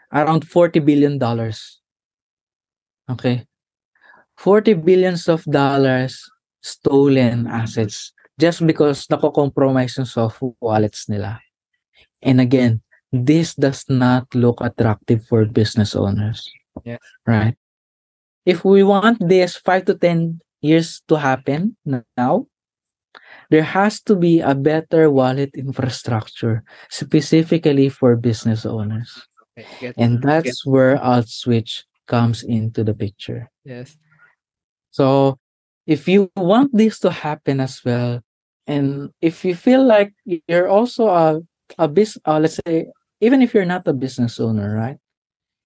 around 0.10 0.50
40 0.50 0.82
billion 0.82 1.22
dollars. 1.22 1.78
Okay? 3.06 3.46
40 4.42 4.82
billions 4.82 5.30
of 5.30 5.46
dollars 5.46 6.26
stolen 6.66 7.46
assets 7.46 8.17
just 8.40 8.66
because 8.66 9.06
nako-compromise 9.08 9.98
yung 9.98 10.06
soft 10.06 10.42
wallets 10.62 11.10
nila. 11.10 11.42
And 12.22 12.42
again, 12.42 12.82
this 13.12 13.56
does 13.56 13.86
not 13.90 14.30
look 14.34 14.62
attractive 14.62 15.26
for 15.26 15.46
business 15.46 15.96
owners. 15.96 16.50
Yeah. 16.84 17.02
Right? 17.26 17.58
If 18.46 18.64
we 18.64 18.84
want 18.84 19.20
this 19.28 19.58
5 19.58 19.86
to 19.86 19.96
10 19.96 20.40
years 20.62 21.02
to 21.08 21.18
happen 21.18 21.76
now, 22.16 22.48
there 23.50 23.64
has 23.64 24.02
to 24.04 24.16
be 24.16 24.40
a 24.42 24.54
better 24.54 25.10
wallet 25.10 25.52
infrastructure 25.56 26.64
specifically 26.90 27.90
for 27.90 28.16
business 28.16 28.66
owners. 28.66 29.28
Okay, 29.58 29.94
And 29.98 30.22
that's 30.22 30.66
where 30.66 30.98
AltSwitch 30.98 31.84
comes 32.08 32.44
into 32.44 32.84
the 32.84 32.94
picture. 32.94 33.50
yes. 33.66 33.98
So 34.92 35.38
if 35.86 36.08
you 36.08 36.32
want 36.36 36.74
this 36.74 37.00
to 37.00 37.12
happen 37.12 37.60
as 37.60 37.82
well, 37.86 38.22
and 38.68 39.10
if 39.24 39.44
you 39.48 39.56
feel 39.56 39.82
like 39.84 40.14
you're 40.26 40.68
also 40.68 41.08
a 41.08 41.42
a 41.80 41.88
business, 41.88 42.22
uh, 42.28 42.40
let's 42.40 42.60
say, 42.68 42.92
even 43.20 43.42
if 43.42 43.56
you're 43.56 43.68
not 43.68 43.88
a 43.88 43.96
business 43.96 44.40
owner, 44.40 44.76
right? 44.76 45.00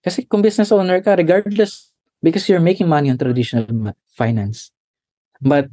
Kasi 0.06 0.26
kung 0.26 0.42
business 0.42 0.72
owner 0.72 1.02
ka, 1.02 1.14
regardless, 1.14 1.92
because 2.22 2.48
you're 2.48 2.64
making 2.64 2.88
money 2.90 3.10
on 3.10 3.18
traditional 3.18 3.94
finance, 4.18 4.72
but 5.42 5.70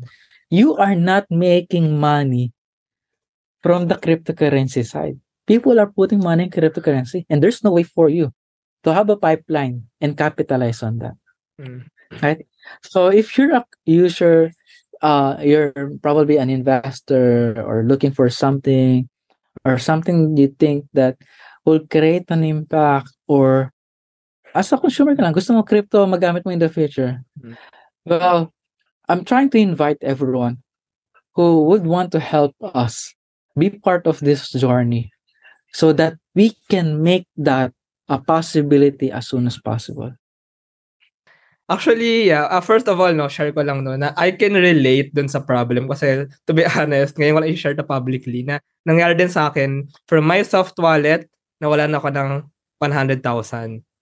you 0.51 0.77
are 0.77 0.97
not 0.97 1.29
making 1.31 1.97
money 2.01 2.53
from 3.63 3.89
the 3.89 3.97
cryptocurrency 3.97 4.85
side. 4.85 5.21
People 5.47 5.81
are 5.81 5.89
putting 5.89 6.21
money 6.21 6.45
in 6.45 6.51
cryptocurrency, 6.51 7.25
and 7.29 7.43
there's 7.43 7.65
no 7.65 7.73
way 7.73 7.85
for 7.85 8.09
you 8.09 8.33
to 8.85 8.93
have 8.93 9.09
a 9.09 9.17
pipeline 9.17 9.89
and 10.01 10.17
capitalize 10.17 10.83
on 10.83 10.99
that. 11.01 11.17
Mm. 11.61 11.89
So 12.83 13.09
if 13.09 13.37
you're 13.37 13.57
a 13.57 13.65
user, 13.85 14.53
uh, 15.03 15.37
you're 15.41 15.73
probably 16.03 16.37
an 16.37 16.51
investor 16.51 17.61
or 17.63 17.85
looking 17.85 18.13
for 18.13 18.29
something 18.29 19.09
or 19.65 19.79
something 19.79 20.37
you 20.37 20.49
think 20.59 20.87
that 20.95 21.17
will 21.65 21.81
create 21.87 22.31
an 22.31 22.45
impact 22.45 23.11
or 23.27 23.73
as 24.55 24.73
a 24.73 24.79
consumer 24.79 25.15
ka 25.15 25.23
lang, 25.23 25.37
gusto 25.37 25.53
mo 25.53 25.63
crypto 25.63 26.07
magamit 26.07 26.45
mo 26.45 26.51
in 26.51 26.59
the 26.59 26.73
future. 26.73 27.21
Mm. 27.41 27.57
Well, 28.07 28.53
I'm 29.09 29.25
trying 29.25 29.51
to 29.51 29.59
invite 29.59 29.99
everyone 30.01 30.65
who 31.35 31.65
would 31.69 31.87
want 31.87 32.13
to 32.13 32.21
help 32.21 32.57
us 32.63 33.15
be 33.57 33.71
part 33.71 34.07
of 34.07 34.21
this 34.21 34.51
journey 34.51 35.13
so 35.73 35.93
that 35.93 36.17
we 36.35 36.57
can 36.71 37.03
make 37.03 37.27
that 37.37 37.73
a 38.09 38.19
possibility 38.19 39.13
as 39.13 39.29
soon 39.29 39.47
as 39.47 39.61
possible. 39.61 40.13
Actually, 41.69 42.33
yeah. 42.33 42.49
Uh, 42.49 42.65
first 42.65 42.89
of 42.89 42.97
all, 42.97 43.13
no, 43.13 43.29
share 43.29 43.53
ko 43.53 43.61
lang 43.61 43.85
no, 43.85 43.93
na 43.93 44.17
I 44.17 44.33
can 44.33 44.57
relate 44.57 45.13
dun 45.13 45.29
sa 45.29 45.45
problem 45.45 45.85
kasi 45.85 46.25
to 46.49 46.53
be 46.57 46.65
honest, 46.73 47.21
ngayon 47.21 47.37
ko 47.37 47.41
lang 47.45 47.53
i-share 47.53 47.77
to 47.77 47.85
publicly 47.85 48.41
na 48.41 48.57
nangyari 48.89 49.13
din 49.13 49.29
sa 49.29 49.53
akin 49.53 49.85
from 50.09 50.25
my 50.25 50.41
soft 50.41 50.81
wallet, 50.81 51.29
nawalan 51.61 51.93
ako 51.93 52.09
ng 52.09 52.31
100,000. 52.81 53.21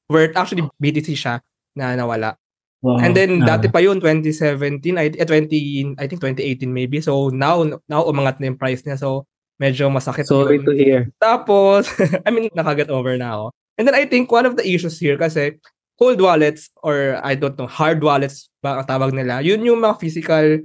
Worth, 0.06 0.34
actually, 0.38 0.62
BTC 0.78 1.18
siya 1.18 1.42
na 1.74 1.98
nawala. 1.98 2.38
Wow. 2.86 3.02
And 3.02 3.18
then, 3.18 3.42
Ah. 3.42 3.58
dati 3.58 3.66
pa 3.66 3.82
yun, 3.82 3.98
2017, 3.98 4.94
I, 4.94 5.10
eh, 5.10 5.26
20, 5.26 5.98
I 5.98 6.06
think 6.06 6.22
2018 6.22 6.70
maybe. 6.70 7.02
So, 7.02 7.34
now, 7.34 7.66
now 7.90 8.06
umangat 8.06 8.38
na 8.38 8.46
yung 8.54 8.60
price 8.62 8.86
niya. 8.86 8.94
So, 8.94 9.26
medyo 9.58 9.90
masakit 9.90 10.28
Sorry 10.30 10.62
yun. 10.62 10.66
to 10.68 10.72
hear. 10.76 11.00
Tapos, 11.18 11.90
I 12.26 12.30
mean, 12.30 12.46
nakaget 12.54 12.94
over 12.94 13.18
na 13.18 13.34
ako. 13.34 13.46
And 13.76 13.84
then 13.90 13.96
I 13.98 14.06
think 14.06 14.30
one 14.30 14.46
of 14.46 14.54
the 14.54 14.62
issues 14.64 14.96
here 15.02 15.18
kasi 15.18 15.58
cold 15.96 16.20
wallets 16.20 16.68
or 16.84 17.16
I 17.24 17.34
don't 17.34 17.56
know, 17.56 17.66
hard 17.66 18.04
wallets 18.04 18.48
ba 18.60 18.80
ang 18.80 18.86
tawag 18.86 19.12
nila, 19.16 19.40
yun 19.40 19.64
yung 19.64 19.80
mga 19.80 19.96
physical, 20.00 20.60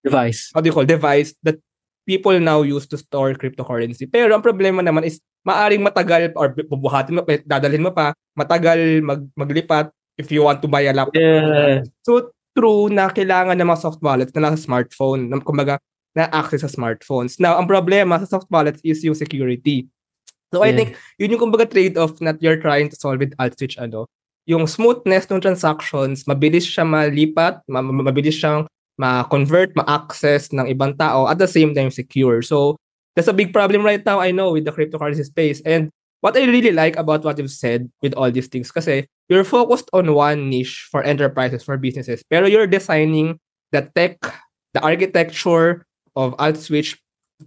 Device. 0.00 0.48
how 0.56 0.64
do 0.64 0.68
you 0.68 0.74
call, 0.74 0.88
device 0.88 1.36
that 1.44 1.60
people 2.08 2.32
now 2.40 2.64
use 2.64 2.88
to 2.88 2.96
store 2.96 3.36
cryptocurrency. 3.36 4.08
Pero 4.08 4.32
ang 4.32 4.40
problema 4.40 4.80
naman 4.80 5.04
is 5.04 5.20
maaring 5.44 5.84
matagal 5.84 6.32
or 6.34 6.56
bubuhatin 6.56 7.20
mo, 7.20 7.22
eh, 7.28 7.44
dadalhin 7.44 7.84
mo 7.84 7.92
pa, 7.92 8.16
matagal 8.32 9.04
mag, 9.04 9.20
maglipat 9.36 9.92
if 10.16 10.32
you 10.32 10.40
want 10.44 10.64
to 10.64 10.68
buy 10.68 10.88
a 10.88 10.92
laptop. 10.92 11.20
Yeah. 11.20 11.84
So, 12.04 12.32
true 12.56 12.88
na 12.88 13.12
kailangan 13.12 13.56
ng 13.60 13.68
mga 13.68 13.80
soft 13.84 14.00
wallets 14.02 14.32
na 14.34 14.48
nasa 14.48 14.60
smartphone, 14.60 15.28
na, 15.30 15.38
kumbaga, 15.40 15.78
na 16.16 16.26
access 16.34 16.64
sa 16.66 16.72
smartphones. 16.72 17.38
Now, 17.38 17.60
ang 17.60 17.68
problema 17.70 18.18
sa 18.18 18.26
soft 18.26 18.50
wallets 18.50 18.80
is 18.82 19.04
yung 19.04 19.14
security. 19.14 19.86
So, 20.50 20.66
I 20.66 20.74
Yeah. 20.74 20.76
think, 20.82 20.88
yun 21.20 21.36
yung 21.36 21.42
kumbaga 21.46 21.68
trade-off 21.70 22.18
that 22.24 22.42
you're 22.42 22.58
trying 22.58 22.90
to 22.90 22.96
solve 22.98 23.22
with 23.22 23.36
AltSwitch, 23.38 23.78
ano, 23.78 24.10
yung 24.46 24.66
smoothness 24.66 25.28
ng 25.28 25.40
transactions, 25.40 26.24
mabilis 26.24 26.66
siya 26.66 26.86
malipat, 26.86 27.60
ma- 27.68 27.84
ma- 27.84 28.06
mabilis 28.06 28.38
siyang 28.40 28.66
ma-convert, 29.00 29.72
ma-access 29.76 30.52
ng 30.52 30.68
ibang 30.68 30.92
tao, 31.00 31.24
at 31.28 31.40
the 31.40 31.48
same 31.48 31.72
time 31.72 31.88
secure. 31.88 32.44
So, 32.44 32.76
that's 33.16 33.28
a 33.28 33.36
big 33.36 33.52
problem 33.52 33.84
right 33.84 34.04
now, 34.04 34.20
I 34.20 34.30
know, 34.30 34.52
with 34.52 34.64
the 34.64 34.72
cryptocurrency 34.72 35.24
space. 35.24 35.60
And 35.64 35.88
what 36.20 36.36
I 36.36 36.44
really 36.44 36.72
like 36.72 36.96
about 36.96 37.24
what 37.24 37.38
you've 37.38 37.50
said 37.50 37.88
with 38.02 38.12
all 38.14 38.30
these 38.30 38.48
things, 38.48 38.70
kasi 38.70 39.08
you're 39.28 39.44
focused 39.44 39.88
on 39.92 40.12
one 40.14 40.50
niche 40.50 40.88
for 40.90 41.02
enterprises, 41.02 41.64
for 41.64 41.76
businesses, 41.76 42.22
pero 42.28 42.46
you're 42.46 42.68
designing 42.68 43.40
the 43.72 43.88
tech, 43.96 44.20
the 44.74 44.80
architecture 44.84 45.86
of 46.16 46.36
AltSwitch, 46.36 46.98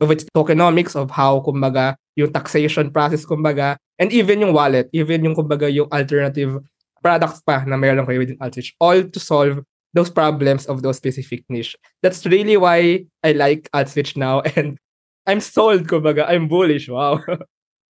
of 0.01 0.09
its 0.09 0.25
tokenomics, 0.33 0.95
of 0.95 1.11
how, 1.11 1.41
kumbaga, 1.45 1.95
yung 2.15 2.33
taxation 2.33 2.89
process, 2.89 3.25
kumbaga, 3.25 3.77
and 3.99 4.11
even 4.11 4.41
yung 4.41 4.53
wallet, 4.53 4.89
even 4.93 5.23
yung, 5.23 5.35
kumbaga, 5.35 5.69
yung 5.69 5.87
alternative 5.93 6.57
products 7.03 7.43
pa 7.43 7.67
na 7.67 7.75
meron 7.75 8.07
kayo 8.07 8.23
within 8.23 8.39
AltSwitch, 8.39 8.73
all 8.79 9.03
to 9.03 9.19
solve 9.19 9.59
those 9.93 10.09
problems 10.09 10.65
of 10.65 10.81
those 10.81 10.97
specific 10.97 11.43
niche. 11.49 11.75
That's 12.01 12.25
really 12.25 12.57
why 12.57 13.05
I 13.21 13.35
like 13.35 13.69
AltSwitch 13.75 14.15
now, 14.15 14.41
and 14.55 14.79
I'm 15.27 15.43
sold, 15.43 15.87
kumbaga, 15.87 16.27
I'm 16.27 16.47
bullish, 16.47 16.87
wow. 16.89 17.19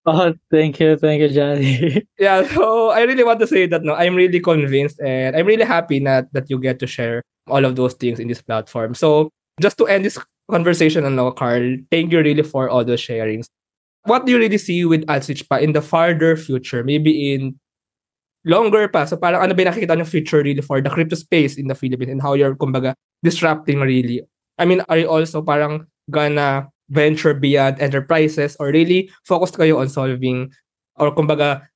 Oh, 0.06 0.34
thank 0.50 0.80
you, 0.80 0.96
thank 0.98 1.22
you, 1.22 1.30
Johnny. 1.30 2.04
yeah, 2.18 2.46
so 2.52 2.90
I 2.90 3.08
really 3.08 3.24
want 3.24 3.40
to 3.40 3.46
say 3.46 3.64
that 3.66 3.82
no, 3.84 3.94
I'm 3.94 4.14
really 4.14 4.38
convinced 4.38 5.00
and 5.00 5.34
I'm 5.34 5.46
really 5.46 5.64
happy 5.64 5.98
that 6.04 6.28
that 6.36 6.50
you 6.50 6.60
get 6.60 6.78
to 6.80 6.86
share 6.86 7.22
all 7.48 7.64
of 7.64 7.76
those 7.76 7.94
things 7.94 8.20
in 8.20 8.28
this 8.28 8.42
platform. 8.42 8.92
So 8.92 9.30
just 9.60 9.78
to 9.78 9.86
end 9.88 10.04
this 10.04 10.20
conversation, 10.50 11.08
ano, 11.08 11.32
Carl, 11.32 11.80
thank 11.90 12.12
you 12.12 12.20
really 12.20 12.44
for 12.44 12.68
all 12.68 12.84
those 12.84 13.00
sharings. 13.00 13.48
What 14.04 14.26
do 14.26 14.32
you 14.32 14.38
really 14.38 14.60
see 14.60 14.84
with 14.84 15.08
AdSwitch 15.08 15.48
pa 15.48 15.56
in 15.56 15.72
the 15.72 15.80
farther 15.80 16.36
future? 16.36 16.84
Maybe 16.84 17.32
in 17.32 17.56
longer 18.44 18.88
pa. 18.88 19.08
So 19.08 19.16
parang 19.16 19.42
ano 19.42 19.56
ba 19.56 19.64
yung 19.64 19.72
nakikita 19.72 19.96
niyo 19.96 20.06
future 20.06 20.44
really 20.44 20.60
for 20.60 20.80
the 20.80 20.92
crypto 20.92 21.16
space 21.16 21.56
in 21.56 21.66
the 21.66 21.74
Philippines 21.74 22.12
and 22.12 22.22
how 22.22 22.36
you're 22.36 22.54
kumbaga 22.54 22.94
disrupting 23.24 23.80
really? 23.80 24.22
I 24.60 24.64
mean, 24.64 24.84
are 24.88 25.00
you 25.00 25.08
also 25.08 25.42
parang 25.42 25.88
gonna 26.12 26.68
venture 26.92 27.34
beyond 27.34 27.80
enterprises 27.80 28.54
or 28.60 28.68
really 28.68 29.10
focused 29.24 29.56
kayo 29.56 29.80
on 29.80 29.88
solving 29.88 30.52
or 31.00 31.10
kumbaga 31.16 31.66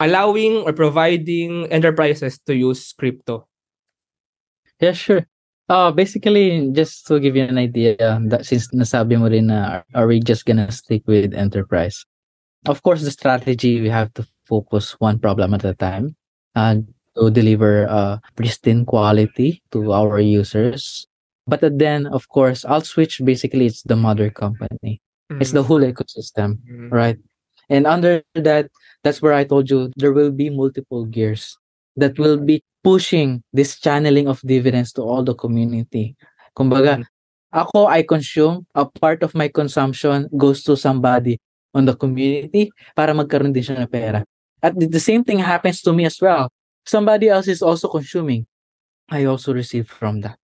allowing 0.00 0.64
or 0.64 0.72
providing 0.72 1.68
enterprises 1.70 2.40
to 2.48 2.56
use 2.56 2.92
crypto? 2.96 3.46
Yeah, 4.80 4.96
sure. 4.96 5.28
Uh, 5.68 5.92
basically, 5.92 6.68
just 6.72 7.06
to 7.06 7.20
give 7.20 7.36
you 7.36 7.44
an 7.44 7.56
idea, 7.56 7.96
that 8.28 8.44
since 8.44 8.68
nasabi 8.68 9.16
mo 9.16 9.32
rin 9.32 9.48
na 9.48 9.80
are 9.94 10.04
we 10.04 10.20
just 10.20 10.44
gonna 10.44 10.68
stick 10.72 11.04
with 11.06 11.32
enterprise? 11.32 12.04
Of 12.66 12.82
course, 12.82 13.04
the 13.04 13.12
strategy, 13.12 13.80
we 13.80 13.88
have 13.88 14.12
to 14.14 14.26
focus 14.46 14.96
one 15.00 15.18
problem 15.18 15.54
at 15.54 15.64
a 15.64 15.74
time 15.74 16.16
and 16.54 16.88
to 17.16 17.30
deliver 17.30 17.86
uh, 17.88 18.18
pristine 18.36 18.84
quality 18.84 19.62
to 19.72 19.92
our 19.92 20.18
users. 20.20 21.06
But 21.46 21.60
then, 21.78 22.06
of 22.06 22.28
course, 22.28 22.64
I'll. 22.64 22.82
Basically, 23.22 23.66
it's 23.66 23.82
the 23.82 23.96
mother 23.96 24.30
company. 24.30 25.00
Mm-hmm. 25.30 25.40
It's 25.40 25.52
the 25.52 25.62
whole 25.62 25.80
ecosystem, 25.80 26.58
mm-hmm. 26.64 26.88
right? 26.88 27.18
And 27.68 27.86
under 27.86 28.22
that, 28.34 28.68
that's 29.02 29.20
where 29.20 29.32
I 29.32 29.44
told 29.44 29.68
you 29.70 29.92
there 29.96 30.12
will 30.12 30.32
be 30.32 30.48
multiple 30.48 31.04
gears 31.04 31.56
that 31.96 32.18
will 32.18 32.36
be 32.36 32.64
pushing 32.82 33.42
this 33.52 33.80
channeling 33.80 34.28
of 34.28 34.40
dividends 34.44 34.92
to 34.92 35.02
all 35.02 35.22
the 35.22 35.34
community. 35.34 36.16
Kumbaga, 36.56 37.00
mm-hmm. 37.00 37.08
ako, 37.52 37.86
I 37.86 38.02
consume, 38.02 38.66
a 38.74 38.84
part 38.84 39.22
of 39.22 39.34
my 39.34 39.48
consumption 39.48 40.28
goes 40.36 40.64
to 40.64 40.76
somebody 40.76 41.40
on 41.72 41.84
the 41.84 41.96
community 41.96 42.70
para 42.96 43.12
magkaroon 43.12 43.52
din 43.52 43.64
siya 43.64 43.80
ng 43.84 43.90
pera. 43.90 44.24
At 44.64 44.72
the 44.80 45.02
same 45.02 45.20
thing 45.20 45.44
happens 45.44 45.84
to 45.84 45.92
me 45.92 46.08
as 46.08 46.16
well. 46.16 46.48
Somebody 46.88 47.28
else 47.28 47.52
is 47.52 47.60
also 47.60 47.84
consuming. 47.92 48.48
I 49.12 49.28
also 49.28 49.52
receive 49.52 49.84
from 49.84 50.24
that. 50.24 50.40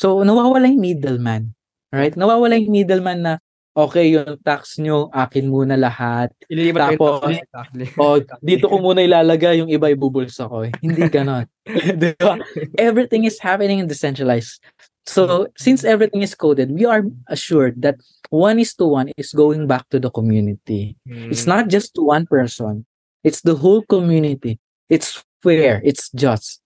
So, 0.00 0.24
nawawala 0.24 0.72
yung 0.72 0.80
middleman. 0.80 1.52
Right? 1.92 2.16
Nawawala 2.16 2.56
yung 2.56 2.72
middleman 2.72 3.20
na, 3.20 3.32
okay, 3.76 4.16
yung 4.16 4.40
tax 4.40 4.80
nyo, 4.80 5.12
akin 5.12 5.52
muna 5.52 5.76
lahat. 5.76 6.32
Ililipat 6.48 6.96
Tapos, 6.96 7.36
exactly. 7.36 7.86
oh, 8.00 8.16
dito 8.40 8.72
ko 8.72 8.80
muna 8.80 9.04
ilalagay, 9.04 9.60
yung 9.60 9.68
iba 9.68 9.92
ibubulsa 9.92 10.48
ko. 10.48 10.64
Eh. 10.64 10.72
Hindi 10.80 11.04
ganon. 11.12 11.44
diba? 12.00 12.40
Everything 12.80 13.28
is 13.28 13.36
happening 13.36 13.84
in 13.84 13.92
decentralized. 13.92 14.64
So, 15.04 15.48
since 15.56 15.84
everything 15.84 16.22
is 16.24 16.32
coded, 16.32 16.72
we 16.72 16.88
are 16.88 17.04
assured 17.28 17.82
that 17.82 18.00
one 18.32 18.56
is 18.56 18.72
to 18.80 18.86
one 18.86 19.12
is 19.16 19.32
going 19.36 19.66
back 19.66 19.88
to 19.90 19.98
the 19.98 20.08
community. 20.08 20.96
Mm. 21.08 21.32
It's 21.32 21.44
not 21.44 21.68
just 21.68 21.92
to 21.96 22.08
one 22.08 22.24
person. 22.24 22.86
It's 23.22 23.40
the 23.42 23.56
whole 23.56 23.82
community. 23.82 24.58
It's 24.88 25.22
fair. 25.42 25.80
It's 25.84 26.10
just. 26.12 26.60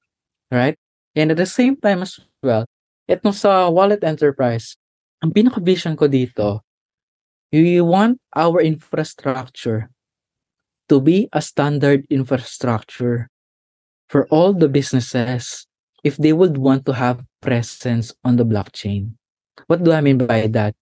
Right? 0.51 0.79
And 1.15 1.31
at 1.31 1.39
the 1.39 1.47
same 1.47 1.77
time 1.77 2.03
as 2.03 2.19
well, 2.43 2.67
itong 3.09 3.35
sa 3.35 3.71
wallet 3.71 4.03
enterprise, 4.03 4.77
ang 5.23 5.33
pinaka-vision 5.33 5.97
ko 5.97 6.07
dito, 6.07 6.61
we 7.55 7.81
want 7.81 8.19
our 8.35 8.61
infrastructure 8.61 9.91
to 10.89 11.01
be 11.01 11.31
a 11.33 11.41
standard 11.41 12.05
infrastructure 12.11 13.31
for 14.11 14.27
all 14.29 14.53
the 14.53 14.69
businesses 14.69 15.67
if 16.03 16.19
they 16.19 16.33
would 16.33 16.59
want 16.59 16.85
to 16.87 16.93
have 16.93 17.25
presence 17.41 18.13
on 18.23 18.37
the 18.37 18.45
blockchain. 18.45 19.17
What 19.67 19.83
do 19.83 19.93
I 19.93 20.03
mean 20.03 20.19
by 20.19 20.47
that? 20.53 20.75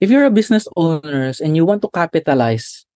If 0.00 0.10
you're 0.10 0.24
a 0.24 0.32
business 0.32 0.66
owner 0.74 1.30
and 1.44 1.54
you 1.54 1.64
want 1.64 1.82
to 1.82 1.92
capitalize 1.92 2.86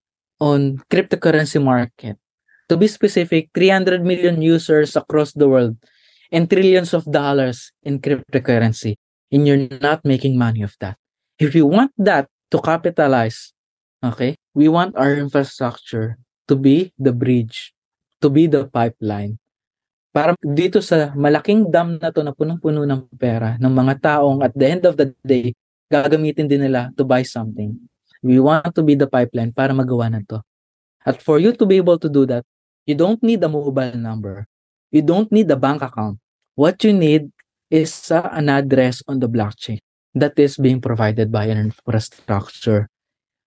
on 0.45 0.85
cryptocurrency 0.93 1.57
market. 1.57 2.21
To 2.69 2.77
be 2.77 2.85
specific, 2.85 3.49
300 3.57 4.05
million 4.05 4.45
users 4.45 4.93
across 4.93 5.33
the 5.33 5.49
world 5.49 5.81
and 6.29 6.45
trillions 6.45 6.93
of 6.93 7.09
dollars 7.09 7.73
in 7.81 8.01
cryptocurrency. 8.05 9.01
And 9.33 9.49
you're 9.49 9.69
not 9.81 10.05
making 10.05 10.37
money 10.37 10.61
of 10.61 10.77
that. 10.85 11.01
If 11.41 11.57
you 11.57 11.65
want 11.65 11.97
that 11.97 12.29
to 12.53 12.61
capitalize, 12.61 13.57
okay, 14.05 14.37
we 14.53 14.69
want 14.69 14.97
our 15.01 15.17
infrastructure 15.17 16.21
to 16.49 16.55
be 16.55 16.93
the 17.01 17.13
bridge, 17.13 17.73
to 18.21 18.29
be 18.29 18.45
the 18.47 18.69
pipeline. 18.69 19.41
Para 20.15 20.39
dito 20.39 20.79
sa 20.79 21.11
malaking 21.19 21.73
dam 21.73 21.99
na 21.99 22.15
to 22.15 22.23
na 22.23 22.31
punong-puno 22.31 22.87
ng 22.87 23.11
pera 23.19 23.59
ng 23.59 23.73
mga 23.75 23.95
taong 23.99 24.47
at 24.47 24.55
the 24.55 24.69
end 24.71 24.87
of 24.87 24.95
the 24.95 25.11
day, 25.27 25.51
gagamitin 25.91 26.47
din 26.47 26.71
nila 26.71 26.95
to 26.95 27.03
buy 27.03 27.27
something. 27.27 27.75
We 28.25 28.41
want 28.41 28.73
to 28.73 28.81
be 28.81 28.97
the 28.97 29.05
pipeline 29.05 29.53
para 29.53 29.77
magawa 29.77 30.09
na 30.09 30.25
to. 30.33 30.41
At 31.05 31.21
for 31.21 31.37
you 31.37 31.53
to 31.53 31.69
be 31.69 31.77
able 31.77 32.01
to 32.01 32.09
do 32.09 32.25
that, 32.33 32.49
you 32.89 32.97
don't 32.97 33.21
need 33.21 33.45
a 33.45 33.53
mobile 33.53 34.01
number. 34.01 34.49
You 34.89 35.05
don't 35.05 35.29
need 35.29 35.53
a 35.53 35.61
bank 35.61 35.85
account. 35.85 36.17
What 36.57 36.81
you 36.81 36.97
need 36.97 37.29
is 37.69 37.93
uh, 38.09 38.25
an 38.33 38.49
address 38.49 39.05
on 39.05 39.21
the 39.21 39.29
blockchain 39.29 39.85
that 40.17 40.39
is 40.41 40.57
being 40.57 40.81
provided 40.81 41.29
by 41.29 41.53
an 41.53 41.59
infrastructure, 41.59 42.89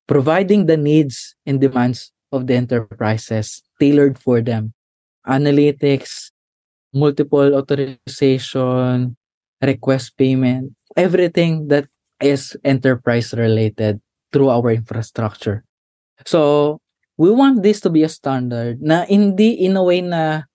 providing 0.06 0.70
the 0.70 0.78
needs 0.78 1.34
and 1.50 1.58
demands 1.58 2.14
of 2.30 2.46
the 2.46 2.54
enterprises 2.54 3.66
tailored 3.82 4.22
for 4.22 4.46
them. 4.46 4.78
Analytics, 5.26 6.30
multiple 6.94 7.56
authorization, 7.56 9.18
request 9.58 10.14
payment, 10.18 10.78
everything 10.96 11.68
that 11.70 11.90
is 12.22 12.54
enterprise 12.64 13.34
related 13.34 14.02
through 14.32 14.50
our 14.52 14.72
infrastructure. 14.72 15.64
So, 16.26 16.80
we 17.18 17.34
want 17.34 17.66
this 17.66 17.82
to 17.82 17.90
be 17.90 18.06
a 18.06 18.12
standard 18.12 18.82
na 18.82 19.04
hindi 19.10 19.66
in 19.66 19.76
a 19.76 19.84
way 19.84 20.06
na 20.06 20.46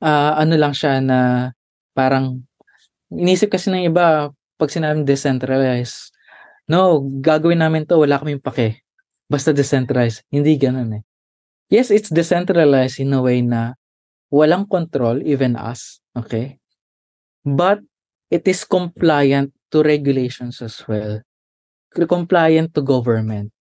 uh, 0.00 0.32
ano 0.38 0.54
lang 0.54 0.72
siya 0.72 1.02
na 1.02 1.50
parang 1.92 2.46
inisip 3.10 3.50
kasi 3.54 3.70
ng 3.70 3.90
iba 3.90 4.30
pag 4.56 4.70
sinabing 4.72 5.04
decentralized, 5.04 6.14
no, 6.70 7.04
gagawin 7.20 7.60
namin 7.60 7.84
to, 7.84 8.00
wala 8.00 8.16
kaming 8.16 8.40
pake. 8.40 8.82
Basta 9.28 9.52
decentralized. 9.52 10.24
Hindi 10.32 10.56
ganun 10.56 11.02
eh. 11.02 11.04
Yes, 11.68 11.90
it's 11.90 12.08
decentralized 12.08 13.02
in 13.02 13.12
a 13.12 13.20
way 13.20 13.42
na 13.42 13.74
walang 14.30 14.70
control, 14.70 15.18
even 15.26 15.58
us, 15.58 15.98
okay? 16.14 16.62
But 17.42 17.82
it 18.30 18.46
is 18.46 18.62
compliant 18.62 19.52
to 19.74 19.82
regulations 19.82 20.62
as 20.62 20.78
well 20.86 21.26
compliant 22.04 22.76
to 22.76 22.84
government. 22.84 23.56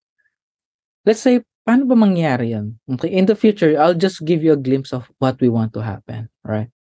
Let's 1.07 1.23
say, 1.23 1.47
paano 1.63 1.87
ba 1.87 1.95
mangyari 1.95 2.59
yan? 2.59 2.83
Okay, 2.99 3.15
in 3.15 3.31
the 3.31 3.39
future, 3.39 3.79
I'll 3.79 3.95
just 3.95 4.27
give 4.27 4.43
you 4.43 4.59
a 4.59 4.61
glimpse 4.61 4.91
of 4.91 5.07
what 5.23 5.39
we 5.39 5.47
want 5.47 5.71
to 5.79 5.83
happen, 5.87 6.27
right? 6.43 6.75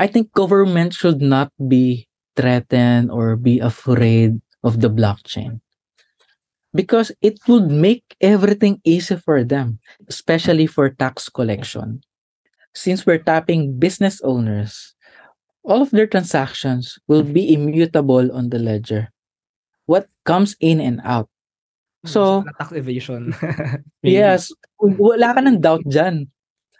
I 0.00 0.08
think 0.08 0.32
government 0.32 0.96
should 0.96 1.20
not 1.20 1.52
be 1.60 2.08
threatened 2.38 3.10
or 3.12 3.36
be 3.36 3.60
afraid 3.60 4.40
of 4.64 4.80
the 4.80 4.88
blockchain 4.88 5.60
because 6.74 7.10
it 7.20 7.38
would 7.48 7.70
make 7.70 8.04
everything 8.20 8.80
easy 8.84 9.16
for 9.16 9.42
them, 9.42 9.80
especially 10.08 10.66
for 10.66 10.90
tax 10.90 11.28
collection. 11.28 12.00
Since 12.74 13.06
we're 13.06 13.18
tapping 13.18 13.78
business 13.78 14.20
owners, 14.22 14.94
all 15.64 15.82
of 15.82 15.90
their 15.90 16.06
transactions 16.06 16.98
will 17.08 17.24
be 17.24 17.52
immutable 17.52 18.30
on 18.30 18.50
the 18.50 18.58
ledger. 18.58 19.10
What 19.88 20.04
comes 20.28 20.52
in 20.60 20.84
and 20.84 21.00
out. 21.02 21.32
So, 22.04 22.44
tax 22.60 22.76
evasion. 22.76 23.34
yes, 24.04 24.52
wala 24.78 25.34
ka 25.34 25.40
ng 25.42 25.58
doubt 25.58 25.82
dyan 25.88 26.28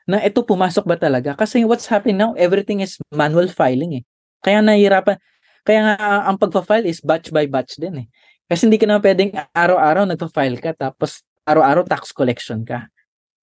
na 0.07 0.23
ito 0.23 0.45
pumasok 0.45 0.85
ba 0.87 0.95
talaga? 0.95 1.35
Kasi 1.35 1.67
what's 1.67 1.89
happening 1.89 2.21
now, 2.21 2.37
everything 2.39 2.85
is 2.85 3.01
manual 3.11 3.49
filing 3.51 3.99
eh. 3.99 4.05
Kaya 4.45 4.63
nahihirapan, 4.63 5.19
kaya 5.67 5.81
nga 5.85 5.97
ang 6.31 6.39
pagpa-file 6.39 6.87
is 6.87 7.03
batch 7.03 7.35
by 7.35 7.51
batch 7.51 7.81
din 7.81 8.05
eh. 8.05 8.07
Kasi 8.49 8.71
hindi 8.71 8.81
ka 8.81 8.87
na 8.89 9.03
pwedeng 9.03 9.35
araw-araw 9.53 10.09
nagpa-file 10.09 10.57
ka 10.63 10.73
tapos 10.73 11.21
araw-araw 11.45 11.85
tax 11.85 12.15
collection 12.15 12.63
ka. 12.65 12.89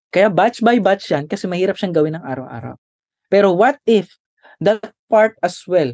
Kaya 0.09 0.31
batch 0.31 0.63
by 0.63 0.79
batch 0.79 1.11
yan 1.11 1.27
kasi 1.27 1.45
mahirap 1.45 1.77
siyang 1.77 1.93
gawin 1.93 2.15
ng 2.17 2.25
araw-araw. 2.25 2.79
Pero 3.29 3.53
what 3.53 3.77
if 3.85 4.09
that 4.63 4.81
part 5.11 5.35
as 5.43 5.61
well 5.67 5.93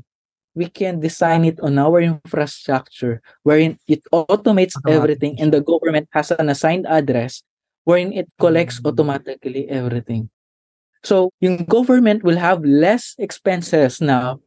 we 0.56 0.68
can 0.68 0.99
design 0.99 1.45
it 1.45 1.60
on 1.64 1.80
our 1.80 2.02
infrastructure 2.02 3.22
wherein 3.43 3.80
it 3.88 4.04
automates 4.12 4.76
everything 4.88 5.39
and 5.39 5.54
the 5.54 5.64
government 5.64 6.08
has 6.12 6.32
an 6.32 6.49
assigned 6.49 6.86
address 6.88 7.43
wherein 7.84 8.14
it 8.14 8.28
collects 8.39 8.78
mm-hmm. 8.80 8.88
automatically 8.88 9.70
everything. 9.70 10.30
So, 11.02 11.34
yung 11.41 11.66
government 11.66 12.22
will 12.22 12.38
have 12.38 12.62
less 12.62 13.18
expenses 13.18 14.02
na 14.02 14.38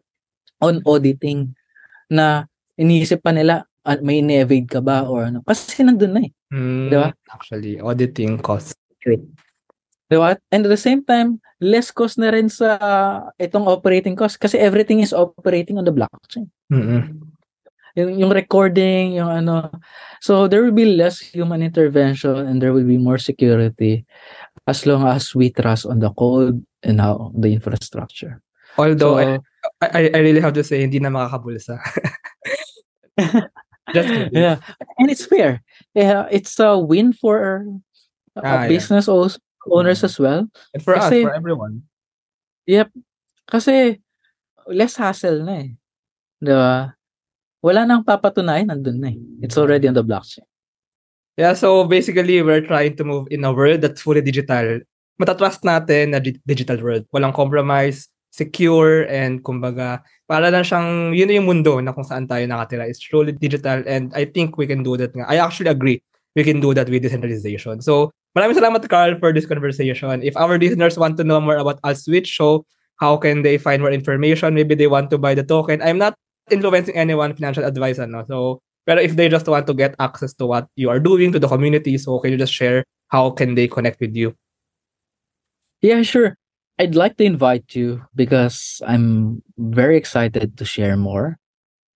on 0.62 0.86
auditing 0.86 1.58
na 2.06 2.46
iniisip 2.78 3.26
pa 3.26 3.34
nila 3.34 3.66
uh, 3.82 3.98
may 4.00 4.22
in-evade 4.22 4.70
ka 4.70 4.78
ba 4.78 5.02
or 5.02 5.26
ano. 5.26 5.42
Kasi 5.42 5.82
nandun 5.82 6.12
na 6.14 6.20
eh. 6.22 6.32
Mm, 6.54 6.86
diba? 6.94 7.10
Actually, 7.26 7.82
auditing 7.82 8.38
cost. 8.38 8.78
Diba? 10.10 10.36
And 10.52 10.64
at 10.66 10.70
the 10.70 10.80
same 10.80 11.00
time, 11.04 11.40
less 11.60 11.90
cost 11.90 12.18
na 12.20 12.28
rin 12.30 12.48
sa 12.52 12.76
itong 13.40 13.64
operating 13.66 14.14
cost 14.14 14.36
kasi 14.38 14.60
everything 14.60 15.00
is 15.00 15.12
operating 15.16 15.78
on 15.80 15.84
the 15.88 15.94
blockchain. 15.94 16.50
Mm-hmm. 16.72 17.24
Yung, 17.94 18.10
yung 18.26 18.32
recording, 18.34 19.14
yung 19.16 19.30
ano. 19.30 19.70
So 20.20 20.50
there 20.50 20.60
will 20.66 20.74
be 20.74 20.98
less 20.98 21.22
human 21.22 21.62
intervention 21.62 22.36
and 22.36 22.58
there 22.60 22.74
will 22.74 22.84
be 22.86 22.98
more 22.98 23.18
security. 23.18 24.04
as 24.64 24.86
long 24.88 25.04
as 25.04 25.34
we 25.36 25.52
trust 25.52 25.84
on 25.84 26.00
the 26.00 26.08
code 26.16 26.56
and 26.80 26.96
how 26.96 27.28
the 27.36 27.52
infrastructure. 27.52 28.40
Although 28.80 29.20
So- 29.20 29.44
I, 29.84 30.08
I 30.08 30.18
really 30.24 30.40
have 30.40 30.56
to 30.56 30.64
say 30.64 30.80
hindi 30.80 31.00
na 31.00 31.12
makakabulsa. 31.12 31.76
Just 33.92 34.08
kidding. 34.08 34.32
yeah, 34.32 34.56
and 34.98 35.10
it's 35.10 35.24
fair. 35.26 35.60
Yeah, 35.92 36.24
it's 36.32 36.56
a 36.58 36.78
win 36.78 37.12
for 37.12 37.64
uh, 38.36 38.40
Ah, 38.40 38.64
yeah. 38.64 38.68
business 38.68 39.08
os- 39.08 39.38
owners 39.70 40.04
as 40.04 40.18
well. 40.18 40.46
And 40.72 40.80
for 40.82 40.96
us, 40.96 41.08
Kasi- 41.08 41.24
for 41.24 41.34
everyone. 41.34 41.82
Kasi 43.44 44.00
less 44.72 44.96
hassle 44.96 45.44
na 45.44 45.68
eh. 45.68 45.70
Di 46.40 46.52
ba? 46.52 46.92
Wala 47.64 47.84
nang 47.88 48.04
papatunayan, 48.04 48.68
nandun 48.72 49.00
na 49.00 49.08
eh. 49.12 49.18
It's 49.44 49.56
already 49.56 49.88
on 49.88 49.96
the 49.96 50.04
blockchain. 50.04 50.44
Yeah, 51.34 51.56
so 51.58 51.82
basically, 51.84 52.40
we're 52.46 52.62
trying 52.62 52.94
to 52.96 53.04
move 53.04 53.26
in 53.32 53.42
a 53.42 53.50
world 53.50 53.82
that's 53.82 54.00
fully 54.04 54.22
digital. 54.22 54.80
Matatrust 55.18 55.66
natin 55.66 56.14
na 56.14 56.22
di- 56.22 56.38
digital 56.46 56.78
world. 56.78 57.04
Walang 57.10 57.34
compromise, 57.34 58.06
secure, 58.30 59.02
and 59.10 59.42
kumbaga, 59.42 60.02
para 60.30 60.46
lang 60.50 60.62
siyang, 60.62 61.10
yun 61.10 61.26
na 61.26 61.34
yung 61.38 61.48
mundo 61.50 61.82
na 61.82 61.90
kung 61.90 62.06
saan 62.06 62.30
tayo 62.30 62.46
nakatira. 62.46 62.86
It's 62.86 63.02
truly 63.02 63.34
digital 63.34 63.82
and 63.86 64.14
I 64.14 64.30
think 64.30 64.54
we 64.54 64.66
can 64.70 64.86
do 64.86 64.94
that 64.98 65.10
nga. 65.10 65.26
I 65.26 65.42
actually 65.42 65.74
agree 65.74 66.02
we 66.34 66.44
can 66.44 66.60
do 66.60 66.74
that 66.74 66.88
with 66.88 67.02
decentralization. 67.02 67.80
So, 67.80 68.10
maraming 68.36 68.58
salamat, 68.58 68.88
Carl, 68.88 69.18
for 69.18 69.32
this 69.32 69.46
conversation. 69.46 70.22
If 70.22 70.36
our 70.36 70.58
listeners 70.58 70.98
want 70.98 71.16
to 71.18 71.24
know 71.24 71.40
more 71.40 71.56
about 71.56 71.80
Altswitch, 71.82 72.34
so 72.36 72.66
how 73.00 73.16
can 73.16 73.42
they 73.42 73.58
find 73.58 73.82
more 73.82 73.92
information? 73.92 74.54
Maybe 74.54 74.74
they 74.74 74.86
want 74.86 75.10
to 75.10 75.18
buy 75.18 75.34
the 75.34 75.44
token. 75.44 75.82
I'm 75.82 75.98
not 75.98 76.14
influencing 76.50 76.96
anyone 76.96 77.34
financial 77.34 77.64
advice, 77.64 77.98
ano? 77.98 78.24
So, 78.28 78.60
but 78.86 78.98
if 78.98 79.16
they 79.16 79.28
just 79.28 79.48
want 79.48 79.66
to 79.66 79.74
get 79.74 79.94
access 79.98 80.34
to 80.34 80.46
what 80.46 80.68
you 80.76 80.90
are 80.90 81.00
doing 81.00 81.32
to 81.32 81.38
the 81.38 81.48
community, 81.48 81.96
so 81.98 82.18
can 82.18 82.32
you 82.32 82.38
just 82.38 82.52
share 82.52 82.84
how 83.08 83.30
can 83.30 83.54
they 83.54 83.68
connect 83.68 84.00
with 84.00 84.14
you? 84.14 84.34
Yeah, 85.80 86.02
sure. 86.02 86.36
I'd 86.78 86.94
like 86.94 87.16
to 87.18 87.24
invite 87.24 87.74
you 87.74 88.02
because 88.14 88.82
I'm 88.84 89.42
very 89.56 89.96
excited 89.96 90.58
to 90.58 90.64
share 90.64 90.96
more. 90.96 91.38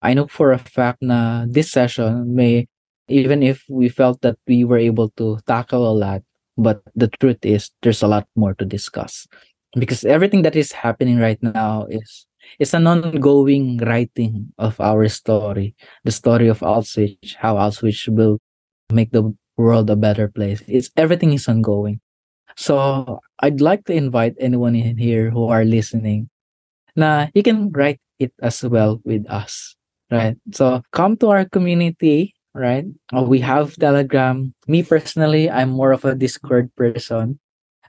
I 0.02 0.14
know 0.14 0.28
for 0.28 0.52
a 0.52 0.58
fact 0.58 1.02
na 1.02 1.46
this 1.48 1.70
session 1.72 2.34
may, 2.34 2.68
even 3.08 3.42
if 3.42 3.64
we 3.68 3.88
felt 3.88 4.20
that 4.22 4.36
we 4.46 4.64
were 4.64 4.78
able 4.78 5.10
to 5.16 5.38
tackle 5.46 5.88
a 5.88 5.92
lot, 5.92 6.22
but 6.56 6.82
the 6.94 7.08
truth 7.20 7.44
is 7.44 7.70
there's 7.82 8.02
a 8.02 8.08
lot 8.08 8.26
more 8.36 8.54
to 8.54 8.64
discuss. 8.64 9.26
Because 9.74 10.04
everything 10.04 10.42
that 10.42 10.56
is 10.56 10.72
happening 10.72 11.18
right 11.18 11.40
now 11.42 11.86
is 11.90 12.26
it's 12.58 12.74
an 12.74 12.86
ongoing 12.86 13.78
writing 13.78 14.52
of 14.58 14.80
our 14.80 15.08
story, 15.08 15.74
the 16.04 16.10
story 16.10 16.48
of 16.48 16.60
Altswitch, 16.60 17.34
how 17.36 17.56
Altswitch 17.56 18.08
will 18.08 18.38
make 18.92 19.12
the 19.12 19.34
world 19.56 19.90
a 19.90 19.96
better 19.96 20.28
place. 20.28 20.62
It's 20.66 20.90
everything 20.96 21.32
is 21.32 21.48
ongoing. 21.48 22.00
So 22.56 23.20
I'd 23.40 23.60
like 23.60 23.84
to 23.86 23.92
invite 23.92 24.34
anyone 24.40 24.74
in 24.74 24.96
here 24.96 25.30
who 25.30 25.48
are 25.48 25.64
listening 25.64 26.30
na 26.96 27.30
you 27.34 27.42
can 27.46 27.70
write 27.70 28.00
it 28.18 28.34
as 28.42 28.64
well 28.66 29.00
with 29.04 29.22
us, 29.30 29.76
right? 30.10 30.34
So 30.50 30.82
come 30.90 31.16
to 31.22 31.30
our 31.30 31.44
community, 31.46 32.34
right? 32.58 32.84
Uh, 33.14 33.22
we 33.22 33.40
have 33.40 33.76
Telegram. 33.76 34.52
Me 34.66 34.82
personally, 34.82 35.50
I'm 35.50 35.70
more 35.70 35.92
of 35.92 36.04
a 36.04 36.14
Discord 36.14 36.74
person 36.74 37.38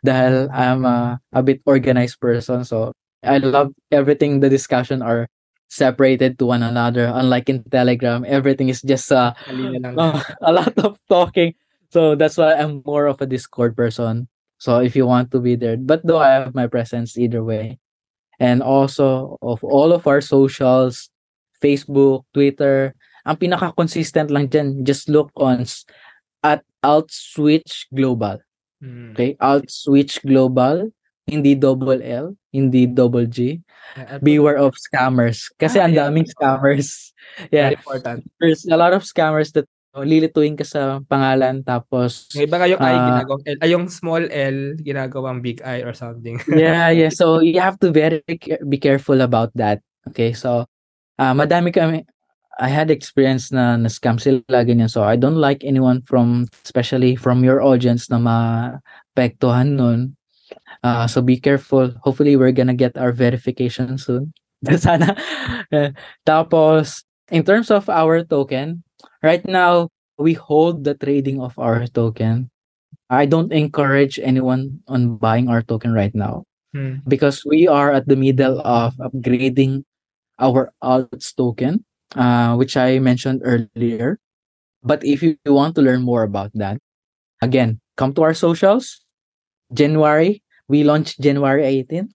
dahil 0.05 0.47
I'm 0.53 0.85
a, 0.85 1.19
a 1.33 1.43
bit 1.43 1.61
organized 1.65 2.19
person. 2.19 2.63
So 2.63 2.93
I 3.23 3.37
love 3.39 3.73
everything 3.91 4.39
the 4.39 4.49
discussion 4.49 5.01
are 5.01 5.27
separated 5.69 6.39
to 6.39 6.45
one 6.45 6.63
another. 6.63 7.11
Unlike 7.13 7.49
in 7.49 7.63
Telegram, 7.63 8.25
everything 8.27 8.69
is 8.69 8.81
just 8.81 9.11
uh, 9.11 9.33
uh, 9.47 10.23
a 10.41 10.53
lot 10.53 10.77
of 10.79 10.97
talking. 11.09 11.53
So 11.91 12.15
that's 12.15 12.37
why 12.37 12.53
I'm 12.53 12.81
more 12.85 13.07
of 13.07 13.21
a 13.21 13.25
Discord 13.25 13.75
person. 13.75 14.27
So 14.57 14.79
if 14.79 14.95
you 14.95 15.05
want 15.05 15.31
to 15.31 15.39
be 15.39 15.55
there, 15.55 15.77
but 15.77 16.05
though 16.05 16.19
I 16.19 16.31
have 16.31 16.55
my 16.55 16.67
presence 16.67 17.17
either 17.17 17.43
way. 17.43 17.79
And 18.39 18.63
also 18.63 19.37
of 19.41 19.63
all 19.63 19.91
of 19.91 20.07
our 20.07 20.21
socials, 20.21 21.09
Facebook, 21.61 22.23
Twitter, 22.33 22.95
ang 23.23 23.37
pinaka-consistent 23.37 24.29
lang 24.29 24.47
dyan, 24.47 24.83
just 24.83 25.07
look 25.07 25.31
on 25.35 25.63
at 26.43 26.63
Altswitch 26.79 27.87
Global. 27.91 28.39
Mm. 28.79 29.11
Okay? 29.13 29.35
Altswitch 29.39 30.23
Global, 30.23 30.87
hindi 31.27 31.53
double 31.53 31.99
L, 32.01 32.33
hindi 32.49 32.87
double 32.87 33.27
G. 33.27 33.59
Yeah, 33.95 34.17
Beware 34.21 34.57
of 34.57 34.73
scammers. 34.79 35.49
Kasi 35.57 35.77
Ah, 35.77 35.85
ang 35.85 35.93
yeah. 35.93 36.07
daming 36.07 36.25
scammers. 36.25 37.11
Very 37.51 37.53
Yeah. 37.53 37.69
important. 37.77 38.25
there's 38.41 38.65
a 38.65 38.77
lot 38.77 38.93
of 38.95 39.03
scammers 39.05 39.53
that 39.53 39.67
oh, 39.93 40.01
lilituin 40.05 40.57
ka 40.57 40.65
sa 40.65 41.01
pangalan 41.05 41.61
tapos 41.61 42.29
Yung 42.37 42.45
iba 42.49 42.57
nga 42.57 42.69
yung 42.69 42.81
I, 42.81 42.93
Ah. 42.93 43.05
ginagawang 43.13 43.43
L. 43.45 43.57
Ay, 43.61 43.69
yung 43.73 43.85
small 43.89 44.23
L, 44.29 44.57
ginagawang 44.81 45.39
big 45.41 45.59
I 45.61 45.81
or 45.85 45.93
something. 45.93 46.37
yeah 46.57 46.89
yeah 46.89 47.09
so 47.13 47.41
you 47.41 47.57
have 47.61 47.77
to 47.81 47.89
very 47.93 48.21
be 48.65 48.77
careful 48.77 49.21
about 49.21 49.49
that 49.53 49.81
okay 50.09 50.33
so 50.33 50.65
ah 51.17 51.33
madami 51.33 51.69
kami 51.69 52.05
I 52.59 52.67
had 52.67 52.91
experience 52.91 53.55
na 53.55 53.79
na 53.79 53.87
scam 53.87 54.19
sila 54.19 54.67
ganyan. 54.67 54.91
So 54.91 55.01
I 55.03 55.15
don't 55.15 55.39
like 55.39 55.63
anyone 55.63 56.03
from 56.03 56.45
especially 56.67 57.15
from 57.15 57.43
your 57.43 57.63
audience 57.63 58.11
na 58.11 58.19
maapektuhan 58.19 59.79
nun. 59.79 60.19
Ah, 60.83 61.07
so 61.07 61.23
be 61.23 61.39
careful. 61.39 61.91
Hopefully 62.03 62.35
we're 62.35 62.55
gonna 62.55 62.75
get 62.75 62.99
our 62.99 63.15
verification 63.15 63.97
soon. 63.97 64.35
Sana. 64.67 65.15
Tapos 66.27 67.03
in 67.31 67.43
terms 67.47 67.71
of 67.71 67.87
our 67.87 68.23
token 68.27 68.83
right 69.23 69.45
now 69.47 69.87
we 70.19 70.33
hold 70.35 70.83
the 70.83 70.95
trading 70.99 71.39
of 71.39 71.55
our 71.57 71.87
token. 71.87 72.51
I 73.09 73.25
don't 73.25 73.49
encourage 73.55 74.19
anyone 74.21 74.83
on 74.87 75.17
buying 75.17 75.47
our 75.49 75.63
token 75.63 75.93
right 75.95 76.13
now 76.13 76.43
Hmm. 76.69 77.01
because 77.09 77.41
we 77.41 77.65
are 77.65 77.89
at 77.89 78.05
the 78.05 78.13
middle 78.13 78.61
of 78.61 78.93
upgrading 79.01 79.81
our 80.37 80.69
alts 80.85 81.33
token, 81.33 81.81
uh, 82.15 82.55
which 82.55 82.77
I 82.77 82.99
mentioned 82.99 83.41
earlier. 83.43 84.19
But 84.83 85.03
if 85.03 85.21
you 85.21 85.37
want 85.45 85.75
to 85.75 85.81
learn 85.81 86.01
more 86.01 86.23
about 86.23 86.51
that, 86.55 86.79
again, 87.41 87.81
come 87.97 88.13
to 88.15 88.23
our 88.23 88.33
socials. 88.33 89.03
January, 89.73 90.41
we 90.67 90.83
launched 90.83 91.19
January 91.21 91.63
18th. 91.63 92.09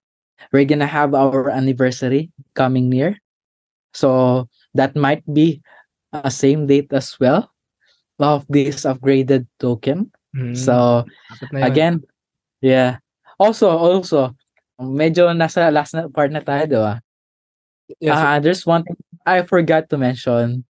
We're 0.52 0.64
gonna 0.64 0.88
have 0.90 1.14
our 1.14 1.50
anniversary 1.50 2.32
coming 2.54 2.88
near. 2.88 3.20
So 3.94 4.48
that 4.74 4.96
might 4.96 5.22
be 5.28 5.62
a 6.12 6.30
same 6.30 6.66
date 6.66 6.90
as 6.90 7.14
well 7.20 7.52
of 8.18 8.46
this 8.48 8.82
upgraded 8.82 9.46
token. 9.60 10.10
Hmm. 10.34 10.54
So 10.54 11.06
Dapat 11.30 11.48
na 11.52 11.58
yun. 11.58 11.68
Again, 11.70 11.94
yeah. 12.64 12.90
Also, 13.38 13.70
also, 13.70 14.34
medyo 14.80 15.30
nasa 15.36 15.70
last 15.70 15.94
na 15.94 16.10
part 16.10 16.32
na 16.32 16.42
tayo, 16.42 16.64
di 16.66 16.78
ba? 16.78 17.03
Yes, 18.00 18.16
Ah, 18.16 18.38
there's 18.40 18.64
one 18.66 18.84
thing 18.84 18.96
I 19.26 19.42
forgot 19.42 19.88
to 19.90 19.98
mention. 19.98 20.64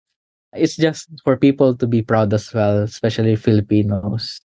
It's 0.55 0.77
just 0.77 1.11
for 1.25 1.37
people 1.37 1.75
to 1.77 1.87
be 1.87 2.03
proud 2.03 2.33
as 2.33 2.53
well, 2.55 2.83
especially 2.83 3.37
Filipinos. 3.37 4.41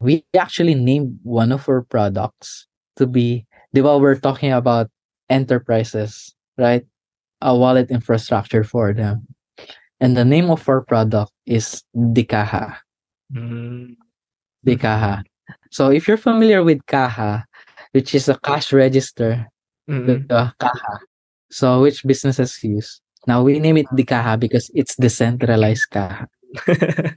We 0.00 0.24
actually 0.36 0.74
named 0.74 1.20
one 1.22 1.52
of 1.52 1.68
our 1.68 1.82
products 1.82 2.66
to 2.96 3.06
be, 3.06 3.44
di 3.74 3.80
ba, 3.82 3.98
we're 3.98 4.16
talking 4.16 4.52
about 4.52 4.88
enterprises, 5.28 6.34
right? 6.56 6.84
A 7.42 7.56
wallet 7.56 7.90
infrastructure 7.90 8.64
for 8.64 8.92
them. 8.92 9.26
And 10.00 10.16
the 10.16 10.24
name 10.24 10.48
of 10.50 10.66
our 10.68 10.80
product 10.80 11.32
is 11.44 11.84
Dikaha. 11.94 12.76
Hmm. 13.32 13.94
the 14.64 14.76
Kaha. 14.76 15.22
So 15.70 15.90
if 15.90 16.08
you're 16.08 16.16
familiar 16.20 16.62
with 16.62 16.84
Kaha, 16.86 17.44
which 17.92 18.14
is 18.14 18.28
a 18.28 18.38
cash 18.38 18.72
register, 18.72 19.46
Mm-mm. 19.88 20.26
the 20.28 20.52
Kaha. 20.58 20.98
So 21.50 21.82
which 21.82 22.04
businesses 22.04 22.62
use? 22.62 23.00
Now 23.26 23.42
we 23.42 23.58
name 23.58 23.76
it 23.76 23.86
the 23.92 24.04
Kaha 24.04 24.38
because 24.38 24.70
it's 24.74 24.96
decentralized 24.96 25.90
Kaha. 25.90 26.26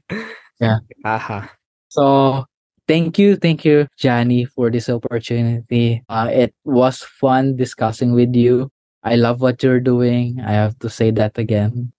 Yeah. 0.60 0.80
Aha. 1.04 1.50
So 1.90 2.46
thank 2.88 3.18
you, 3.18 3.36
thank 3.36 3.66
you, 3.66 3.88
Johnny, 3.98 4.46
for 4.46 4.70
this 4.70 4.90
opportunity. 4.90 6.04
Uh, 6.08 6.30
it 6.32 6.54
was 6.64 7.02
fun 7.04 7.56
discussing 7.56 8.14
with 8.14 8.36
you. 8.36 8.70
I 9.04 9.16
love 9.16 9.42
what 9.42 9.62
you're 9.62 9.82
doing. 9.84 10.40
I 10.40 10.54
have 10.54 10.78
to 10.80 10.90
say 10.90 11.12
that 11.12 11.38
again. 11.38 11.92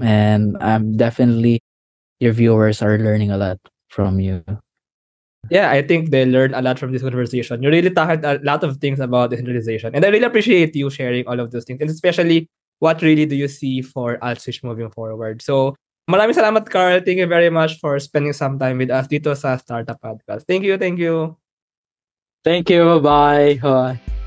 And 0.00 0.56
I'm 0.60 0.96
definitely 0.96 1.60
your 2.20 2.32
viewers 2.32 2.80
are 2.80 2.98
learning 2.98 3.30
a 3.30 3.36
lot 3.36 3.58
from 3.88 4.20
you. 4.20 4.44
Yeah, 5.50 5.70
I 5.70 5.82
think 5.82 6.10
they 6.10 6.24
learned 6.24 6.54
a 6.54 6.62
lot 6.62 6.78
from 6.78 6.92
this 6.92 7.02
conversation. 7.02 7.62
You 7.62 7.70
really 7.70 7.90
talked 7.90 8.24
a 8.24 8.40
lot 8.42 8.62
of 8.62 8.78
things 8.78 9.00
about 9.00 9.30
decentralization. 9.30 9.94
And 9.94 10.04
I 10.04 10.08
really 10.08 10.24
appreciate 10.24 10.76
you 10.76 10.88
sharing 10.88 11.26
all 11.26 11.40
of 11.40 11.50
those 11.50 11.64
things. 11.64 11.80
And 11.80 11.90
especially, 11.90 12.48
what 12.78 13.02
really 13.02 13.26
do 13.26 13.36
you 13.36 13.48
see 13.48 13.82
for 13.82 14.18
Altswitch 14.18 14.62
moving 14.62 14.90
forward? 14.90 15.42
So, 15.42 15.74
maraming 16.10 16.38
salamat, 16.38 16.70
Carl. 16.70 17.02
Thank 17.04 17.18
you 17.18 17.26
very 17.26 17.50
much 17.50 17.78
for 17.80 17.98
spending 17.98 18.32
some 18.32 18.58
time 18.58 18.78
with 18.78 18.90
us 18.90 19.06
dito 19.10 19.36
sa 19.36 19.58
Startup 19.58 19.98
Podcast. 19.98 20.46
Thank 20.46 20.62
you, 20.62 20.78
thank 20.78 20.98
you. 20.98 21.36
Thank 22.42 22.70
you. 22.70 22.98
Bye-bye. 22.98 23.58
Bye. 23.62 24.21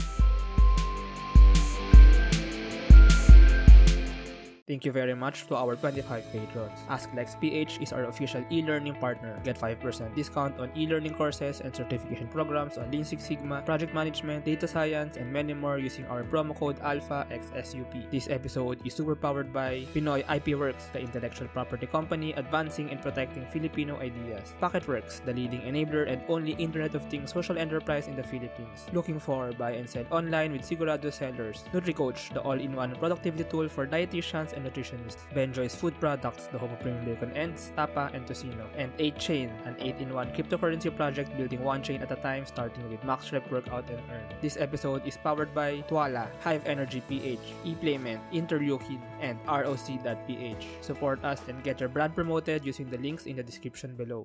Thank 4.66 4.82
you 4.82 4.92
very 4.92 5.14
much 5.14 5.46
to 5.46 5.56
our 5.56 5.76
25 5.78 6.26
patrons. 6.34 6.74
AskLex 6.90 7.38
PH 7.38 7.86
is 7.86 7.94
our 7.94 8.10
official 8.10 8.42
e-learning 8.50 8.96
partner. 8.98 9.38
Get 9.44 9.62
5% 9.62 9.78
discount 10.16 10.58
on 10.58 10.74
e-learning 10.74 11.14
courses 11.14 11.62
and 11.62 11.70
certification 11.70 12.26
programs 12.30 12.80
on 12.80 12.90
Lean 12.90 13.06
Six 13.06 13.30
Sigma, 13.30 13.62
project 13.62 13.94
management, 13.94 14.44
data 14.44 14.68
science, 14.68 15.18
and 15.18 15.32
many 15.32 15.54
more 15.54 15.78
using 15.78 16.04
our 16.08 16.24
promo 16.24 16.58
code 16.58 16.82
ALPHAXSUP. 16.82 18.10
This 18.10 18.28
episode 18.28 18.82
is 18.84 18.96
super 18.96 19.14
powered 19.14 19.54
by 19.54 19.86
Pinoy 19.94 20.26
IP 20.26 20.58
Works, 20.58 20.90
the 20.94 21.00
intellectual 21.00 21.48
property 21.50 21.86
company 21.86 22.34
advancing 22.34 22.90
and 22.90 23.00
protecting 23.00 23.46
Filipino 23.54 24.02
ideas. 24.02 24.56
Packetworks, 24.60 25.24
the 25.26 25.34
leading 25.34 25.62
enabler 25.62 26.10
and 26.10 26.24
only 26.28 26.54
Internet 26.58 26.96
of 26.96 27.06
Things 27.06 27.30
social 27.30 27.60
enterprise 27.60 28.08
in 28.08 28.16
the 28.16 28.24
Philippines. 28.24 28.90
Looking 28.94 29.20
for 29.20 29.54
buy 29.54 29.78
and 29.78 29.88
sell 29.88 30.10
online 30.10 30.54
with 30.54 30.66
Sigurado 30.66 31.14
sellers. 31.14 31.66
NutriCoach, 31.72 32.34
the 32.34 32.42
all-in-one 32.42 32.96
productivity 32.96 33.44
tool 33.44 33.70
for 33.70 33.86
dietitians 33.86 34.55
and 34.56 34.66
nutritionists. 34.66 35.18
Benjoy's 35.34 35.76
food 35.76 35.94
products, 36.00 36.48
the 36.48 36.58
home 36.58 36.72
of 36.72 36.80
premium 36.80 37.06
bacon 37.06 37.32
ends, 37.34 37.72
tapa, 37.76 38.10
and 38.14 38.26
tocino. 38.26 38.66
And 38.78 38.96
8chain, 38.98 39.50
an 39.66 39.76
8-in-1 39.76 40.36
cryptocurrency 40.36 40.96
project 40.96 41.36
building 41.38 41.64
one 41.64 41.84
chain 41.84 42.02
at 42.02 42.12
a 42.12 42.16
time 42.16 42.46
starting 42.46 42.90
with 42.90 43.02
MaxRep 43.02 43.52
Workout 43.52 43.90
and 43.90 44.00
Earn. 44.10 44.24
This 44.42 44.58
episode 44.58 45.06
is 45.06 45.18
powered 45.18 45.54
by 45.54 45.82
Twala, 45.88 46.30
Hive 46.42 46.66
Energy 46.66 47.02
PH, 47.10 47.40
ePlayment, 47.66 48.22
Interleukin, 48.32 49.02
and 49.20 49.38
ROC.ph. 49.48 50.66
Support 50.82 51.24
us 51.26 51.42
and 51.48 51.62
get 51.64 51.80
your 51.80 51.90
brand 51.90 52.16
promoted 52.16 52.66
using 52.66 52.90
the 52.90 52.98
links 52.98 53.26
in 53.26 53.36
the 53.36 53.44
description 53.44 53.96
below. 53.96 54.06